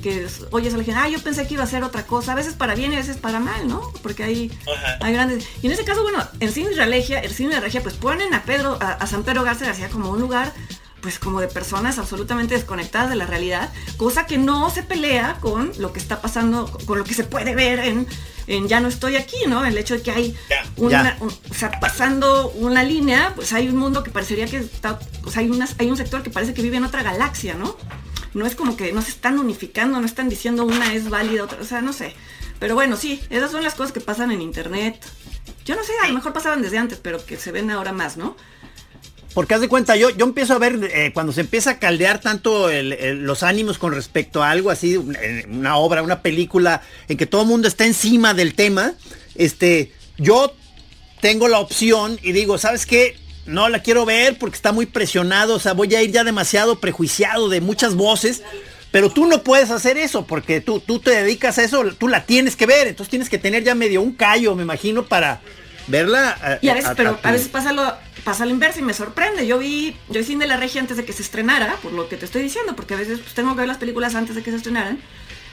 que 0.00 0.24
es- 0.24 0.42
oyes 0.50 0.74
a 0.74 0.76
la 0.78 0.84
gente, 0.84 1.00
ah, 1.00 1.08
yo 1.08 1.18
pensé 1.22 1.46
que 1.46 1.54
iba 1.54 1.64
a 1.64 1.66
ser 1.66 1.84
otra 1.84 2.04
cosa, 2.06 2.32
a 2.32 2.34
veces 2.34 2.54
para 2.54 2.74
bien 2.74 2.92
y 2.92 2.96
a 2.96 2.98
veces 2.98 3.16
para 3.18 3.40
mal, 3.40 3.68
¿no? 3.68 3.80
Porque 4.02 4.24
hay, 4.24 4.50
hay 5.00 5.12
grandes. 5.12 5.46
Y 5.62 5.66
en 5.66 5.72
ese 5.72 5.84
caso, 5.84 6.02
bueno, 6.02 6.26
el 6.40 6.52
cine 6.52 6.70
de 6.70 6.84
Regia, 6.86 7.20
el 7.20 7.32
cine 7.32 7.54
de 7.54 7.60
Regia, 7.60 7.82
pues 7.82 7.94
ponen 7.94 8.34
a 8.34 8.42
Pedro, 8.44 8.78
a, 8.80 8.92
a 8.92 9.06
San 9.06 9.22
Pedro 9.22 9.42
Garza 9.44 9.66
García 9.66 9.88
como 9.88 10.10
un 10.10 10.20
lugar 10.20 10.52
pues 11.02 11.18
como 11.18 11.40
de 11.40 11.48
personas 11.48 11.98
absolutamente 11.98 12.52
desconectadas 12.54 13.08
de 13.08 13.16
la 13.16 13.24
realidad, 13.24 13.72
cosa 13.96 14.26
que 14.26 14.36
no 14.36 14.68
se 14.68 14.82
pelea 14.82 15.38
con 15.40 15.72
lo 15.78 15.94
que 15.94 15.98
está 15.98 16.20
pasando, 16.20 16.70
con 16.84 16.98
lo 16.98 17.04
que 17.04 17.14
se 17.14 17.24
puede 17.24 17.54
ver 17.54 17.78
en, 17.78 18.06
en 18.46 18.68
Ya 18.68 18.80
no 18.80 18.88
estoy 18.88 19.16
aquí, 19.16 19.36
¿no? 19.48 19.64
El 19.64 19.78
hecho 19.78 19.94
de 19.94 20.02
que 20.02 20.10
hay 20.10 20.36
una, 20.76 21.16
Ya. 21.16 21.16
un- 21.20 21.30
o 21.50 21.54
sea, 21.54 21.70
pasando 21.80 22.50
una 22.50 22.82
línea, 22.84 23.32
pues 23.34 23.54
hay 23.54 23.68
un 23.70 23.76
mundo 23.78 24.02
que 24.04 24.10
parecería 24.10 24.44
que 24.44 24.58
está, 24.58 24.98
o 25.24 25.30
sea, 25.30 25.40
hay, 25.40 25.48
unas, 25.48 25.74
hay 25.78 25.88
un 25.90 25.96
sector 25.96 26.22
que 26.22 26.28
parece 26.28 26.52
que 26.52 26.60
vive 26.60 26.76
en 26.76 26.84
otra 26.84 27.02
galaxia, 27.02 27.54
¿no? 27.54 27.78
No 28.34 28.46
es 28.46 28.54
como 28.54 28.76
que 28.76 28.92
no 28.92 29.02
se 29.02 29.10
están 29.10 29.38
unificando, 29.38 30.00
no 30.00 30.06
están 30.06 30.28
diciendo 30.28 30.64
una 30.64 30.94
es 30.94 31.08
válida, 31.10 31.44
otra, 31.44 31.58
o 31.60 31.64
sea, 31.64 31.80
no 31.82 31.92
sé. 31.92 32.14
Pero 32.58 32.74
bueno, 32.74 32.96
sí, 32.96 33.20
esas 33.30 33.50
son 33.50 33.62
las 33.62 33.74
cosas 33.74 33.92
que 33.92 34.00
pasan 34.00 34.30
en 34.30 34.40
internet. 34.42 35.00
Yo 35.64 35.74
no 35.76 35.82
sé, 35.82 35.92
a 36.02 36.08
lo 36.08 36.14
mejor 36.14 36.32
pasaban 36.32 36.62
desde 36.62 36.78
antes, 36.78 36.98
pero 37.02 37.24
que 37.24 37.36
se 37.36 37.52
ven 37.52 37.70
ahora 37.70 37.92
más, 37.92 38.16
¿no? 38.16 38.36
Porque 39.34 39.54
haz 39.54 39.60
de 39.60 39.68
cuenta, 39.68 39.94
yo, 39.96 40.10
yo 40.10 40.24
empiezo 40.26 40.54
a 40.54 40.58
ver 40.58 40.90
eh, 40.92 41.12
cuando 41.14 41.32
se 41.32 41.42
empieza 41.42 41.70
a 41.70 41.78
caldear 41.78 42.20
tanto 42.20 42.68
el- 42.68 42.92
el- 42.94 43.22
los 43.22 43.42
ánimos 43.44 43.78
con 43.78 43.92
respecto 43.94 44.42
a 44.42 44.50
algo 44.50 44.70
así, 44.70 44.96
una, 44.96 45.18
una 45.48 45.76
obra, 45.76 46.02
una 46.02 46.20
película, 46.20 46.82
en 47.08 47.16
que 47.16 47.26
todo 47.26 47.42
el 47.42 47.48
mundo 47.48 47.68
está 47.68 47.86
encima 47.86 48.34
del 48.34 48.54
tema, 48.54 48.94
este, 49.36 49.92
yo 50.18 50.52
tengo 51.20 51.46
la 51.48 51.60
opción 51.60 52.18
y 52.22 52.32
digo, 52.32 52.58
¿sabes 52.58 52.86
qué? 52.86 53.16
No 53.50 53.68
la 53.68 53.82
quiero 53.82 54.04
ver 54.06 54.38
porque 54.38 54.56
está 54.56 54.72
muy 54.72 54.86
presionado, 54.86 55.54
o 55.54 55.58
sea, 55.60 55.72
voy 55.74 55.94
a 55.94 56.02
ir 56.02 56.12
ya 56.12 56.24
demasiado 56.24 56.78
prejuiciado 56.80 57.48
de 57.48 57.60
muchas 57.60 57.94
voces. 57.94 58.42
Pero 58.90 59.08
tú 59.10 59.26
no 59.26 59.44
puedes 59.44 59.70
hacer 59.70 59.98
eso 59.98 60.26
porque 60.26 60.60
tú, 60.60 60.80
tú 60.80 60.98
te 60.98 61.10
dedicas 61.10 61.58
a 61.58 61.62
eso, 61.62 61.84
tú 61.96 62.08
la 62.08 62.24
tienes 62.24 62.56
que 62.56 62.66
ver, 62.66 62.88
entonces 62.88 63.08
tienes 63.08 63.28
que 63.28 63.38
tener 63.38 63.62
ya 63.62 63.76
medio 63.76 64.02
un 64.02 64.12
callo, 64.14 64.56
me 64.56 64.62
imagino, 64.64 65.04
para 65.04 65.40
verla. 65.86 66.36
eh, 66.44 66.58
Y 66.62 66.68
a 66.70 66.74
veces, 66.74 66.90
pero 66.96 67.18
a 67.22 67.30
veces 67.30 67.46
pasa 67.48 67.72
lo, 67.72 67.94
pasa 68.24 68.46
lo 68.46 68.50
inverso 68.50 68.80
y 68.80 68.82
me 68.82 68.92
sorprende. 68.92 69.46
Yo 69.46 69.58
vi, 69.58 69.96
yo 70.08 70.18
vi 70.20 70.24
Cine 70.24 70.44
de 70.44 70.48
la 70.48 70.56
Regia 70.56 70.80
antes 70.80 70.96
de 70.96 71.04
que 71.04 71.12
se 71.12 71.22
estrenara, 71.22 71.76
por 71.76 71.92
lo 71.92 72.08
que 72.08 72.16
te 72.16 72.24
estoy 72.24 72.42
diciendo, 72.42 72.74
porque 72.74 72.94
a 72.94 72.96
veces 72.96 73.20
pues, 73.20 73.32
tengo 73.34 73.52
que 73.54 73.58
ver 73.60 73.68
las 73.68 73.78
películas 73.78 74.16
antes 74.16 74.34
de 74.34 74.42
que 74.42 74.50
se 74.50 74.56
estrenaran. 74.56 74.98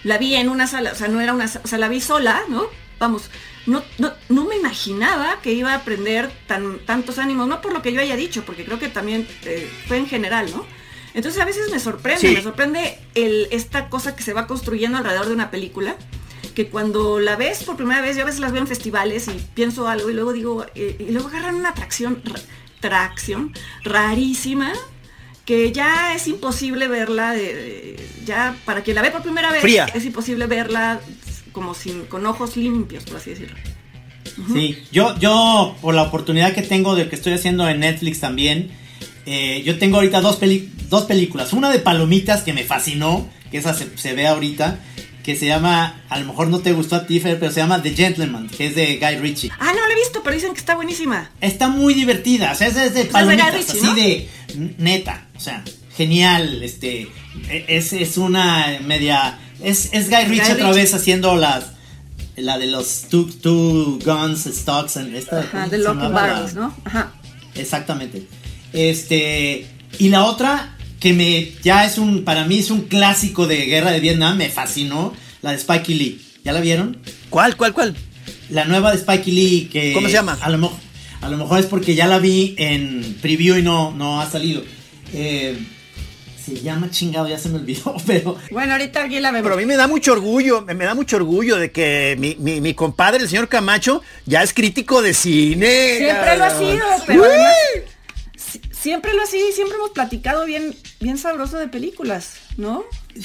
La 0.04 0.18
vi 0.18 0.34
en 0.36 0.50
una 0.50 0.66
sala, 0.66 0.92
o 0.94 0.96
sea, 0.96 1.08
no 1.08 1.22
era 1.22 1.34
una, 1.34 1.46
o 1.46 1.68
sea, 1.68 1.78
la 1.78 1.90
vi 1.90 2.02
sola, 2.02 2.42
¿no? 2.50 2.66
Vamos, 3.00 3.30
no, 3.66 3.84
no, 4.00 4.12
no 4.30 4.46
me 4.46 4.56
imaginaba 4.56 5.40
que 5.42 5.54
iba 5.54 5.72
a 5.74 5.76
aprender 5.76 6.32
tan, 6.48 6.80
tantos 6.80 7.20
ánimos, 7.20 7.48
no 7.48 7.62
por 7.62 7.74
lo 7.74 7.82
que 7.82 7.92
yo 7.94 8.02
haya 8.02 8.16
dicho, 8.16 8.44
porque 8.46 8.66
creo 8.66 8.80
que 8.80 8.88
también 8.90 9.28
eh, 9.46 9.70
fue 9.88 9.98
en 9.98 10.08
general, 10.08 10.50
¿no? 10.52 10.66
Entonces 11.14 11.42
a 11.42 11.46
veces 11.46 11.70
me 11.72 11.80
sorprende, 11.80 12.22
Sí. 12.22 12.34
me 12.34 12.42
sorprende 12.42 13.00
el, 13.16 13.48
esta 13.52 13.90
cosa 13.90 14.16
que 14.16 14.24
se 14.24 14.34
va 14.34 14.48
construyendo 14.48 14.98
alrededor 14.98 15.28
de 15.28 15.34
una 15.34 15.52
película, 15.52 15.96
que 16.56 16.70
cuando 16.70 17.20
la 17.20 17.36
ves 17.36 17.64
por 17.64 17.76
primera 17.76 18.02
vez, 18.02 18.16
yo 18.18 18.24
a 18.24 18.26
veces 18.26 18.40
las 18.40 18.52
veo 18.52 18.62
en 18.62 18.68
festivales 18.68 19.28
y 19.28 19.32
pienso 19.54 19.88
algo 19.88 20.10
y 20.10 20.14
luego 20.14 20.34
digo, 20.34 20.66
eh, 20.76 20.96
y 21.00 21.12
luego 21.12 21.28
agarran 21.28 21.56
una 21.56 21.70
atracción, 21.70 22.22
ra- 22.26 22.42
tracción 22.80 23.54
rarísima, 23.84 24.74
que 25.46 25.72
ya 25.72 26.14
es 26.14 26.28
imposible 26.28 26.88
verla, 26.88 27.32
de- 27.34 27.54
de- 27.54 28.10
ya 28.26 28.56
para 28.66 28.82
quien 28.82 28.96
la 28.96 29.02
ve 29.02 29.12
por 29.12 29.22
primera 29.22 29.52
vez, 29.52 29.62
Fría. 29.62 29.86
es 29.94 30.04
imposible 30.06 30.46
verla 30.48 31.00
como 31.58 31.74
sin, 31.74 32.06
con 32.06 32.24
ojos 32.28 32.56
limpios, 32.56 33.04
por 33.06 33.17
así 33.17 33.32
decirlo. 33.32 33.58
Sí, 34.54 34.78
yo, 34.91 35.17
yo 35.17 35.76
por 35.82 35.96
la 35.96 36.04
oportunidad 36.04 36.54
que 36.54 36.62
tengo 36.62 36.93
de 36.96 37.10
que 37.10 37.15
estoy 37.15 37.34
haciendo 37.34 37.67
en 37.67 37.80
Netflix 37.80 38.20
también, 38.20 38.70
eh, 39.26 39.63
yo 39.65 39.80
tengo 39.80 39.96
ahorita 39.98 40.22
dos, 40.22 40.36
peli- 40.36 40.70
dos 40.89 41.06
películas. 41.06 41.54
Una 41.54 41.72
de 41.72 41.80
Palomitas 41.80 42.43
que 42.43 42.54
me 42.54 42.63
fascinó, 42.63 43.28
que 43.50 43.58
esa 43.58 43.74
se, 43.74 43.98
se 43.98 44.13
ve 44.13 44.28
ahorita, 44.28 44.80
que 45.24 45.36
se 45.36 45.48
llama, 45.48 46.04
a 46.10 46.20
lo 46.20 46.28
mejor 46.28 46.50
no 46.50 46.60
te 46.60 46.72
gustó 46.74 46.96
a 46.98 47.08
ti, 47.08 47.20
Fer, 47.20 47.39
pero 47.39 47.52
se 47.52 47.60
llama 47.62 47.82
The 47.82 47.96
Gentleman, 47.96 48.48
que 48.50 48.67
es 48.67 48.76
de 48.76 48.98
Guy 48.98 49.15
Ritchie. 49.17 49.50
Ah, 49.60 49.74
no 49.76 49.88
la 49.88 49.93
he 49.93 49.96
visto, 49.96 50.22
pero 50.24 50.36
dicen 50.36 50.54
que 50.54 50.60
está 50.60 50.76
buenísima. 50.76 51.32
Está 51.41 51.67
muy 51.70 51.96
divertida, 51.96 52.52
o 52.52 52.56
sea, 52.56 52.67
es 52.67 52.76
de 52.76 52.86
es 52.86 52.93
de 52.93 53.06
palomitas, 53.06 53.52
Guy 53.52 53.58
Ritchie, 53.60 53.78
así 53.80 53.88
¿no? 53.88 53.96
de 53.96 54.30
neta, 54.78 55.26
o 55.36 55.39
sea, 55.39 55.63
genial, 55.98 56.62
este, 56.62 57.08
e- 57.50 57.65
es, 57.70 57.91
es 57.93 58.17
una 58.17 58.78
media, 58.86 59.39
es, 59.63 59.89
es 59.93 60.10
Guy 60.10 60.26
Ritchie 60.26 60.54
otra 60.54 60.72
vez 60.72 60.93
haciendo 60.93 61.36
las, 61.36 61.65
la 62.36 62.58
de 62.58 62.67
los 62.67 63.06
two, 63.10 63.28
two 63.41 64.00
guns, 64.04 64.46
stocks, 64.46 64.98
and 64.98 65.15
esta, 65.15 65.39
Ajá, 65.39 65.52
¿cómo 65.63 65.67
de 65.70 65.78
Lock? 65.80 66.12
Barrels, 66.12 66.54
¿no? 66.56 66.76
Ajá. 66.86 67.13
Exactamente. 67.56 68.28
Este, 68.74 69.67
y 70.00 70.10
la 70.10 70.26
otra 70.26 70.78
que 71.00 71.13
me, 71.13 71.52
ya 71.63 71.86
es 71.86 71.98
un, 71.98 72.24
para 72.24 72.46
mí 72.46 72.60
es 72.60 72.72
un 72.72 72.82
clásico 72.82 73.48
de 73.48 73.65
guerra 73.65 73.91
de 73.91 74.00
Vietnam, 74.00 74.38
me 74.38 74.50
fascinó, 74.50 75.13
la 75.41 75.52
de 75.52 75.58
Spike 75.58 75.93
Lee, 75.93 76.22
¿ya 76.43 76.52
la 76.54 76.62
vieron? 76.62 76.98
¿Cuál, 77.30 77.56
cuál, 77.58 77.74
cuál? 77.74 77.96
La 78.50 78.65
nueva 78.65 78.91
de 78.91 78.98
Spike 78.98 79.32
Lee 79.32 79.70
que... 79.72 79.93
¿Cómo 79.93 80.08
se 80.08 80.13
llama? 80.13 80.38
A 80.41 80.50
lo, 80.50 80.58
mo- 80.58 80.80
a 81.22 81.30
lo 81.30 81.38
mejor 81.38 81.60
es 81.60 81.65
porque 81.65 81.96
ya 81.96 82.08
la 82.08 82.20
vi 82.20 82.56
en 82.58 83.17
preview 83.22 83.58
y 83.58 83.62
no, 83.63 83.91
no 83.91 84.22
ha 84.22 84.30
salido. 84.30 84.63
Eh, 85.13 85.58
se 86.56 86.62
llama 86.62 86.90
chingado, 86.90 87.28
ya 87.28 87.38
se 87.38 87.50
me 87.50 87.58
olvidó, 87.60 87.96
pero... 88.08 88.38
Bueno, 88.52 88.74
ahorita 88.74 89.04
alguien 89.04 89.22
la 89.24 89.32
ve. 89.32 89.42
Pero 89.42 89.54
a 89.56 89.58
mí 89.58 89.66
me 89.66 89.76
da 89.76 89.88
mucho 89.88 90.14
orgullo, 90.14 90.62
me, 90.62 90.74
me 90.74 90.86
da 90.86 90.96
mucho 90.96 91.16
orgullo 91.18 91.58
de 91.58 91.72
que 91.72 92.16
mi, 92.20 92.36
mi- 92.40 92.62
mi 92.62 92.74
compadre, 92.74 93.22
el 93.24 93.30
señor 93.30 93.48
Camacho, 93.50 94.02
ya 94.26 94.44
es 94.44 94.54
crítico 94.54 95.02
de 95.02 95.14
cine. 95.14 95.98
Siempre 95.98 96.38
lo 96.38 96.44
ha 96.46 96.50
sido, 96.58 96.86
pero 97.06 97.24
además 97.26 97.54
siempre 98.72 99.14
lo 99.14 99.24
ha 99.24 99.26
sido 99.26 99.50
y 99.50 99.52
siempre 99.52 99.76
hemos 99.78 99.90
platicado 99.92 100.46
bien, 100.46 100.76
bien 101.00 101.18
sabroso 101.18 101.58
de 101.58 101.68
películas, 101.68 102.34
¿no? 102.58 102.84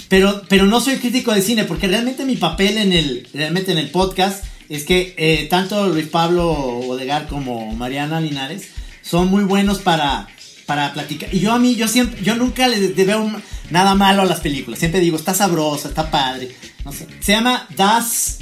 Pero, 0.09 0.43
pero 0.49 0.67
no 0.67 0.81
soy 0.81 0.97
crítico 0.97 1.33
de 1.33 1.43
cine, 1.43 1.65
porque 1.65 1.87
realmente 1.87 2.25
mi 2.25 2.37
papel 2.37 2.79
en 2.79 2.93
el, 2.93 3.29
realmente 3.35 3.73
en 3.73 3.79
el 3.79 3.91
podcast 3.91 4.45
es 4.68 4.85
que 4.85 5.14
eh, 5.18 5.47
tanto 5.51 5.87
Luis 5.89 6.07
Pablo 6.09 6.51
Odegar 6.51 7.29
como 7.29 7.73
Mariana 7.75 8.20
Linares 8.20 8.68
son 9.03 9.29
muy 9.29 9.45
buenos 9.45 9.81
para, 9.81 10.29
para 10.73 10.91
platicar. 10.95 11.29
Y 11.35 11.41
yo 11.41 11.53
a 11.53 11.59
mí, 11.59 11.75
yo 11.77 11.87
siempre, 11.87 12.23
yo 12.23 12.35
nunca 12.35 12.66
les 12.66 12.97
veo 12.97 13.20
un- 13.23 13.43
nada 13.68 13.95
malo 13.95 14.23
a 14.23 14.25
las 14.25 14.41
películas. 14.41 14.79
Siempre 14.81 15.01
digo, 15.01 15.18
está 15.18 15.35
sabrosa, 15.35 15.89
está 15.89 16.11
padre. 16.11 16.57
No 16.83 16.93
sé. 16.93 17.07
Se 17.20 17.33
llama 17.33 17.66
Das, 17.77 18.39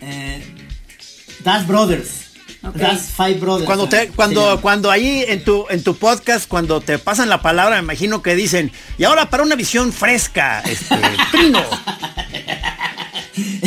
eh, 0.00 0.44
Das 1.42 1.66
Brothers. 1.66 2.08
Das 2.74 3.08
Five 3.16 3.34
Brothers. 3.40 3.66
Cuando 3.66 3.88
te, 3.88 4.08
cuando, 4.10 4.60
cuando 4.60 4.92
ahí 4.92 5.24
en 5.26 5.42
tu, 5.42 5.66
en 5.70 5.82
tu 5.82 5.96
podcast, 5.96 6.46
cuando 6.46 6.80
te 6.80 6.96
pasan 7.00 7.28
la 7.28 7.42
palabra, 7.42 7.74
me 7.78 7.82
imagino 7.82 8.22
que 8.22 8.36
dicen, 8.36 8.70
y 8.98 9.02
ahora 9.02 9.28
para 9.28 9.42
una 9.42 9.56
visión 9.56 9.92
fresca, 9.92 10.60
este, 10.60 10.96
primo. 11.32 11.58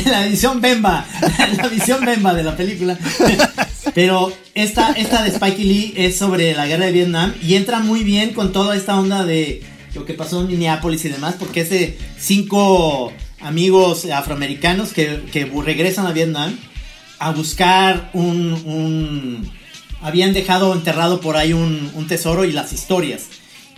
la 0.12 0.26
edición 0.26 0.62
Bemba, 0.62 1.06
la 1.58 1.66
edición 1.68 2.04
Bemba 2.06 2.34
de 2.34 2.44
la 2.44 2.56
película. 2.56 2.98
Pero 3.94 4.32
esta, 4.56 4.92
esta 4.92 5.24
de 5.24 5.30
Spike 5.30 5.64
Lee 5.64 5.94
es 5.96 6.18
sobre 6.18 6.54
la 6.54 6.68
guerra 6.68 6.86
de 6.86 6.92
Vietnam 6.92 7.34
y 7.42 7.56
entra 7.56 7.80
muy 7.80 8.04
bien 8.04 8.34
con 8.34 8.52
toda 8.52 8.76
esta 8.76 9.00
onda 9.00 9.24
de 9.26 9.62
lo 9.94 10.06
que 10.06 10.14
pasó 10.14 10.42
en 10.42 10.48
Minneapolis 10.48 11.06
y 11.06 11.10
demás, 11.10 11.36
porque 11.40 11.62
es 11.62 11.70
de 11.70 11.98
cinco 12.20 13.14
amigos 13.40 14.06
afroamericanos 14.06 14.92
que, 14.92 15.22
que 15.32 15.46
regresan 15.46 16.08
a 16.08 16.12
Vietnam 16.12 16.58
a 17.20 17.32
buscar 17.32 18.10
un, 18.14 18.52
un- 18.66 19.52
habían 20.02 20.34
dejado 20.34 20.74
enterrado 20.74 21.22
por 21.22 21.38
ahí 21.38 21.54
un, 21.54 21.90
un 21.94 22.08
tesoro 22.08 22.44
y 22.44 22.52
las 22.52 22.74
historias. 22.74 23.28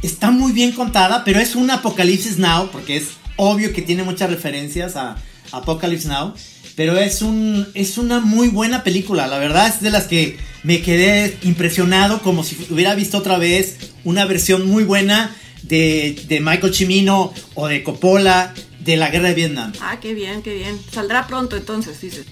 Está 0.02 0.32
muy 0.32 0.52
bien 0.52 0.72
contada, 0.72 1.24
pero 1.24 1.40
es 1.40 1.56
un 1.56 1.70
Apocalipsis 1.70 2.38
Now, 2.40 2.70
porque 2.72 2.98
es 2.98 3.10
obvio 3.36 3.72
que 3.74 3.82
tiene 3.84 4.04
muchas 4.04 4.30
referencias 4.32 4.96
a 4.96 5.16
Apocalypse 5.52 6.08
Now. 6.08 6.34
Pero 6.76 6.95
es, 6.98 7.22
un, 7.24 7.68
es 7.74 7.98
una 7.98 8.20
muy 8.20 8.50
buena 8.50 8.84
película, 8.84 9.26
la 9.26 9.39
verdad 9.39 9.68
es 9.68 9.82
de 9.82 9.89
las 9.89 10.04
que 10.06 10.38
me 10.62 10.82
quedé 10.84 11.36
impresionado 11.41 12.22
como 12.22 12.43
si 12.43 12.56
hubiera 12.70 12.93
visto 12.93 13.18
otra 13.18 13.39
vez 13.39 13.78
una 14.04 14.26
versión 14.26 14.68
muy 14.68 14.84
buena 14.84 15.36
de, 15.64 16.22
de 16.28 16.39
Michael 16.39 16.76
Cimino 16.76 17.34
o 17.56 17.68
de 17.68 17.82
Coppola 17.82 18.54
de 18.82 18.95
la 18.95 19.10
guerra 19.10 19.30
de 19.30 19.34
Vietnam. 19.34 19.74
Ah, 19.82 20.00
qué 20.00 20.14
bien, 20.14 20.43
qué 20.43 20.54
bien. 20.54 20.80
Saldrá 20.93 21.26
pronto 21.26 21.58
entonces, 21.58 22.00
dices. 22.00 22.26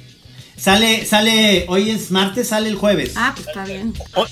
Sale, 0.58 1.06
sale, 1.06 1.66
hoy 1.68 1.90
es 1.90 2.12
martes, 2.12 2.50
sale 2.50 2.70
el 2.70 2.76
jueves. 2.76 3.14
Ah, 3.16 3.34
pues 3.36 3.48
está 3.48 3.66
bien. 3.66 3.94
O- 4.14 4.28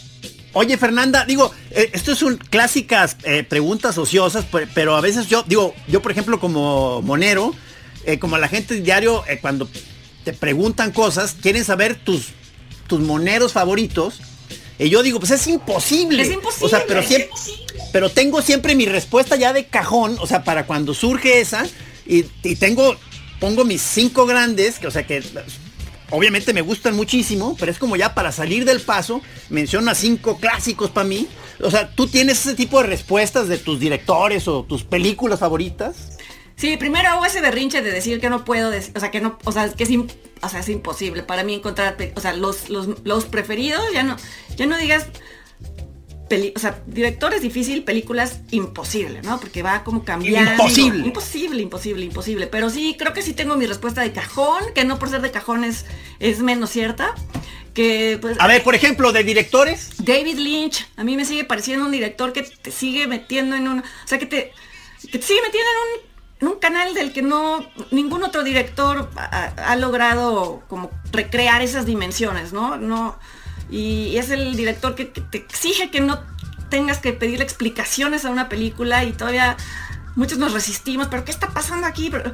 Oye, 0.55 0.77
Fernanda, 0.77 1.25
digo, 1.25 1.51
eh, 1.71 1.89
esto 1.93 2.11
es 2.11 2.21
un 2.21 2.37
clásicas 2.37 3.17
eh, 3.23 3.41
preguntas 3.43 3.97
ociosas, 3.97 4.45
pe- 4.45 4.67
pero 4.71 4.95
a 4.95 5.01
veces 5.01 5.27
yo, 5.27 5.43
digo, 5.47 5.73
yo 5.87 5.99
por 6.03 6.11
ejemplo 6.11 6.39
como 6.39 7.01
monero, 7.01 7.55
eh, 8.05 8.19
como 8.19 8.37
la 8.37 8.47
gente 8.47 8.81
diario, 8.81 9.23
eh, 9.27 9.39
cuando 9.41 9.67
te 10.23 10.33
preguntan 10.33 10.91
cosas, 10.91 11.35
quieren 11.41 11.65
saber 11.65 11.95
tus, 11.95 12.29
tus 12.87 12.99
moneros 12.99 13.53
favoritos. 13.53 14.21
Y 14.79 14.89
yo 14.89 15.03
digo, 15.03 15.19
pues 15.19 15.31
es 15.31 15.47
imposible. 15.47 16.23
Es 16.23 16.31
imposible. 16.31 16.65
O 16.65 16.69
sea, 16.69 16.83
pero 16.87 17.03
siempre, 17.03 17.29
pero 17.91 18.09
tengo 18.09 18.41
siempre 18.41 18.75
mi 18.75 18.85
respuesta 18.85 19.35
ya 19.35 19.53
de 19.53 19.67
cajón, 19.67 20.17
o 20.19 20.27
sea, 20.27 20.43
para 20.43 20.65
cuando 20.65 20.93
surge 20.93 21.39
esa, 21.39 21.65
y, 22.05 22.25
y 22.41 22.55
tengo, 22.55 22.95
pongo 23.39 23.65
mis 23.65 23.81
cinco 23.81 24.25
grandes, 24.25 24.79
que, 24.79 24.87
o 24.87 24.91
sea, 24.91 25.05
que 25.05 25.23
obviamente 26.09 26.53
me 26.53 26.61
gustan 26.61 26.95
muchísimo, 26.95 27.55
pero 27.59 27.71
es 27.71 27.77
como 27.77 27.95
ya 27.95 28.13
para 28.13 28.31
salir 28.31 28.65
del 28.65 28.81
paso, 28.81 29.21
menciona 29.49 29.95
cinco 29.95 30.37
clásicos 30.37 30.89
para 30.89 31.07
mí. 31.07 31.27
O 31.59 31.71
sea, 31.71 31.89
¿tú 31.89 32.07
tienes 32.07 32.39
ese 32.39 32.55
tipo 32.55 32.81
de 32.81 32.87
respuestas 32.87 33.47
de 33.47 33.57
tus 33.57 33.79
directores 33.79 34.47
o 34.47 34.63
tus 34.63 34.83
películas 34.83 35.39
favoritas? 35.39 36.17
Sí, 36.55 36.77
primero 36.77 37.09
hago 37.09 37.25
ese 37.25 37.41
berrinche 37.41 37.81
de 37.81 37.91
decir 37.91 38.21
que 38.21 38.29
no 38.29 38.45
puedo 38.45 38.69
decir, 38.69 38.93
o 38.95 38.99
sea, 38.99 39.11
que 39.11 39.19
no, 39.21 39.37
o 39.43 39.51
sea, 39.51 39.69
que 39.73 39.83
es, 39.83 39.89
im- 39.89 40.09
o 40.41 40.49
sea, 40.49 40.59
es 40.59 40.69
imposible 40.69 41.23
para 41.23 41.43
mí 41.43 41.55
encontrar, 41.55 41.97
o 42.15 42.21
sea, 42.21 42.33
los, 42.33 42.69
los, 42.69 42.87
los 43.03 43.25
preferidos, 43.25 43.81
ya 43.93 44.03
no, 44.03 44.15
ya 44.55 44.65
no 44.67 44.77
digas, 44.77 45.07
peli- 46.29 46.53
o 46.55 46.59
sea, 46.59 46.81
directores 46.87 47.41
difícil, 47.41 47.83
películas 47.83 48.39
imposible, 48.51 49.21
¿no? 49.23 49.39
Porque 49.39 49.63
va 49.63 49.83
como 49.83 50.03
cambiando. 50.05 50.51
Imposible. 50.51 51.05
Imposible, 51.05 51.61
imposible, 51.61 52.05
imposible. 52.05 52.47
Pero 52.47 52.69
sí, 52.69 52.95
creo 52.97 53.13
que 53.13 53.21
sí 53.21 53.33
tengo 53.33 53.55
mi 53.55 53.65
respuesta 53.65 54.01
de 54.01 54.11
cajón, 54.11 54.63
que 54.75 54.85
no 54.85 54.99
por 54.99 55.09
ser 55.09 55.21
de 55.21 55.31
cajón 55.31 55.63
es, 55.63 55.85
es 56.19 56.39
menos 56.39 56.69
cierta. 56.69 57.13
Que 57.73 58.19
pues. 58.21 58.37
A 58.39 58.47
ver, 58.47 58.63
por 58.63 58.75
ejemplo, 58.75 59.11
de 59.11 59.23
directores. 59.23 59.89
David 59.97 60.37
Lynch, 60.37 60.87
a 60.95 61.03
mí 61.03 61.17
me 61.17 61.25
sigue 61.25 61.43
pareciendo 61.43 61.85
un 61.85 61.91
director 61.91 62.31
que 62.31 62.43
te 62.43 62.71
sigue 62.71 63.07
metiendo 63.07 63.55
en 63.55 63.67
un, 63.67 63.79
o 63.79 63.83
sea, 64.05 64.19
que 64.19 64.27
te, 64.27 64.51
que 65.11 65.17
te 65.17 65.25
sigue 65.25 65.41
metiendo 65.41 65.67
en 65.71 65.77
un, 65.99 66.12
un 66.47 66.59
canal 66.59 66.93
del 66.93 67.13
que 67.13 67.21
no, 67.21 67.65
ningún 67.91 68.23
otro 68.23 68.43
director 68.43 69.09
ha, 69.15 69.75
logrado 69.75 70.63
como 70.67 70.89
recrear 71.11 71.61
esas 71.61 71.85
dimensiones, 71.85 72.53
¿no? 72.53 72.77
No, 72.77 73.17
y 73.69 74.17
es 74.17 74.29
el 74.29 74.55
director 74.55 74.95
que, 74.95 75.11
que 75.11 75.21
te 75.21 75.37
exige 75.37 75.89
que 75.89 76.01
no 76.01 76.19
tengas 76.69 76.99
que 76.99 77.13
pedirle 77.13 77.43
explicaciones 77.43 78.25
a 78.25 78.29
una 78.29 78.49
película 78.49 79.03
y 79.03 79.13
todavía 79.13 79.57
muchos 80.15 80.37
nos 80.37 80.53
resistimos, 80.53 81.07
pero 81.07 81.25
¿qué 81.25 81.31
está 81.31 81.49
pasando 81.49 81.87
aquí? 81.87 82.09
Pero, 82.09 82.31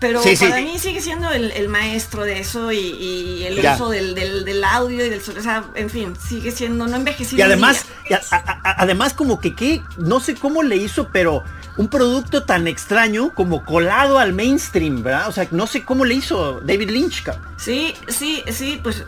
pero 0.00 0.22
Sí, 0.22 0.34
sí. 0.34 0.46
para 0.46 0.60
mí 0.62 0.78
sigue 0.78 1.00
siendo 1.00 1.30
el, 1.30 1.50
el 1.52 1.68
maestro 1.68 2.24
de 2.24 2.40
eso 2.40 2.72
y, 2.72 2.78
y 2.78 3.44
el 3.44 3.60
Ya. 3.62 3.74
uso 3.76 3.90
del, 3.90 4.14
del- 4.16 4.44
del 4.44 4.64
audio 4.64 5.04
y 5.06 5.08
del 5.10 5.20
sonido, 5.20 5.40
o 5.40 5.44
sea, 5.44 5.64
en 5.74 5.88
fin, 5.90 6.14
sigue 6.16 6.50
siendo 6.50 6.86
no 6.88 6.96
envejecido. 6.96 7.38
Y 7.38 7.42
además, 7.42 7.84
día. 8.08 8.20
y 8.30 8.34
a- 8.34 8.36
a- 8.38 8.60
a- 8.70 8.82
además 8.82 9.12
como 9.14 9.40
que, 9.40 9.54
que 9.54 9.82
no 9.98 10.18
sé 10.18 10.34
cómo 10.34 10.62
le 10.62 10.76
hizo, 10.76 11.08
pero 11.12 11.44
un 11.76 11.88
producto 11.88 12.42
tan 12.42 12.66
extraño 12.66 13.32
como 13.34 13.64
colado 13.64 14.18
al 14.18 14.32
mainstream, 14.32 15.02
¿verdad? 15.02 15.28
O 15.28 15.32
sea, 15.32 15.46
no 15.50 15.66
sé 15.66 15.84
cómo 15.84 16.04
le 16.04 16.14
hizo 16.14 16.60
David 16.64 16.90
Lynch. 16.90 17.22
cabrón. 17.22 17.44
Sí, 17.56 17.94
sí, 18.08 18.42
sí, 18.50 18.80
pues 18.82 19.04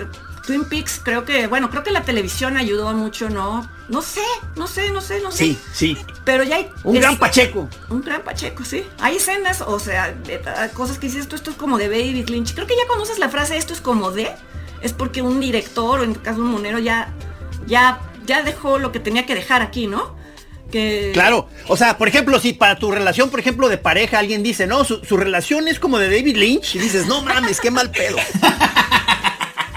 Twin 0.47 0.65
Peaks 0.65 1.01
creo 1.03 1.25
que, 1.25 1.47
bueno, 1.47 1.71
creo 1.71 1.83
que 1.85 1.91
la 1.93 2.03
televisión 2.03 2.57
ayudó 2.57 2.93
mucho, 2.95 3.29
¿no? 3.31 3.69
No 3.89 4.03
sé, 4.03 4.21
no 4.57 4.67
sé, 4.67 4.91
no 4.91 5.01
sé, 5.01 5.21
no 5.21 5.31
sé. 5.31 5.39
Sí, 5.45 5.59
sí. 5.73 5.97
Pero 6.25 6.43
ya 6.43 6.57
hay... 6.57 6.69
Un 6.85 6.97
es- 6.97 7.03
gran 7.03 7.17
Pacheco. 7.17 7.69
Un 7.91 8.01
gran 8.03 8.23
Pacheco, 8.23 8.65
sí. 8.65 8.85
Hay 9.01 9.17
escenas, 9.17 9.61
o 9.61 9.79
sea, 9.79 10.13
de- 10.13 10.41
cosas 10.75 10.99
que 10.99 11.07
dices, 11.07 11.23
esto, 11.23 11.37
esto 11.37 11.51
es 11.53 11.57
como 11.57 11.79
de 11.79 11.89
David 11.89 12.29
Lynch. 12.29 12.55
Creo 12.55 12.67
que 12.67 12.75
ya 12.75 13.01
usas 13.01 13.19
la 13.19 13.29
frase 13.29 13.57
esto 13.57 13.73
es 13.73 13.81
como 13.81 14.11
de, 14.11 14.31
es 14.81 14.93
porque 14.93 15.23
un 15.23 15.39
director, 15.41 16.01
o 16.01 16.03
en 16.05 16.15
tu 16.15 16.23
caso 16.23 16.41
un 16.41 16.49
monero, 16.51 16.79
ya, 16.81 17.13
ya, 17.67 18.01
ya 18.27 18.43
dejó 18.43 18.79
lo 18.79 18.91
que 18.93 18.99
tenía 19.01 19.27
que 19.27 19.35
dejar 19.35 19.63
aquí, 19.63 19.87
¿no? 19.87 20.17
Que... 20.73 21.11
Claro, 21.13 21.49
o 21.69 21.77
sea, 21.77 21.99
por 21.99 22.09
ejemplo, 22.09 22.41
si 22.41 22.55
para 22.55 22.79
tu 22.79 22.91
relación, 22.91 23.29
por 23.31 23.39
ejemplo, 23.39 23.69
de 23.69 23.77
pareja, 23.79 24.19
alguien 24.19 24.43
dice, 24.43 24.67
no, 24.67 24.85
su, 24.85 25.05
su 25.05 25.17
relación 25.19 25.69
es 25.69 25.79
como 25.79 25.99
de 25.99 26.07
David 26.07 26.37
Lynch, 26.37 26.75
y 26.77 26.79
dices, 26.79 27.07
no 27.07 27.23
mames, 27.23 27.61
qué 27.61 27.71
mal 27.71 27.91
pedo. 27.91 28.17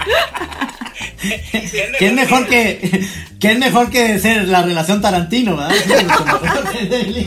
¿Qué 1.98 2.06
es 2.06 2.12
mejor 2.12 2.46
que, 2.46 3.08
qué 3.40 3.52
es 3.52 3.58
mejor 3.58 3.90
que 3.90 4.18
ser 4.18 4.48
la 4.48 4.62
relación 4.62 5.00
Tarantino, 5.00 5.56
¿verdad? 5.56 5.74
Que. 6.72 7.26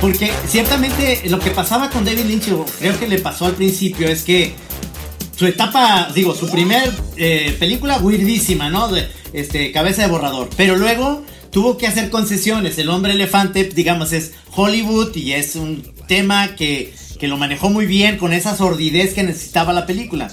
Porque 0.00 0.32
ciertamente 0.46 1.22
lo 1.24 1.40
que 1.40 1.50
pasaba 1.50 1.90
con 1.90 2.04
David 2.04 2.24
Lynch, 2.26 2.52
o 2.52 2.64
creo 2.78 2.98
que 2.98 3.08
le 3.08 3.18
pasó 3.18 3.46
al 3.46 3.54
principio, 3.54 4.06
es 4.06 4.22
que 4.22 4.54
su 5.36 5.46
etapa, 5.46 6.08
digo, 6.14 6.34
su 6.34 6.48
primer 6.48 6.92
eh, 7.16 7.56
película 7.58 7.98
weirdísima, 7.98 8.70
¿no? 8.70 8.88
De, 8.88 9.08
este, 9.32 9.72
cabeza 9.72 10.02
de 10.02 10.08
borrador. 10.08 10.48
Pero 10.56 10.76
luego 10.76 11.24
tuvo 11.50 11.76
que 11.76 11.86
hacer 11.86 12.10
concesiones. 12.10 12.78
El 12.78 12.90
hombre 12.90 13.12
elefante, 13.12 13.64
digamos, 13.64 14.12
es 14.12 14.32
Hollywood 14.54 15.14
y 15.16 15.32
es 15.32 15.56
un 15.56 15.82
tema 16.06 16.54
que, 16.56 16.92
que 17.18 17.28
lo 17.28 17.36
manejó 17.36 17.70
muy 17.70 17.86
bien 17.86 18.16
con 18.16 18.32
esa 18.32 18.56
sordidez 18.56 19.14
que 19.14 19.22
necesitaba 19.22 19.72
la 19.72 19.86
película. 19.86 20.28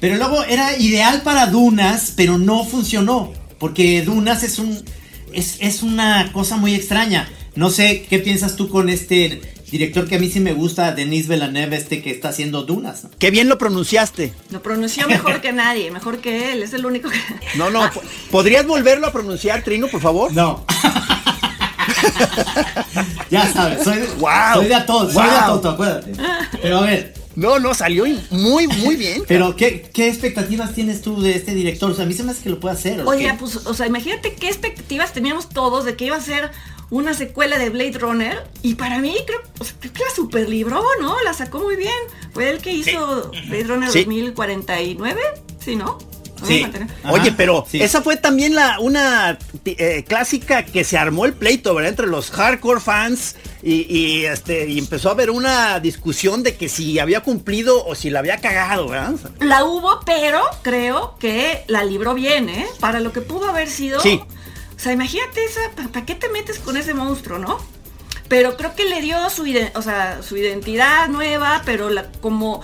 Pero 0.00 0.16
luego 0.16 0.44
era 0.44 0.76
ideal 0.78 1.22
para 1.22 1.46
Dunas, 1.46 2.12
pero 2.16 2.38
no 2.38 2.64
funcionó. 2.64 3.32
Porque 3.58 4.02
Dunas 4.02 4.42
es 4.42 4.58
un. 4.58 4.84
Es, 5.32 5.56
es 5.60 5.82
una 5.82 6.30
cosa 6.32 6.56
muy 6.56 6.74
extraña. 6.74 7.28
No 7.56 7.70
sé 7.70 8.06
qué 8.08 8.18
piensas 8.18 8.56
tú 8.56 8.68
con 8.68 8.88
este 8.88 9.40
director 9.78 10.06
que 10.08 10.14
a 10.14 10.18
mí 10.20 10.30
sí 10.30 10.38
me 10.38 10.52
gusta, 10.52 10.92
Denis 10.92 11.26
Villeneuve, 11.26 11.76
este 11.76 12.00
que 12.00 12.12
está 12.12 12.28
haciendo 12.28 12.62
Dunas. 12.62 13.02
¿no? 13.04 13.10
Qué 13.18 13.30
bien 13.32 13.48
lo 13.48 13.58
pronunciaste. 13.58 14.32
Lo 14.50 14.62
pronunció 14.62 15.08
mejor 15.08 15.40
que 15.40 15.52
nadie, 15.64 15.90
mejor 15.90 16.18
que 16.18 16.52
él, 16.52 16.62
es 16.62 16.72
el 16.74 16.86
único 16.86 17.10
que... 17.10 17.18
No, 17.58 17.70
no, 17.70 17.90
po- 17.90 18.02
¿podrías 18.30 18.64
volverlo 18.66 19.08
a 19.08 19.12
pronunciar, 19.12 19.64
Trino, 19.64 19.88
por 19.88 20.00
favor? 20.00 20.32
No. 20.32 20.64
ya 23.30 23.52
sabes, 23.52 23.82
soy, 23.84 23.98
de- 23.98 24.06
Wow. 24.18 24.30
soy 24.54 24.66
de 24.66 24.74
Atoto, 24.74 25.12
soy 25.12 25.24
de 25.24 25.30
Wow. 25.30 25.38
Atoto, 25.40 25.70
acuérdate. 25.70 26.12
Pero 26.62 26.78
a 26.78 26.82
ver, 26.82 27.14
No, 27.36 27.58
no, 27.58 27.74
salió 27.74 28.04
muy, 28.30 28.66
muy 28.68 28.94
bien. 28.96 29.24
pero 29.26 29.56
¿qué, 29.56 29.90
qué 29.92 30.08
expectativas 30.08 30.72
tienes 30.72 31.02
tú 31.02 31.20
de 31.20 31.34
este 31.34 31.52
director? 31.52 31.90
O 31.90 31.94
sea, 31.94 32.04
a 32.04 32.08
mí 32.08 32.14
se 32.14 32.22
me 32.22 32.30
hace 32.30 32.44
que 32.44 32.50
lo 32.50 32.60
puede 32.60 32.76
hacer. 32.76 33.00
¿o 33.00 33.08
Oye, 33.10 33.26
qué? 33.26 33.34
pues, 33.38 33.56
o 33.66 33.74
sea, 33.74 33.86
imagínate 33.88 34.34
qué 34.34 34.46
expectativas 34.46 35.12
teníamos 35.12 35.48
todos 35.48 35.84
de 35.84 35.96
que 35.96 36.04
iba 36.06 36.16
a 36.16 36.20
ser 36.20 36.52
una 36.90 37.14
secuela 37.14 37.58
de 37.58 37.70
Blade 37.70 37.98
Runner. 37.98 38.44
Y 38.62 38.74
para 38.74 38.98
mí, 38.98 39.16
creo, 39.26 39.40
o 39.58 39.64
sea, 39.64 39.74
creo 39.80 39.92
que 39.92 40.04
la 40.04 40.10
super 40.14 40.48
libró, 40.48 40.82
¿no? 41.00 41.20
La 41.22 41.32
sacó 41.32 41.58
muy 41.60 41.76
bien. 41.76 41.92
Fue 42.32 42.50
el 42.50 42.58
que 42.58 42.72
hizo 42.72 43.30
Blade 43.48 43.64
Runner 43.64 43.90
Sí. 43.90 44.04
2049, 44.04 45.20
¿sí, 45.60 45.76
no? 45.76 45.98
Sí. 46.46 46.60
2049. 46.60 46.92
Ajá, 47.04 47.12
Oye, 47.12 47.32
pero 47.32 47.64
sí. 47.68 47.80
esa 47.82 48.02
fue 48.02 48.16
también 48.16 48.54
la 48.54 48.78
una 48.80 49.38
eh, 49.64 50.04
clásica 50.06 50.64
que 50.64 50.84
se 50.84 50.98
armó 50.98 51.24
el 51.24 51.32
pleito, 51.32 51.74
¿verdad? 51.74 51.90
Entre 51.90 52.06
los 52.06 52.30
hardcore 52.30 52.80
fans 52.80 53.36
y, 53.62 53.86
y, 53.88 54.26
este 54.26 54.68
y 54.68 54.78
empezó 54.78 55.08
a 55.08 55.12
haber 55.12 55.30
una 55.30 55.80
discusión 55.80 56.42
de 56.42 56.56
que 56.56 56.68
si 56.68 56.98
había 56.98 57.20
cumplido 57.20 57.86
o 57.86 57.94
si 57.94 58.10
la 58.10 58.18
había 58.18 58.38
cagado, 58.38 58.88
¿verdad? 58.88 59.14
La 59.40 59.64
hubo, 59.64 60.00
pero 60.04 60.42
creo 60.62 61.16
que 61.18 61.64
la 61.68 61.82
libró 61.84 62.12
bien, 62.14 62.50
¿eh? 62.50 62.66
Para 62.78 63.00
lo 63.00 63.12
que 63.12 63.22
pudo 63.22 63.48
haber 63.48 63.70
sido. 63.70 64.00
Sí. 64.00 64.20
O 64.84 64.86
sea, 64.86 64.92
imagínate 64.92 65.42
esa, 65.42 65.60
¿para 65.90 66.04
qué 66.04 66.14
te 66.14 66.28
metes 66.28 66.58
con 66.58 66.76
ese 66.76 66.92
monstruo, 66.92 67.38
no? 67.38 67.56
Pero 68.28 68.54
creo 68.58 68.74
que 68.76 68.84
le 68.84 69.00
dio 69.00 69.30
su, 69.30 69.46
ide- 69.46 69.72
o 69.74 69.80
sea, 69.80 70.20
su 70.22 70.36
identidad 70.36 71.08
nueva, 71.08 71.62
pero 71.64 71.88
la, 71.88 72.12
como 72.20 72.60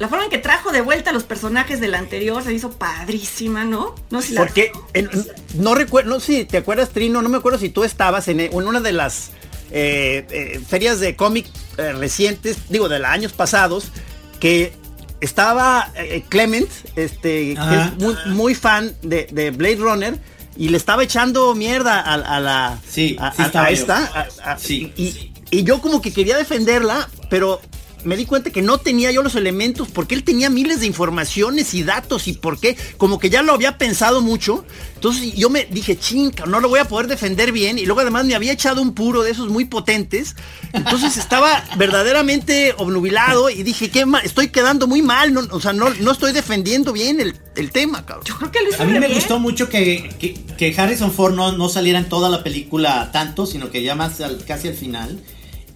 la 0.00 0.08
forma 0.08 0.24
en 0.24 0.30
que 0.32 0.38
trajo 0.38 0.72
de 0.72 0.80
vuelta 0.80 1.10
a 1.10 1.12
los 1.12 1.22
personajes 1.22 1.78
del 1.78 1.94
anterior 1.94 2.42
se 2.42 2.52
hizo 2.52 2.72
padrísima, 2.72 3.64
¿no? 3.64 3.94
No 4.10 4.22
sé 4.22 4.26
si 4.28 4.34
la- 4.34 4.40
Porque 4.40 4.72
en- 4.92 5.08
no 5.54 5.76
recuerdo, 5.76 6.10
no 6.10 6.18
sé 6.18 6.38
si 6.38 6.44
te 6.46 6.56
acuerdas, 6.56 6.88
Trino, 6.90 7.22
no 7.22 7.28
me 7.28 7.36
acuerdo 7.36 7.60
si 7.60 7.68
tú 7.68 7.84
estabas 7.84 8.26
en, 8.26 8.40
en 8.40 8.52
una 8.54 8.80
de 8.80 8.92
las 8.92 9.30
eh, 9.70 10.26
eh, 10.30 10.60
ferias 10.68 10.98
de 10.98 11.14
cómic 11.14 11.46
eh, 11.78 11.92
recientes, 11.92 12.56
digo, 12.70 12.88
de 12.88 12.98
los 12.98 13.08
años 13.08 13.32
pasados, 13.34 13.92
que 14.40 14.72
estaba 15.20 15.92
eh, 15.94 16.24
Clement, 16.28 16.68
este, 16.96 17.54
que 17.54 17.76
es 17.84 17.98
muy, 18.02 18.16
muy 18.34 18.54
fan 18.56 18.92
de, 19.02 19.28
de 19.30 19.52
Blade 19.52 19.76
Runner, 19.76 20.18
y 20.56 20.68
le 20.68 20.76
estaba 20.76 21.02
echando 21.02 21.54
mierda 21.54 22.00
a, 22.00 22.14
a 22.14 22.40
la 22.40 22.78
Sí, 22.88 23.16
a, 23.20 23.32
sí 23.32 23.42
a- 23.54 23.62
a 23.64 23.70
esta. 23.70 24.28
a- 24.44 24.52
a- 24.52 24.58
Sí, 24.58 24.92
y, 24.96 25.10
sí. 25.12 25.32
y 25.50 25.64
yo 25.64 25.80
como 25.80 26.00
que 26.02 26.12
quería 26.12 26.36
defenderla, 26.36 27.08
pero 27.30 27.60
me 28.04 28.16
di 28.16 28.26
cuenta 28.26 28.50
que 28.50 28.62
no 28.62 28.78
tenía 28.78 29.10
yo 29.12 29.22
los 29.22 29.34
elementos, 29.34 29.88
porque 29.88 30.14
él 30.14 30.24
tenía 30.24 30.50
miles 30.50 30.80
de 30.80 30.86
informaciones 30.86 31.74
y 31.74 31.82
datos 31.82 32.28
y 32.28 32.32
por 32.34 32.58
qué, 32.58 32.76
como 32.96 33.18
que 33.18 33.30
ya 33.30 33.42
lo 33.42 33.52
había 33.52 33.78
pensado 33.78 34.20
mucho. 34.20 34.64
Entonces 34.94 35.34
yo 35.34 35.50
me 35.50 35.64
dije, 35.64 35.98
chinga, 35.98 36.46
no 36.46 36.60
lo 36.60 36.68
voy 36.68 36.78
a 36.80 36.86
poder 36.86 37.06
defender 37.08 37.52
bien. 37.52 37.78
Y 37.78 37.86
luego 37.86 38.00
además 38.00 38.24
me 38.24 38.34
había 38.34 38.52
echado 38.52 38.80
un 38.82 38.94
puro 38.94 39.22
de 39.22 39.30
esos 39.32 39.48
muy 39.48 39.64
potentes. 39.64 40.36
Entonces 40.72 41.16
estaba 41.16 41.64
verdaderamente 41.76 42.74
obnubilado 42.78 43.50
y 43.50 43.62
dije, 43.62 43.90
qué 43.90 44.06
mal, 44.06 44.22
estoy 44.24 44.48
quedando 44.48 44.86
muy 44.86 45.02
mal. 45.02 45.32
No, 45.32 45.40
o 45.50 45.60
sea, 45.60 45.72
no, 45.72 45.90
no 46.00 46.10
estoy 46.12 46.32
defendiendo 46.32 46.92
bien 46.92 47.20
el, 47.20 47.34
el 47.56 47.70
tema, 47.70 48.04
cabrón. 48.06 48.26
Yo 48.26 48.36
creo 48.38 48.50
que 48.50 48.58
lo 48.70 48.80
A 48.82 48.84
mí 48.84 48.92
me 48.92 49.00
bien. 49.00 49.14
gustó 49.14 49.38
mucho 49.38 49.68
que, 49.68 50.10
que, 50.18 50.34
que 50.56 50.74
Harrison 50.80 51.12
Ford 51.12 51.34
no, 51.34 51.52
no 51.52 51.68
saliera 51.68 51.98
en 51.98 52.08
toda 52.08 52.28
la 52.28 52.42
película 52.44 53.10
tanto, 53.12 53.46
sino 53.46 53.70
que 53.70 53.82
ya 53.82 53.94
más 53.94 54.20
al- 54.20 54.44
casi 54.44 54.68
al 54.68 54.74
final. 54.74 55.20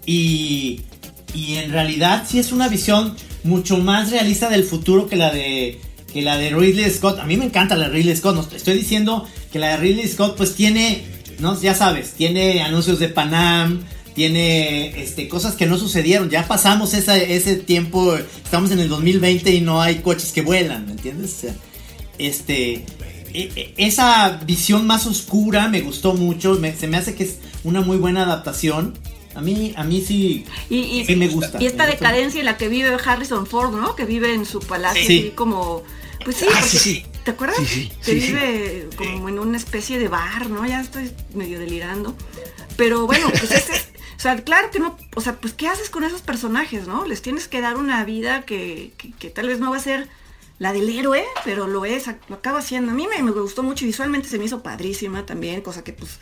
Y, 0.04 0.82
y 1.36 1.56
en 1.56 1.70
realidad 1.70 2.24
sí 2.26 2.38
es 2.38 2.50
una 2.52 2.68
visión 2.68 3.14
mucho 3.44 3.78
más 3.78 4.10
realista 4.10 4.48
del 4.48 4.64
futuro 4.64 5.06
que 5.08 5.16
la 5.16 5.30
de 5.32 5.80
que 6.12 6.22
la 6.22 6.38
de 6.38 6.50
Ridley 6.50 6.90
Scott. 6.90 7.18
A 7.18 7.24
mí 7.26 7.36
me 7.36 7.44
encanta 7.44 7.76
la 7.76 7.88
de 7.88 7.94
Ridley 7.94 8.16
Scott. 8.16 8.52
Estoy 8.54 8.74
diciendo 8.78 9.28
que 9.52 9.58
la 9.58 9.68
de 9.72 9.76
Ridley 9.76 10.08
Scott 10.08 10.36
pues 10.36 10.54
tiene, 10.54 11.02
no, 11.40 11.60
ya 11.60 11.74
sabes, 11.74 12.12
tiene 12.12 12.62
anuncios 12.62 12.98
de 12.98 13.08
Panam, 13.10 13.82
tiene 14.14 15.02
este, 15.02 15.28
cosas 15.28 15.56
que 15.56 15.66
no 15.66 15.76
sucedieron. 15.76 16.30
Ya 16.30 16.48
pasamos 16.48 16.94
ese 16.94 17.56
tiempo, 17.56 18.16
estamos 18.44 18.70
en 18.70 18.80
el 18.80 18.88
2020 18.88 19.54
y 19.54 19.60
no 19.60 19.82
hay 19.82 19.96
coches 19.96 20.32
que 20.32 20.40
vuelan, 20.40 20.86
¿me 20.86 20.92
entiendes? 20.92 21.46
Este 22.18 22.86
e- 23.34 23.50
e- 23.54 23.74
esa 23.76 24.40
visión 24.46 24.86
más 24.86 25.06
oscura 25.06 25.68
me 25.68 25.82
gustó 25.82 26.14
mucho 26.14 26.54
me- 26.54 26.74
se 26.74 26.86
me 26.86 26.96
hace 26.96 27.14
que 27.14 27.24
es 27.24 27.36
una 27.64 27.82
muy 27.82 27.98
buena 27.98 28.22
adaptación 28.22 28.94
a 29.36 29.40
mí 29.40 29.74
a 29.76 29.84
mí 29.84 30.00
sí 30.00 30.44
Y, 30.70 30.78
y- 30.78 31.04
sí 31.06 31.14
me 31.16 31.28
gusta 31.28 31.58
Y 31.62 31.66
esta 31.66 31.84
Me 31.84 31.90
gusta. 31.90 32.06
decadencia 32.06 32.40
en 32.40 32.46
la 32.46 32.56
que 32.56 32.68
vive 32.68 32.96
Harrison 33.04 33.46
Ford, 33.46 33.74
¿no? 33.74 33.94
Que 33.94 34.04
vive 34.04 34.32
en 34.34 34.46
su 34.46 34.60
palacio 34.60 35.02
Sí. 35.06 35.18
así 35.20 35.30
como... 35.30 35.82
Pues 36.24 36.36
sí, 36.38 36.46
Ah, 36.48 36.54
porque- 36.60 36.68
sí, 36.68 36.78
sí. 36.78 37.06
¿te 37.24 37.30
acuerdas? 37.32 37.58
Sí, 37.58 37.64
sí, 37.66 37.92
que 38.04 38.12
sí, 38.12 38.20
sí. 38.20 38.26
vive 38.32 38.88
como 38.96 39.28
en 39.28 39.38
una 39.38 39.56
especie 39.56 39.98
de 39.98 40.08
bar, 40.08 40.48
¿no? 40.50 40.66
Ya 40.66 40.80
estoy 40.80 41.12
medio 41.34 41.58
delirando. 41.60 42.16
Pero 42.76 43.06
bueno, 43.06 43.28
pues 43.30 43.50
ese 43.52 43.72
es- 43.74 43.88
O 44.16 44.20
sea, 44.20 44.36
claro 44.42 44.70
que 44.70 44.78
no... 44.80 44.96
O 45.14 45.20
sea, 45.20 45.34
pues 45.36 45.52
¿qué 45.52 45.68
haces 45.68 45.90
con 45.90 46.02
esos 46.02 46.22
personajes, 46.22 46.86
no? 46.88 47.04
Les 47.06 47.20
tienes 47.22 47.46
que 47.48 47.60
dar 47.60 47.76
una 47.76 48.02
vida 48.04 48.42
que, 48.46 48.92
que- 48.96 49.12
que 49.12 49.30
tal 49.30 49.46
vez 49.48 49.60
no 49.60 49.70
va 49.70 49.76
a 49.76 49.80
ser 49.80 50.08
la 50.58 50.72
del 50.72 50.88
héroe, 50.88 51.22
pero 51.44 51.66
lo 51.66 51.84
es, 51.84 52.06
lo 52.28 52.36
acaba 52.36 52.60
haciendo. 52.60 52.90
A 52.92 52.94
mí 52.94 53.06
me, 53.06 53.22
me 53.22 53.30
gustó 53.30 53.62
mucho 53.62 53.84
y 53.84 53.88
visualmente 53.88 54.28
se 54.28 54.38
me 54.38 54.46
hizo 54.46 54.62
padrísima 54.62 55.26
también, 55.26 55.60
cosa 55.60 55.84
que 55.84 55.92
pues 55.92 56.18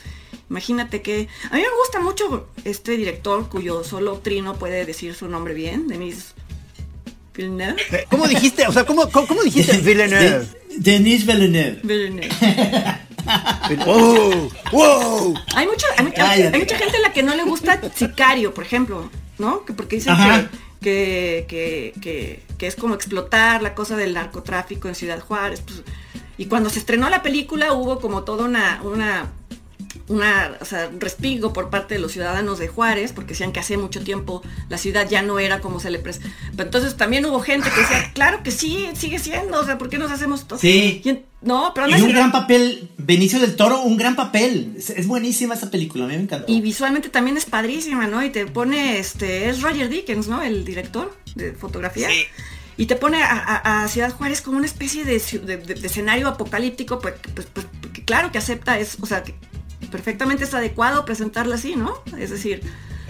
imagínate 0.55 1.03
que... 1.03 1.27
A 1.51 1.57
mí 1.57 1.61
me 1.63 1.77
gusta 1.83 1.99
mucho 2.01 2.47
este 2.65 2.93
director 2.97 3.49
cuyo 3.49 3.83
solo 3.83 4.19
Trino 4.19 4.55
puede 4.55 4.85
decir 4.85 5.15
su 5.15 5.27
nombre 5.29 5.53
bien, 5.53 5.89
Denis 5.89 6.35
Villeneuve. 7.35 8.07
¿Cómo 8.09 8.29
dijiste? 8.29 8.65
O 8.69 8.73
sea, 8.73 8.85
¿cómo, 8.87 9.11
cómo, 9.11 9.27
cómo 9.27 9.43
dijiste 9.43 9.79
Villeneuve? 9.79 10.31
De- 10.31 10.47
Denis 10.79 11.27
Villeneuve 11.27 11.81
Villeneuve. 11.83 12.29
¡Oh! 13.87 14.49
¡Wow! 14.73 15.35
Hay, 15.57 15.67
mucho, 15.67 15.87
hay, 15.97 16.05
mucha, 16.05 16.31
hay 16.31 16.59
mucha 16.59 16.79
gente 16.79 16.97
a 16.99 17.01
la 17.01 17.13
que 17.13 17.23
no 17.25 17.35
le 17.35 17.43
gusta 17.43 17.81
Sicario, 17.95 18.55
por 18.55 18.65
ejemplo, 18.65 19.11
¿no? 19.39 19.65
Que 19.65 19.73
porque 19.73 19.97
dicen 19.97 20.15
que, 20.17 20.49
que, 20.81 21.47
que, 21.49 22.01
que- 22.01 22.43
que 22.59 22.67
es 22.69 22.77
como 22.77 22.95
explotar 22.95 23.63
la 23.63 23.75
cosa 23.75 23.97
del 23.97 24.15
narcotráfico 24.15 24.87
en 24.89 24.95
Ciudad 24.95 25.19
Juárez. 25.21 25.61
pues, 25.63 25.83
y 26.39 26.47
cuando 26.47 26.69
se 26.71 26.79
estrenó 26.81 27.09
la 27.11 27.23
película 27.23 27.73
hubo 27.73 27.99
como 28.01 28.23
toda 28.23 28.45
una, 28.45 28.81
una, 28.83 29.33
una 30.09 30.57
o 30.61 30.65
sea, 30.65 30.91
respingo 30.99 31.53
por 31.53 31.71
parte 31.71 31.95
de 31.95 32.01
los 32.01 32.13
ciudadanos 32.13 32.59
de 32.59 32.69
Juárez, 32.69 33.13
porque 33.13 33.31
decían 33.31 33.53
que 33.53 33.61
hace 33.61 33.77
mucho 33.77 34.03
tiempo 34.03 34.43
la 34.69 34.79
ciudad 34.79 35.09
ya 35.09 35.23
no 35.23 35.39
era 35.39 35.61
como 35.61 35.81
se 35.81 35.91
le 35.91 35.99
presenta. 35.99 36.31
Pero 36.53 36.65
entonces 36.65 36.97
también 36.97 37.25
hubo 37.27 37.41
gente 37.41 37.69
que 37.71 37.81
decía, 37.81 38.11
claro 38.15 38.43
que 38.43 38.51
sí, 38.51 38.89
sigue 38.95 39.19
siendo, 39.19 39.61
o 39.61 39.65
sea, 39.65 39.79
¿por 39.79 39.89
qué 39.89 39.99
nos 39.99 40.11
hacemos 40.11 40.47
todo? 40.47 40.59
Sí. 40.59 41.03
No, 41.43 41.73
pero 41.75 41.87
no 41.89 41.97
es- 41.97 42.03
un 42.03 42.09
gran 42.11 42.33
papel 42.33 42.89
Benicio 42.97 43.39
del 43.39 43.55
Toro 43.55 43.83
un 43.83 43.99
gran 43.99 44.17
papel 44.17 44.75
es, 44.79 44.89
es 44.89 45.07
buenísima 45.07 45.55
esa 45.55 45.71
película 45.71 46.05
a 46.05 46.09
mí 46.09 46.17
me 46.17 46.23
encantó 46.23 46.51
Y 46.51 46.63
visualmente 46.63 47.11
también 47.11 47.37
es 47.37 47.45
padrísima, 47.45 48.07
¿no? 48.07 48.25
Y 48.25 48.31
te 48.31 48.47
pone, 48.47 48.99
este, 48.99 49.51
es 49.51 49.61
Roger 49.61 49.91
Dickens, 49.91 50.27
¿no? 50.27 50.43
El 50.43 50.65
director 50.65 51.15
de 51.35 51.53
fotografía. 51.53 52.09
Sí. 52.09 52.25
Y 52.79 52.87
te 52.87 52.97
pone 52.97 53.23
a, 53.23 53.31
a- 53.31 53.85
a 53.85 53.89
Ciudad 53.89 54.11
Juárez 54.13 54.41
como 54.41 54.57
una 54.57 54.67
especie 54.67 55.05
de, 55.05 55.19
de- 55.21 55.57
de- 55.59 55.75
de 55.75 55.87
escenario 55.87 56.27
apocalíptico, 56.29 56.99
pues, 56.99 57.15
pues, 57.35 57.47
pues, 57.53 57.67
claro 58.07 58.33
que 58.33 58.39
acepta, 58.39 58.79
es, 58.79 58.97
o 59.01 59.07
sea, 59.07 59.23
que 59.23 59.35
perfectamente 59.99 60.43
es 60.43 60.53
adecuado 60.55 61.05
presentarla 61.05 61.55
así, 61.55 61.77
¿no? 61.77 62.03
Es 62.19 62.31
decir, 62.31 62.61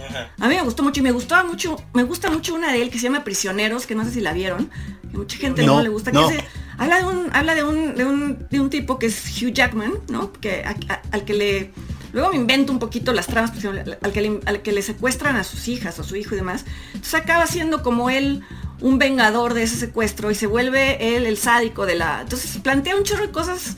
Ajá. 0.07 0.29
a 0.39 0.47
mí 0.47 0.53
me 0.53 0.61
gustó 0.61 0.83
mucho 0.83 0.99
y 0.99 1.03
me 1.03 1.09
gustaba 1.11 1.43
mucho, 1.43 1.77
me 1.95 2.03
gusta 2.03 2.29
mucho 2.29 2.53
una 2.53 2.71
de 2.71 2.83
él 2.83 2.91
que 2.91 2.99
se 2.99 3.05
llama 3.05 3.23
Prisioneros, 3.23 3.87
que 3.87 3.95
no 3.95 4.05
sé 4.05 4.11
si 4.11 4.21
la 4.21 4.33
vieron, 4.33 4.69
que 5.09 5.17
mucha 5.17 5.35
gente 5.37 5.65
no, 5.65 5.77
No, 5.77 5.81
le 5.81 5.89
gusta, 5.89 6.11
no. 6.11 6.27
que 6.29 6.35
es 6.35 6.41
de- 6.43 6.47
habla 6.77 6.99
de 6.99 7.05
un, 7.05 7.29
habla 7.33 7.55
de 7.55 7.63
un, 7.63 7.95
de 7.95 8.05
un, 8.05 8.47
de 8.51 8.59
un 8.59 8.69
tipo 8.69 8.99
que 8.99 9.07
es 9.07 9.41
Hugh 9.41 9.51
Jackman, 9.51 9.93
¿no? 10.09 10.31
Que 10.33 10.63
a- 10.63 10.75
a- 10.93 11.01
al 11.11 11.25
que 11.25 11.33
le 11.33 11.71
luego 12.13 12.29
me 12.29 12.35
invento 12.37 12.71
un 12.71 12.77
poquito 12.77 13.11
las 13.13 13.25
tramas, 13.25 13.49
porque 13.49 13.67
al, 13.67 13.97
al 13.99 14.11
que 14.13 14.21
le, 14.21 14.39
al 14.45 14.61
que 14.61 14.71
le 14.71 14.83
secuestran 14.83 15.37
a 15.37 15.43
sus 15.43 15.67
hijas, 15.67 15.97
a 15.99 16.03
su 16.03 16.15
hijo 16.15 16.35
y 16.35 16.37
demás. 16.37 16.65
Entonces 16.93 17.15
acaba 17.15 17.47
siendo 17.47 17.81
como 17.81 18.11
él 18.11 18.43
un 18.79 18.99
vengador 18.99 19.55
de 19.55 19.63
ese 19.63 19.75
secuestro 19.75 20.29
y 20.29 20.35
se 20.35 20.45
vuelve 20.45 21.17
él 21.17 21.25
el 21.25 21.37
sádico 21.37 21.87
de 21.87 21.95
la. 21.95 22.21
Entonces 22.21 22.57
plantea 22.61 22.95
un 22.95 23.03
chorro 23.03 23.25
de 23.25 23.31
cosas 23.31 23.75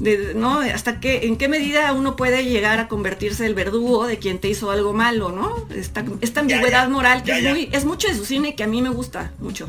de, 0.00 0.34
¿no? 0.34 0.60
Hasta 0.60 1.00
qué, 1.00 1.26
en 1.26 1.36
qué 1.36 1.48
medida 1.48 1.92
uno 1.92 2.16
puede 2.16 2.44
llegar 2.44 2.78
a 2.78 2.88
convertirse 2.88 3.46
el 3.46 3.54
verdugo 3.54 4.06
de 4.06 4.18
quien 4.18 4.38
te 4.38 4.48
hizo 4.48 4.70
algo 4.70 4.92
malo, 4.92 5.32
¿no? 5.32 5.66
Esta, 5.74 6.04
esta 6.20 6.40
ambigüedad 6.40 6.84
ya. 6.84 6.88
moral 6.88 7.22
que 7.22 7.28
Ya, 7.30 7.38
es, 7.38 7.44
ya. 7.44 7.50
muy, 7.50 7.68
es 7.72 7.84
mucho 7.84 8.08
de 8.08 8.14
su 8.14 8.24
cine 8.24 8.54
que 8.54 8.62
a 8.64 8.66
mí 8.66 8.82
me 8.82 8.90
gusta 8.90 9.32
mucho. 9.38 9.68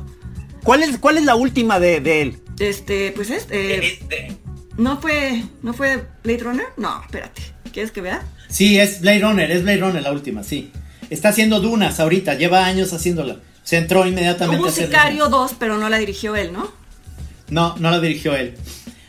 ¿Cuál 0.63 0.84
es, 0.84 0.97
cuál 0.97 1.17
es 1.17 1.23
la 1.25 1.36
última 1.36 1.80
de, 1.80 2.01
de 2.01 2.21
él? 2.21 2.39
Este, 2.59 3.11
pues 3.15 3.30
es, 3.30 3.47
eh, 3.51 3.97
Este, 4.01 4.38
¿no 4.78 4.99
fue, 4.99 5.43
no 5.63 5.73
fue 5.73 6.03
Blade 6.23 6.39
Runner? 6.43 6.65
No, 6.75 7.01
espérate. 7.03 7.41
¿Quieres 7.71 7.91
que 7.91 8.01
vea? 8.01 8.23
sí 8.49 8.80
es 8.80 9.01
Blade 9.01 9.19
Runner 9.19 9.51
es 9.51 9.61
Blade 9.63 9.78
Runner 9.80 10.01
la 10.01 10.13
última 10.13 10.41
sí 10.41 10.71
está 11.09 11.30
haciendo 11.30 11.59
Dunas 11.59 11.99
ahorita 11.99 12.36
lleva 12.36 12.65
años 12.65 12.93
haciéndola 12.93 13.39
se 13.63 13.75
entró 13.75 14.07
inmediatamente 14.07 14.61
Hubo 14.63 14.71
Sicario 14.71 15.25
Dunas. 15.25 15.51
2, 15.51 15.55
pero 15.59 15.78
no 15.78 15.89
la 15.89 15.97
dirigió 15.97 16.36
él, 16.38 16.53
¿no? 16.53 16.71
No, 17.49 17.75
no 17.78 17.91
la 17.91 17.99
dirigió 17.99 18.36
él. 18.38 18.55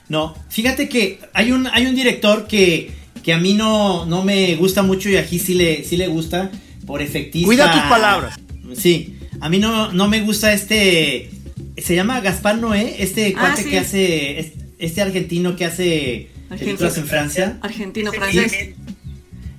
No, 0.08 0.34
fíjate 0.48 0.88
que 0.88 1.18
hay 1.34 1.52
un, 1.52 1.66
hay 1.66 1.86
un 1.86 1.94
director 1.94 2.46
que, 2.46 2.90
que 3.22 3.32
a 3.34 3.38
mí 3.38 3.54
no, 3.54 4.06
no 4.06 4.24
me 4.24 4.56
gusta 4.56 4.82
mucho 4.82 5.08
y 5.10 5.16
aquí 5.16 5.38
sí 5.38 5.54
le, 5.54 5.84
sí 5.84 5.96
le 5.96 6.08
gusta 6.08 6.50
por 6.86 7.02
efectista. 7.02 7.46
Cuida 7.46 7.72
tus 7.72 7.82
palabras. 7.82 8.38
Sí, 8.74 9.16
a 9.40 9.48
mí 9.48 9.58
no, 9.58 9.92
no 9.92 10.08
me 10.08 10.20
gusta 10.22 10.52
este. 10.52 11.30
Se 11.76 11.94
llama 11.94 12.20
Gaspar 12.20 12.58
Noé, 12.58 12.96
este 13.02 13.34
Ah, 13.36 13.40
cuate 13.40 13.62
sí. 13.64 13.70
que 13.70 13.78
hace. 13.78 14.40
es- 14.40 14.52
Este 14.78 15.02
argentino 15.02 15.56
que 15.56 15.64
hace 15.64 16.28
películas 16.48 16.96
en 16.98 17.06
Francia. 17.06 17.58
Argentino, 17.62 18.12
francés. 18.12 18.74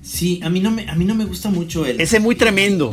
Sí, 0.02 0.40
a 0.42 0.48
mí 0.48 0.60
no 0.60 0.70
me, 0.70 0.88
a 0.88 0.94
mí 0.94 1.04
no 1.04 1.14
me 1.14 1.26
gusta 1.26 1.50
mucho 1.50 1.84
él. 1.86 2.00
Ese 2.00 2.20
muy 2.20 2.34
tremendo. 2.36 2.92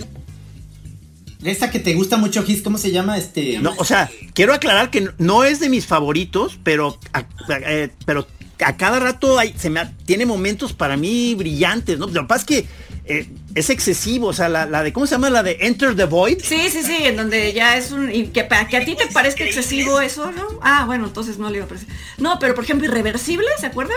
Esta 1.44 1.70
que 1.70 1.80
te 1.80 1.94
gusta 1.94 2.18
mucho, 2.18 2.44
Gis, 2.44 2.62
¿cómo 2.62 2.78
se 2.78 2.92
llama? 2.92 3.18
Este. 3.18 3.60
No, 3.60 3.74
o 3.78 3.86
sea, 3.86 4.10
quiero 4.34 4.54
aclarar 4.54 4.90
que 4.90 5.10
no 5.18 5.44
es 5.44 5.60
de 5.60 5.70
mis 5.70 5.86
favoritos, 5.86 6.60
pero 6.64 6.98
a, 7.14 7.20
a- 7.20 7.26
eh, 7.50 7.90
pero 8.06 8.28
a 8.66 8.76
cada 8.76 9.00
rato 9.00 9.38
hay, 9.38 9.54
se 9.58 9.70
me 9.70 9.80
ha- 9.80 9.94
tiene 10.06 10.26
momentos 10.26 10.74
para 10.74 10.98
mí 10.98 11.36
brillantes, 11.36 12.00
¿no? 12.00 12.08
Lo 12.08 12.22
que 12.24 12.28
pasa 12.28 12.40
es 12.42 12.46
que 12.46 12.66
eh, 13.06 13.30
es 13.56 13.70
excesivo, 13.70 14.28
o 14.28 14.34
sea, 14.34 14.50
la, 14.50 14.66
la 14.66 14.82
de, 14.84 14.92
¿cómo 14.92 15.06
se 15.06 15.12
llama? 15.16 15.30
La 15.30 15.44
de 15.44 15.58
Enter 15.62 15.96
the 15.96 16.06
Void. 16.06 16.40
Sí, 16.44 16.70
sí, 16.70 16.82
sí, 16.84 16.98
en 17.04 17.16
donde 17.16 17.54
ya 17.54 17.78
es 17.78 17.92
un... 17.92 18.14
Y 18.14 18.28
que, 18.28 18.44
pa- 18.44 18.68
que 18.68 18.76
a 18.78 18.84
ti 18.84 18.96
te 18.96 19.08
parezca 19.08 19.44
excesivo 19.46 20.02
eso, 20.02 20.32
¿no? 20.32 20.46
Ah, 20.62 20.84
bueno, 20.86 21.06
entonces 21.06 21.38
no 21.38 21.50
le 21.50 21.58
iba 21.58 21.66
a 21.66 21.70
parecer. 21.70 21.88
No, 22.18 22.38
pero 22.40 22.54
por 22.56 22.64
ejemplo, 22.66 22.86
Irreversible, 22.88 23.46
¿se 23.60 23.68
acuerdan? 23.68 23.96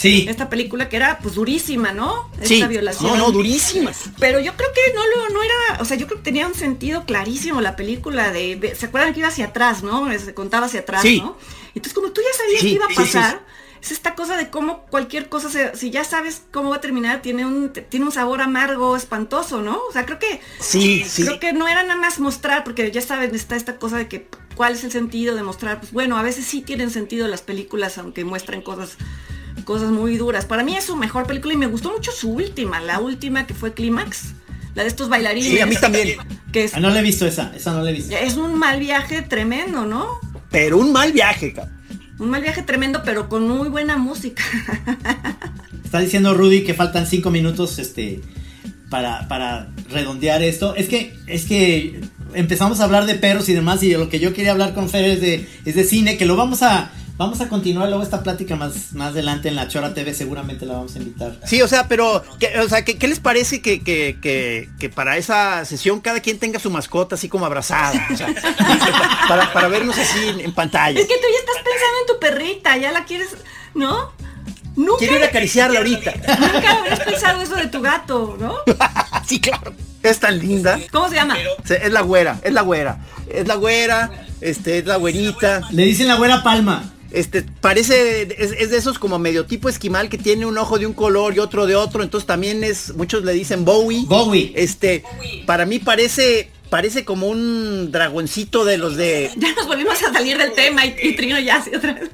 Sí. 0.00 0.24
Esta 0.28 0.48
película 0.48 0.88
que 0.88 0.96
era 0.96 1.18
pues 1.18 1.34
durísima, 1.34 1.92
¿no? 1.92 2.30
Sí, 2.42 2.54
Esta 2.54 2.68
violación. 2.68 3.10
no, 3.10 3.16
no, 3.18 3.30
durísima. 3.32 3.92
Pero 4.18 4.40
yo 4.40 4.54
creo 4.56 4.70
que 4.72 4.94
no 4.94 5.02
lo, 5.06 5.28
no 5.28 5.42
era, 5.42 5.82
o 5.82 5.84
sea, 5.84 5.96
yo 5.98 6.06
creo 6.06 6.18
que 6.18 6.24
tenía 6.24 6.46
un 6.46 6.54
sentido 6.54 7.04
clarísimo 7.04 7.60
la 7.60 7.76
película 7.76 8.30
de, 8.32 8.56
de- 8.56 8.74
¿se 8.74 8.86
acuerdan 8.86 9.12
que 9.12 9.18
iba 9.20 9.28
hacia 9.28 9.46
atrás, 9.46 9.82
no? 9.82 10.10
Se 10.18 10.32
contaba 10.32 10.66
hacia 10.66 10.80
atrás, 10.80 11.02
Sí. 11.02 11.20
¿no? 11.20 11.36
Entonces 11.74 11.92
como 11.92 12.12
tú 12.12 12.22
ya 12.22 12.34
sabías 12.36 12.60
Sí, 12.62 12.66
que 12.68 12.72
iba 12.76 12.86
a 12.86 12.88
pasar, 12.88 13.44
es 13.82 13.92
esta 13.92 14.14
cosa 14.14 14.36
de 14.38 14.48
cómo 14.48 14.86
cualquier 14.86 15.28
cosa, 15.28 15.50
se- 15.50 15.76
si 15.76 15.90
ya 15.90 16.04
sabes 16.04 16.42
cómo 16.50 16.70
va 16.70 16.76
a 16.76 16.80
terminar, 16.80 17.20
tiene 17.20 17.44
un, 17.44 17.70
tiene 17.70 18.06
un 18.06 18.12
sabor 18.12 18.40
amargo, 18.40 18.96
espantoso, 18.96 19.60
¿no? 19.60 19.80
O 19.88 19.92
sea, 19.92 20.06
creo 20.06 20.18
que 20.18 20.40
Sí, 20.60 21.04
sí. 21.06 21.24
Creo 21.24 21.38
que 21.40 21.52
no 21.52 21.68
era 21.68 21.82
nada 21.82 22.00
más 22.00 22.18
mostrar, 22.20 22.64
porque 22.64 22.90
ya 22.90 23.02
saben, 23.02 23.34
está 23.34 23.54
esta 23.54 23.76
cosa 23.76 23.98
de 23.98 24.08
que 24.08 24.28
cuál 24.54 24.72
es 24.74 24.84
el 24.84 24.92
sentido 24.92 25.34
de 25.36 25.42
mostrar. 25.42 25.78
Pues 25.80 25.92
bueno, 25.92 26.16
a 26.16 26.22
veces 26.22 26.46
sí 26.46 26.62
tienen 26.62 26.90
sentido 26.90 27.28
las 27.28 27.42
películas, 27.42 27.98
aunque 27.98 28.24
muestren 28.24 28.62
cosas, 28.62 28.96
cosas 29.64 29.90
muy 29.90 30.16
duras. 30.16 30.44
Para 30.44 30.62
mí 30.64 30.76
es 30.76 30.84
su 30.84 30.96
mejor 30.96 31.26
película 31.26 31.54
y 31.54 31.56
me 31.56 31.66
gustó 31.66 31.92
mucho 31.92 32.12
su 32.12 32.30
última, 32.32 32.80
la 32.80 33.00
última 33.00 33.46
que 33.46 33.54
fue 33.54 33.74
Clímax. 33.74 34.34
La 34.74 34.82
de 34.82 34.88
estos 34.88 35.08
bailarines. 35.08 35.50
Sí, 35.50 35.60
a 35.60 35.66
mí 35.66 35.74
también. 35.80 36.16
Que 36.52 36.64
es, 36.64 36.74
Ah, 36.74 36.80
no 36.80 36.90
la 36.90 37.00
he 37.00 37.02
visto 37.02 37.26
esa, 37.26 37.52
esa 37.56 37.72
no 37.72 37.82
la 37.82 37.90
he 37.90 37.92
visto. 37.92 38.14
es 38.16 38.36
un 38.36 38.56
mal 38.58 38.78
viaje 38.78 39.22
tremendo, 39.22 39.84
¿no? 39.84 40.18
Pero 40.50 40.78
un 40.78 40.92
mal 40.92 41.12
viaje, 41.12 41.52
cabrón. 41.52 41.80
Un 42.20 42.30
mal 42.30 42.42
viaje 42.42 42.62
tremendo, 42.62 43.02
pero 43.04 43.28
con 43.28 43.48
muy 43.48 43.68
buena 43.68 43.96
música. 43.96 44.42
Está 45.84 46.00
diciendo 46.00 46.34
Rudy 46.34 46.62
que 46.64 46.74
faltan 46.74 47.06
cinco 47.06 47.30
minutos 47.30 47.78
este, 47.78 48.20
para, 48.90 49.26
para 49.26 49.70
redondear 49.90 50.42
esto. 50.42 50.74
Es 50.76 50.88
que, 50.88 51.14
es 51.26 51.46
que 51.46 52.00
empezamos 52.34 52.80
a 52.80 52.84
hablar 52.84 53.06
de 53.06 53.14
perros 53.14 53.48
y 53.48 53.54
demás, 53.54 53.82
y 53.82 53.88
de 53.88 53.98
lo 53.98 54.08
que 54.08 54.20
yo 54.20 54.32
quería 54.34 54.52
hablar 54.52 54.74
con 54.74 54.88
Fer 54.88 55.04
es 55.06 55.20
de, 55.20 55.48
es 55.64 55.74
de 55.74 55.84
cine, 55.84 56.16
que 56.16 56.26
lo 56.26 56.36
vamos 56.36 56.62
a, 56.62 56.92
vamos 57.20 57.38
a 57.42 57.50
continuar 57.50 57.86
luego 57.90 58.02
esta 58.02 58.22
plática 58.22 58.56
más, 58.56 58.94
más 58.94 59.08
adelante 59.08 59.48
en 59.48 59.54
la 59.54 59.68
Chora 59.68 59.92
TV, 59.92 60.14
seguramente 60.14 60.64
la 60.64 60.72
vamos 60.72 60.94
a 60.94 61.00
invitar. 61.00 61.38
Sí, 61.44 61.60
o 61.60 61.68
sea, 61.68 61.86
pero, 61.86 62.24
¿qué, 62.38 62.58
o 62.60 62.66
sea, 62.66 62.82
¿qué, 62.82 62.96
qué 62.96 63.08
les 63.08 63.20
parece 63.20 63.60
que, 63.60 63.82
que, 63.82 64.16
que, 64.22 64.70
que 64.78 64.88
para 64.88 65.18
esa 65.18 65.66
sesión 65.66 66.00
cada 66.00 66.20
quien 66.20 66.38
tenga 66.38 66.58
su 66.58 66.70
mascota 66.70 67.16
así 67.16 67.28
como 67.28 67.44
abrazada? 67.44 68.06
O 68.10 68.16
sea, 68.16 68.26
para, 69.28 69.52
para 69.52 69.68
vernos 69.68 69.98
así 69.98 70.28
en, 70.28 70.40
en 70.40 70.54
pantalla. 70.54 70.98
Es 70.98 71.06
que 71.06 71.14
tú 71.16 71.26
ya 71.30 71.40
estás 71.40 71.56
pensando 71.56 72.00
en 72.00 72.06
tu 72.06 72.20
perrita, 72.20 72.76
ya 72.78 72.90
la 72.90 73.04
quieres, 73.04 73.36
¿no? 73.74 74.12
Nunca, 74.76 75.00
Quiero 75.00 75.16
ir 75.16 75.22
a 75.24 75.26
acariciarla 75.26 75.78
ahorita. 75.80 76.14
nunca 76.14 76.70
habrías 76.78 77.00
pensado 77.00 77.42
eso 77.42 77.54
de 77.56 77.66
tu 77.66 77.82
gato, 77.82 78.38
¿no? 78.40 78.54
sí, 79.26 79.38
claro. 79.42 79.74
Es 80.02 80.18
tan 80.20 80.38
linda. 80.38 80.80
¿Cómo 80.90 81.10
se 81.10 81.16
llama? 81.16 81.36
Es 81.68 81.92
la 81.92 82.00
güera, 82.00 82.40
es 82.42 82.54
la 82.54 82.62
güera. 82.62 82.98
Es 83.28 83.46
la 83.46 83.56
güera, 83.56 84.10
este, 84.40 84.78
es 84.78 84.86
la 84.86 84.96
güerita. 84.96 85.60
Le 85.70 85.82
dicen 85.84 86.08
la 86.08 86.16
buena 86.16 86.42
palma. 86.42 86.94
Este, 87.10 87.42
parece, 87.42 88.22
es, 88.38 88.52
es 88.52 88.70
de 88.70 88.76
esos 88.76 88.98
como 88.98 89.18
medio 89.18 89.46
tipo 89.46 89.68
esquimal 89.68 90.08
que 90.08 90.18
tiene 90.18 90.46
un 90.46 90.56
ojo 90.58 90.78
de 90.78 90.86
un 90.86 90.92
color 90.92 91.34
y 91.34 91.38
otro 91.40 91.66
de 91.66 91.76
otro. 91.76 92.02
Entonces 92.02 92.26
también 92.26 92.62
es, 92.62 92.94
muchos 92.94 93.24
le 93.24 93.32
dicen 93.32 93.64
Bowie. 93.64 94.04
Bowie. 94.06 94.52
Este, 94.54 95.02
para 95.46 95.66
mí 95.66 95.78
parece, 95.78 96.50
parece 96.68 97.04
como 97.04 97.28
un 97.28 97.90
dragoncito 97.90 98.64
de 98.64 98.78
los 98.78 98.96
de, 98.96 99.30
Ya 99.36 99.52
nos 99.54 99.66
volvimos 99.66 100.00
a 100.02 100.12
salir 100.12 100.38
del 100.38 100.52
tema 100.52 100.86
y, 100.86 100.94
y 101.02 101.16
Trino 101.16 101.38
ya 101.40 101.56
hace 101.56 101.76
otra 101.76 101.94
vez. 101.94 102.10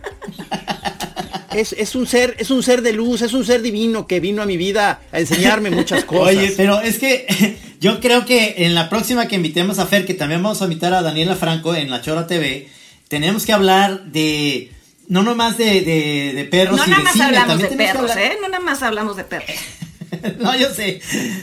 es, 1.52 1.72
es 1.74 1.94
un 1.94 2.06
ser, 2.06 2.34
es 2.38 2.50
un 2.50 2.62
ser 2.62 2.80
de 2.82 2.92
luz, 2.92 3.22
es 3.22 3.34
un 3.34 3.44
ser 3.44 3.60
divino 3.60 4.06
que 4.06 4.20
vino 4.20 4.42
a 4.42 4.46
mi 4.46 4.56
vida 4.56 5.00
a 5.12 5.20
enseñarme 5.20 5.70
muchas 5.70 6.04
cosas. 6.06 6.36
Oye, 6.36 6.54
pero 6.56 6.80
es 6.80 6.98
que 6.98 7.56
yo 7.80 8.00
creo 8.00 8.24
que 8.24 8.54
en 8.58 8.74
la 8.74 8.88
próxima 8.88 9.28
que 9.28 9.36
invitemos 9.36 9.78
a 9.78 9.86
Fer, 9.86 10.06
que 10.06 10.14
también 10.14 10.42
vamos 10.42 10.62
a 10.62 10.64
invitar 10.64 10.94
a 10.94 11.02
Daniela 11.02 11.36
Franco 11.36 11.74
en 11.74 11.90
la 11.90 12.00
Chora 12.00 12.26
TV, 12.26 12.68
tenemos 13.08 13.44
que 13.44 13.52
hablar 13.52 14.06
de, 14.06 14.72
no 15.08 15.22
nomás 15.22 15.56
de, 15.58 15.80
de, 15.82 16.32
de 16.34 16.44
perros 16.44 16.76
No 16.78 16.84
y 16.86 16.90
nada 16.90 16.98
de 16.98 17.04
más 17.04 17.12
cine, 17.12 17.24
hablamos 17.26 17.48
también 17.48 17.70
de 17.70 17.76
perros, 17.76 18.10
hablar- 18.10 18.18
¿eh? 18.32 18.38
No 18.42 18.48
nada 18.48 18.64
más 18.64 18.82
hablamos 18.82 19.16
de 19.16 19.24
perros. 19.24 19.50
no, 20.38 20.56
yo 20.56 20.72
sé. 20.72 21.00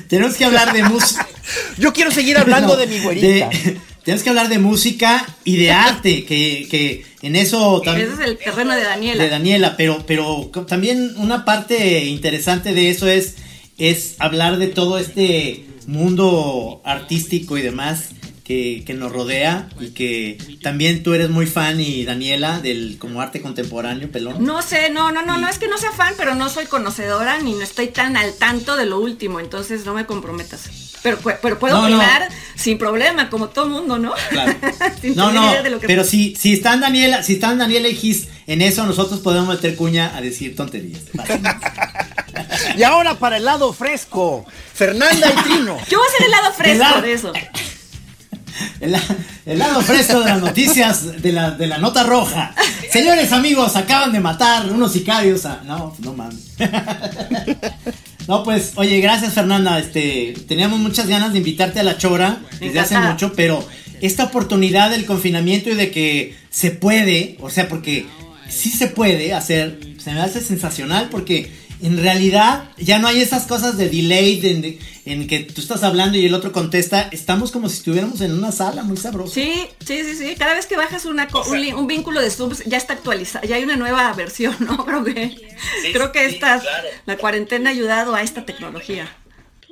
Tenemos 0.07 0.35
que 0.35 0.45
hablar 0.45 0.73
de 0.73 0.83
música. 0.83 1.27
Yo 1.77 1.91
quiero 1.93 2.11
seguir 2.11 2.37
hablando 2.37 2.75
de 2.77 2.87
mi 2.87 2.99
güerita. 2.99 3.49
tenemos 4.03 4.23
que 4.23 4.29
hablar 4.29 4.49
de 4.49 4.59
música 4.59 5.25
y 5.43 5.57
de 5.57 5.71
arte, 5.71 6.23
que, 6.25 6.67
que 6.69 7.05
en 7.21 7.35
eso 7.35 7.81
también... 7.81 8.07
Ese 8.11 8.21
es 8.23 8.29
el 8.29 8.37
terreno 8.37 8.73
de 8.75 8.83
Daniela. 8.83 9.23
de 9.23 9.29
Daniela, 9.29 9.75
pero, 9.77 10.05
pero 10.05 10.49
también 10.67 11.13
una 11.17 11.45
parte 11.45 12.05
interesante 12.05 12.73
de 12.73 12.89
eso 12.89 13.07
es, 13.07 13.35
es 13.77 14.15
hablar 14.19 14.57
de 14.57 14.67
todo 14.67 14.97
este 14.97 15.65
mundo 15.87 16.81
artístico 16.85 17.57
y 17.57 17.61
demás 17.61 18.09
que, 18.43 18.83
que 18.85 18.93
nos 18.93 19.11
rodea 19.11 19.69
y 19.79 19.91
que 19.91 20.37
también 20.61 21.01
tú 21.03 21.13
eres 21.13 21.29
muy 21.29 21.45
fan 21.45 21.79
y 21.79 22.03
Daniela 22.03 22.59
del 22.59 22.97
como 22.99 23.21
arte 23.21 23.41
contemporáneo, 23.41 24.11
pelón. 24.11 24.43
No 24.43 24.61
sé, 24.61 24.89
no, 24.89 25.11
no, 25.11 25.21
no, 25.25 25.37
no 25.37 25.47
es 25.47 25.57
que 25.59 25.67
no 25.67 25.77
sea 25.77 25.91
fan, 25.93 26.13
pero 26.17 26.35
no 26.35 26.49
soy 26.49 26.65
conocedora 26.65 27.39
ni 27.39 27.53
no 27.53 27.61
estoy 27.61 27.87
tan 27.87 28.17
al 28.17 28.33
tanto 28.35 28.75
de 28.75 28.85
lo 28.85 28.99
último, 28.99 29.39
entonces 29.39 29.85
no 29.85 29.93
me 29.93 30.05
comprometas. 30.05 30.69
Pero, 31.03 31.17
pero 31.41 31.59
puedo 31.59 31.75
No, 31.75 31.81
no. 31.89 31.97
opinar 31.97 32.29
sin 32.55 32.77
problema, 32.77 33.29
como 33.29 33.49
todo 33.49 33.67
mundo, 33.67 33.97
¿no? 33.99 34.13
Claro. 34.29 34.53
Sin 35.01 35.15
No, 35.15 35.33
no, 35.33 35.49
idea 35.49 35.61
de 35.61 35.69
lo 35.69 35.79
que- 35.81 35.87
pero 35.87 36.05
si, 36.05 36.33
si 36.37 36.53
están 36.53 36.79
Daniela, 36.79 37.23
si 37.23 37.33
están 37.33 37.57
Daniela 37.57 37.89
y 37.89 37.95
Gis 37.95 38.29
en 38.47 38.61
eso, 38.61 38.85
nosotros 38.85 39.19
podemos 39.19 39.49
meter 39.53 39.75
cuña 39.75 40.15
a 40.15 40.21
decir 40.21 40.55
tonterías. 40.55 41.01
Y 42.77 42.83
ahora 42.83 43.15
para 43.19 43.37
el 43.37 43.45
lado 43.45 43.73
fresco, 43.73 44.45
Fernanda 44.73 45.27
y 45.31 45.43
Trino. 45.43 45.77
Yo 45.89 45.97
voy 45.99 46.07
a 46.07 46.11
hacer 46.11 46.25
el 46.25 46.31
lado 46.31 46.53
fresco 46.53 47.01
de 47.01 47.13
eso. 47.13 47.33
El, 48.79 48.95
el 49.45 49.59
lado 49.59 49.81
fresco 49.81 50.19
de 50.19 50.25
las 50.25 50.41
noticias 50.41 51.21
de 51.21 51.31
la, 51.31 51.51
de 51.51 51.67
la 51.67 51.77
nota 51.77 52.03
roja. 52.03 52.53
Señores 52.91 53.31
amigos, 53.31 53.75
acaban 53.75 54.11
de 54.11 54.19
matar 54.19 54.69
unos 54.71 54.93
sicarios 54.93 55.45
a. 55.45 55.61
No, 55.63 55.95
no 55.99 56.13
mames. 56.13 56.53
No, 58.27 58.43
pues, 58.43 58.71
oye, 58.75 59.01
gracias 59.01 59.33
Fernanda. 59.33 59.77
Este, 59.79 60.33
teníamos 60.47 60.79
muchas 60.79 61.07
ganas 61.07 61.33
de 61.33 61.39
invitarte 61.39 61.81
a 61.81 61.83
la 61.83 61.97
chora 61.97 62.37
desde 62.59 62.79
hace 62.79 62.97
mucho, 62.97 63.33
pero 63.33 63.67
esta 64.01 64.25
oportunidad 64.25 64.91
del 64.91 65.05
confinamiento 65.05 65.69
y 65.69 65.75
de 65.75 65.91
que 65.91 66.35
se 66.49 66.71
puede, 66.71 67.37
o 67.41 67.49
sea, 67.49 67.67
porque 67.67 68.05
sí 68.47 68.69
se 68.69 68.87
puede 68.87 69.33
hacer, 69.33 69.79
se 69.97 70.13
me 70.13 70.21
hace 70.21 70.41
sensacional 70.41 71.09
porque 71.09 71.51
en 71.83 71.97
realidad 72.01 72.69
ya 72.77 72.97
no 72.97 73.07
hay 73.07 73.21
esas 73.21 73.45
cosas 73.45 73.77
de 73.77 73.89
delay 73.89 74.39
de- 74.39 74.53
de- 74.55 74.79
en 75.05 75.27
que 75.27 75.41
tú 75.41 75.59
estás 75.59 75.83
hablando 75.83 76.17
y 76.17 76.25
el 76.25 76.33
otro 76.33 76.51
contesta. 76.53 77.09
Estamos 77.11 77.51
como 77.51 77.67
si 77.67 77.77
estuviéramos 77.77 78.21
en 78.21 78.31
una 78.31 78.51
sala 78.53 78.83
muy 78.83 78.95
sabrosa. 78.97 79.33
Sí, 79.33 79.67
sí, 79.85 79.99
sí, 80.03 80.15
sí. 80.15 80.35
Cada 80.37 80.53
vez 80.53 80.65
que 80.65 80.77
bajas 80.77 81.05
una 81.05 81.27
un, 81.75 81.87
vínculo 81.87 82.21
de 82.21 82.29
Zoom 82.31 82.53
ya 82.65 82.77
está 82.77 82.93
actualizado, 82.93 83.45
ya 83.45 83.57
hay 83.57 83.63
una 83.63 83.75
nueva 83.75 84.11
versión, 84.13 84.55
¿no? 84.59 84.85
Creo 84.85 85.03
que, 85.03 85.35
creo 85.91 86.11
que 86.13 86.29
sí, 86.29 86.35
esta, 86.35 86.59
claro. 86.61 86.87
la 87.05 87.17
cuarentena 87.17 87.69
ha 87.69 87.73
ayudado 87.73 88.15
a 88.15 88.21
esta 88.21 88.45
tecnología. 88.45 89.07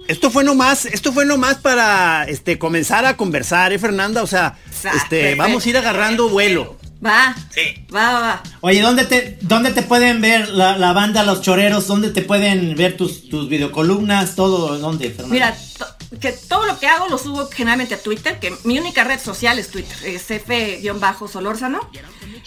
Esto 0.07 0.32
fue 0.32 0.43
nomás, 0.43 0.86
esto 0.86 1.14
fue 1.14 1.26
nomás 1.26 1.57
para 1.59 2.26
este 2.28 2.57
comenzar 2.57 3.05
a 3.05 3.16
conversar, 3.16 3.72
¿eh, 3.72 3.80
Fernanda? 3.80 4.24
O 4.24 4.28
sea, 4.28 4.57
Exacto. 4.68 4.97
este, 4.97 5.36
vamos 5.36 5.66
a 5.66 5.70
ir 5.70 5.78
agarrando 5.78 6.28
vuelo. 6.28 6.78
Va, 7.04 7.36
Sí. 7.49 7.62
va, 7.93 8.14
va, 8.14 8.20
va. 8.20 8.43
Oye, 8.62 8.82
¿dónde 8.82 9.06
te, 9.06 9.39
dónde 9.41 9.72
te 9.72 9.82
pueden 9.82 10.22
ver 10.22 10.49
la, 10.49 10.78
la 10.78 10.93
banda 10.93 11.24
Los 11.24 11.41
Choreros? 11.41 11.88
¿Dónde 11.88 12.12
te 12.12 12.22
pueden 12.22 12.76
ver 12.76 12.95
tus, 12.95 13.28
tus 13.28 13.49
videocolumnas? 13.49 14.36
Todo, 14.36 14.78
¿dónde, 14.78 15.10
Fernanda? 15.10 15.34
Mira, 15.34 15.58
to- 15.80 15.88
que 16.20 16.32
todo 16.34 16.66
lo 16.68 16.78
que 16.78 16.88
hago 16.88 17.08
lo 17.10 17.18
subo 17.18 17.47
generalmente 17.49 17.95
a 17.95 17.97
Twitter, 18.04 18.39
que 18.39 18.54
mi 18.66 18.78
única 18.78 19.04
red 19.04 19.20
social 19.20 19.58
es 19.58 19.70
Twitter, 19.70 19.97
es 20.06 20.30
F-Solórzano. 20.30 21.89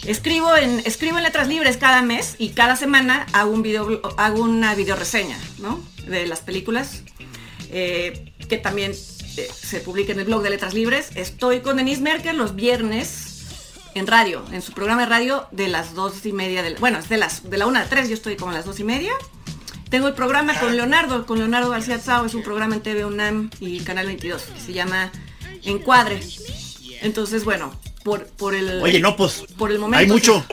Escribo 0.05 0.55
en, 0.55 0.81
escribo 0.85 1.17
en 1.17 1.23
letras 1.23 1.47
libres 1.47 1.77
cada 1.77 2.01
mes 2.01 2.35
y 2.37 2.49
cada 2.49 2.75
semana 2.75 3.25
hago 3.33 3.51
un 3.51 3.61
video, 3.63 4.01
hago 4.17 4.41
una 4.43 4.75
video 4.75 4.95
reseña, 4.95 5.37
¿no? 5.59 5.81
De 6.07 6.27
las 6.27 6.39
películas, 6.41 7.01
eh, 7.71 8.31
que 8.47 8.57
también 8.57 8.91
eh, 9.37 9.47
se 9.53 9.79
publica 9.79 10.13
en 10.13 10.19
el 10.19 10.25
blog 10.25 10.43
de 10.43 10.51
Letras 10.51 10.73
Libres. 10.73 11.09
Estoy 11.15 11.61
con 11.61 11.77
Denise 11.77 12.01
Merkel 12.01 12.37
los 12.37 12.55
viernes 12.55 13.24
en 13.95 14.05
radio, 14.07 14.43
en 14.51 14.61
su 14.61 14.71
programa 14.73 15.01
de 15.03 15.07
radio 15.09 15.47
de 15.51 15.67
las 15.67 15.93
dos 15.95 16.25
y 16.25 16.31
media, 16.33 16.61
de 16.61 16.71
la- 16.71 16.79
bueno, 16.79 16.99
es 16.99 17.09
de 17.09 17.17
las 17.17 17.49
de 17.49 17.57
la 17.57 17.65
una 17.65 17.81
a 17.81 17.85
tres, 17.85 18.07
yo 18.09 18.13
estoy 18.13 18.35
como 18.35 18.51
a 18.51 18.53
las 18.53 18.65
dos 18.65 18.79
y 18.79 18.83
media. 18.83 19.13
Tengo 19.89 20.07
el 20.07 20.13
programa 20.13 20.59
con 20.59 20.75
Leonardo, 20.75 21.25
con 21.25 21.37
Leonardo 21.39 21.69
García 21.69 21.97
Tsao, 21.97 22.25
es 22.25 22.33
un 22.33 22.43
programa 22.43 22.75
en 22.75 22.81
TV 22.81 23.05
UNAM 23.05 23.49
y 23.59 23.79
Canal 23.79 24.05
22, 24.07 24.41
que 24.43 24.59
se 24.59 24.73
llama 24.73 25.11
Encuadre. 25.63 26.19
Entonces, 27.01 27.43
bueno, 27.45 27.73
por, 28.03 28.25
por 28.27 28.55
el 28.55 28.81
Oye, 28.81 28.99
no, 28.99 29.15
pues, 29.15 29.43
por 29.57 29.71
el 29.71 29.79
momento 29.79 29.99
hay 29.99 30.07
mucho. 30.07 30.45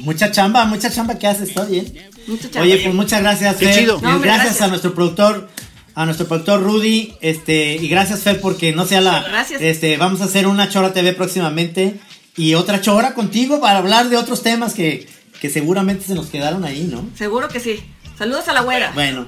Mucha 0.00 0.32
chamba, 0.32 0.64
mucha 0.64 0.90
chamba 0.90 1.18
que 1.18 1.26
haces, 1.28 1.50
está 1.50 1.64
bien. 1.64 1.86
Mucha 2.26 2.50
chamba. 2.50 2.62
Oye, 2.62 2.78
pues 2.82 2.94
muchas 2.94 3.20
gracias, 3.20 3.56
Qué 3.56 3.66
Fer. 3.66 3.78
chido. 3.78 3.98
Y 3.98 4.02
No, 4.02 4.14
hombre, 4.14 4.28
gracias, 4.28 4.46
gracias. 4.46 4.62
a 4.62 4.68
nuestro 4.68 4.94
productor, 4.94 5.48
a 5.94 6.04
nuestro 6.06 6.26
productor 6.26 6.62
Rudy, 6.62 7.14
este, 7.20 7.76
y 7.76 7.86
gracias 7.88 8.20
Fer 8.20 8.40
porque 8.40 8.72
no 8.72 8.86
sea 8.86 9.00
la, 9.00 9.22
Gracias. 9.22 9.60
este, 9.62 9.96
vamos 9.98 10.20
a 10.22 10.24
hacer 10.24 10.46
una 10.48 10.68
chora 10.68 10.92
TV 10.92 11.12
próximamente 11.12 12.00
y 12.36 12.54
otra 12.54 12.80
chora 12.80 13.14
contigo 13.14 13.60
para 13.60 13.78
hablar 13.78 14.08
de 14.08 14.16
otros 14.16 14.42
temas 14.42 14.74
que, 14.74 15.08
que 15.40 15.50
seguramente 15.50 16.04
se 16.04 16.14
nos 16.14 16.26
quedaron 16.26 16.64
ahí, 16.64 16.88
¿no? 16.90 17.08
Seguro 17.16 17.48
que 17.48 17.60
sí. 17.60 17.82
Saludos 18.16 18.48
a 18.48 18.52
la 18.52 18.62
güera. 18.62 18.92
Bueno, 18.92 19.26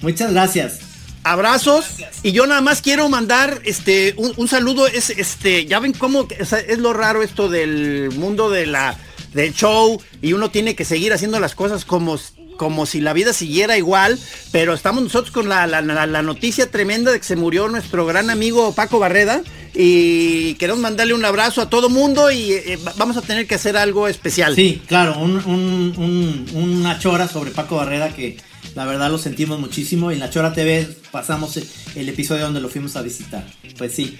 muchas 0.00 0.32
gracias. 0.32 0.80
Abrazos 1.24 1.86
y 2.24 2.32
yo 2.32 2.46
nada 2.46 2.60
más 2.60 2.82
quiero 2.82 3.08
mandar 3.08 3.60
este 3.64 4.14
un, 4.16 4.32
un 4.36 4.48
saludo 4.48 4.88
es 4.88 5.10
este 5.10 5.66
ya 5.66 5.78
ven 5.78 5.92
cómo 5.92 6.26
sea, 6.44 6.58
es 6.58 6.78
lo 6.78 6.92
raro 6.92 7.22
esto 7.22 7.48
del 7.48 8.10
mundo 8.10 8.50
de 8.50 8.66
la 8.66 8.98
del 9.32 9.54
show 9.54 10.02
y 10.20 10.32
uno 10.32 10.50
tiene 10.50 10.74
que 10.74 10.84
seguir 10.84 11.12
haciendo 11.12 11.38
las 11.38 11.54
cosas 11.54 11.84
como 11.84 12.18
como 12.62 12.86
si 12.86 13.00
la 13.00 13.12
vida 13.12 13.32
siguiera 13.32 13.76
igual, 13.76 14.20
pero 14.52 14.72
estamos 14.72 15.02
nosotros 15.02 15.32
con 15.32 15.48
la, 15.48 15.66
la- 15.66 15.80
la- 15.82 16.06
la 16.06 16.22
noticia 16.22 16.70
tremenda 16.70 17.10
de 17.10 17.18
que 17.18 17.24
se 17.24 17.34
murió 17.34 17.68
nuestro 17.68 18.06
gran 18.06 18.30
amigo 18.30 18.72
Paco 18.72 19.00
Barreda 19.00 19.42
y 19.74 20.54
queremos 20.54 20.80
mandarle 20.80 21.12
un 21.14 21.24
abrazo 21.24 21.60
a 21.60 21.68
todo 21.68 21.88
mundo 21.88 22.30
y 22.30 22.52
eh, 22.52 22.78
va- 22.86 22.92
vamos 22.96 23.16
a 23.16 23.22
tener 23.22 23.48
que 23.48 23.56
hacer 23.56 23.76
algo 23.76 24.06
especial. 24.06 24.54
Sí, 24.54 24.80
claro, 24.86 25.18
un, 25.18 25.38
un- 25.44 26.46
un- 26.54 26.56
una 26.78 27.00
chora 27.00 27.26
sobre 27.26 27.50
Paco 27.50 27.74
Barrera 27.78 28.10
que 28.14 28.36
la 28.76 28.84
verdad 28.84 29.10
lo 29.10 29.18
sentimos 29.18 29.58
muchísimo 29.58 30.12
y 30.12 30.14
en 30.14 30.20
la 30.20 30.30
Chora 30.30 30.52
TV 30.52 30.88
pasamos 31.10 31.56
el, 31.96 32.08
episodio 32.08 32.44
donde 32.44 32.60
lo 32.60 32.68
fuimos 32.68 32.94
a 32.94 33.02
visitar. 33.02 33.44
Pues 33.76 33.92
sí, 33.92 34.16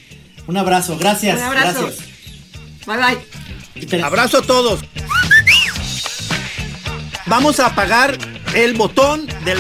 un 0.48 0.56
abrazo, 0.56 0.98
gracias. 0.98 1.36
Un 1.38 1.44
abrazo. 1.44 1.82
Gracias. 1.82 2.06
Bye 3.76 3.86
bye. 3.94 4.02
Abrazo 4.02 4.38
a 4.38 4.42
todos. 4.42 4.80
Vamos 7.26 7.60
a 7.60 7.66
apagar 7.66 8.18
el 8.54 8.74
botón 8.74 9.26
del... 9.44 9.58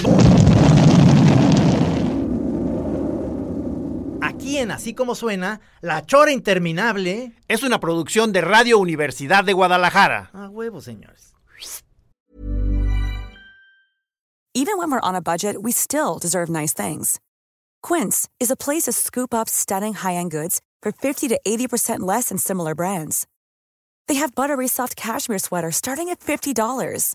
aquí 4.20 4.58
en 4.58 4.70
Así 4.70 4.94
como 4.94 5.14
suena, 5.14 5.60
La 5.80 6.04
Chora 6.04 6.32
Interminable. 6.32 7.32
Es 7.48 7.62
una 7.62 7.80
producción 7.80 8.32
de 8.32 8.40
Radio 8.40 8.78
Universidad 8.78 9.44
de 9.44 9.52
Guadalajara. 9.52 10.30
A 10.32 10.48
huevo, 10.48 10.80
señores. 10.80 11.32
Even 14.54 14.76
when 14.76 14.90
we're 14.90 15.00
on 15.00 15.14
a 15.14 15.22
budget, 15.22 15.62
we 15.62 15.72
still 15.72 16.18
deserve 16.20 16.50
nice 16.50 16.74
things. 16.74 17.18
Quince 17.82 18.28
is 18.38 18.50
a 18.50 18.56
place 18.56 18.82
to 18.82 18.92
scoop 18.92 19.32
up 19.32 19.48
stunning 19.48 19.94
high-end 19.94 20.30
goods 20.30 20.60
for 20.82 20.92
50 20.92 21.28
to 21.28 21.40
80% 21.46 22.00
less 22.00 22.28
than 22.28 22.36
similar 22.36 22.74
brands. 22.74 23.26
They 24.08 24.16
have 24.16 24.34
buttery 24.34 24.68
soft 24.68 24.94
cashmere 24.94 25.38
sweaters 25.38 25.76
starting 25.76 26.10
at 26.10 26.20
$50, 26.20 27.14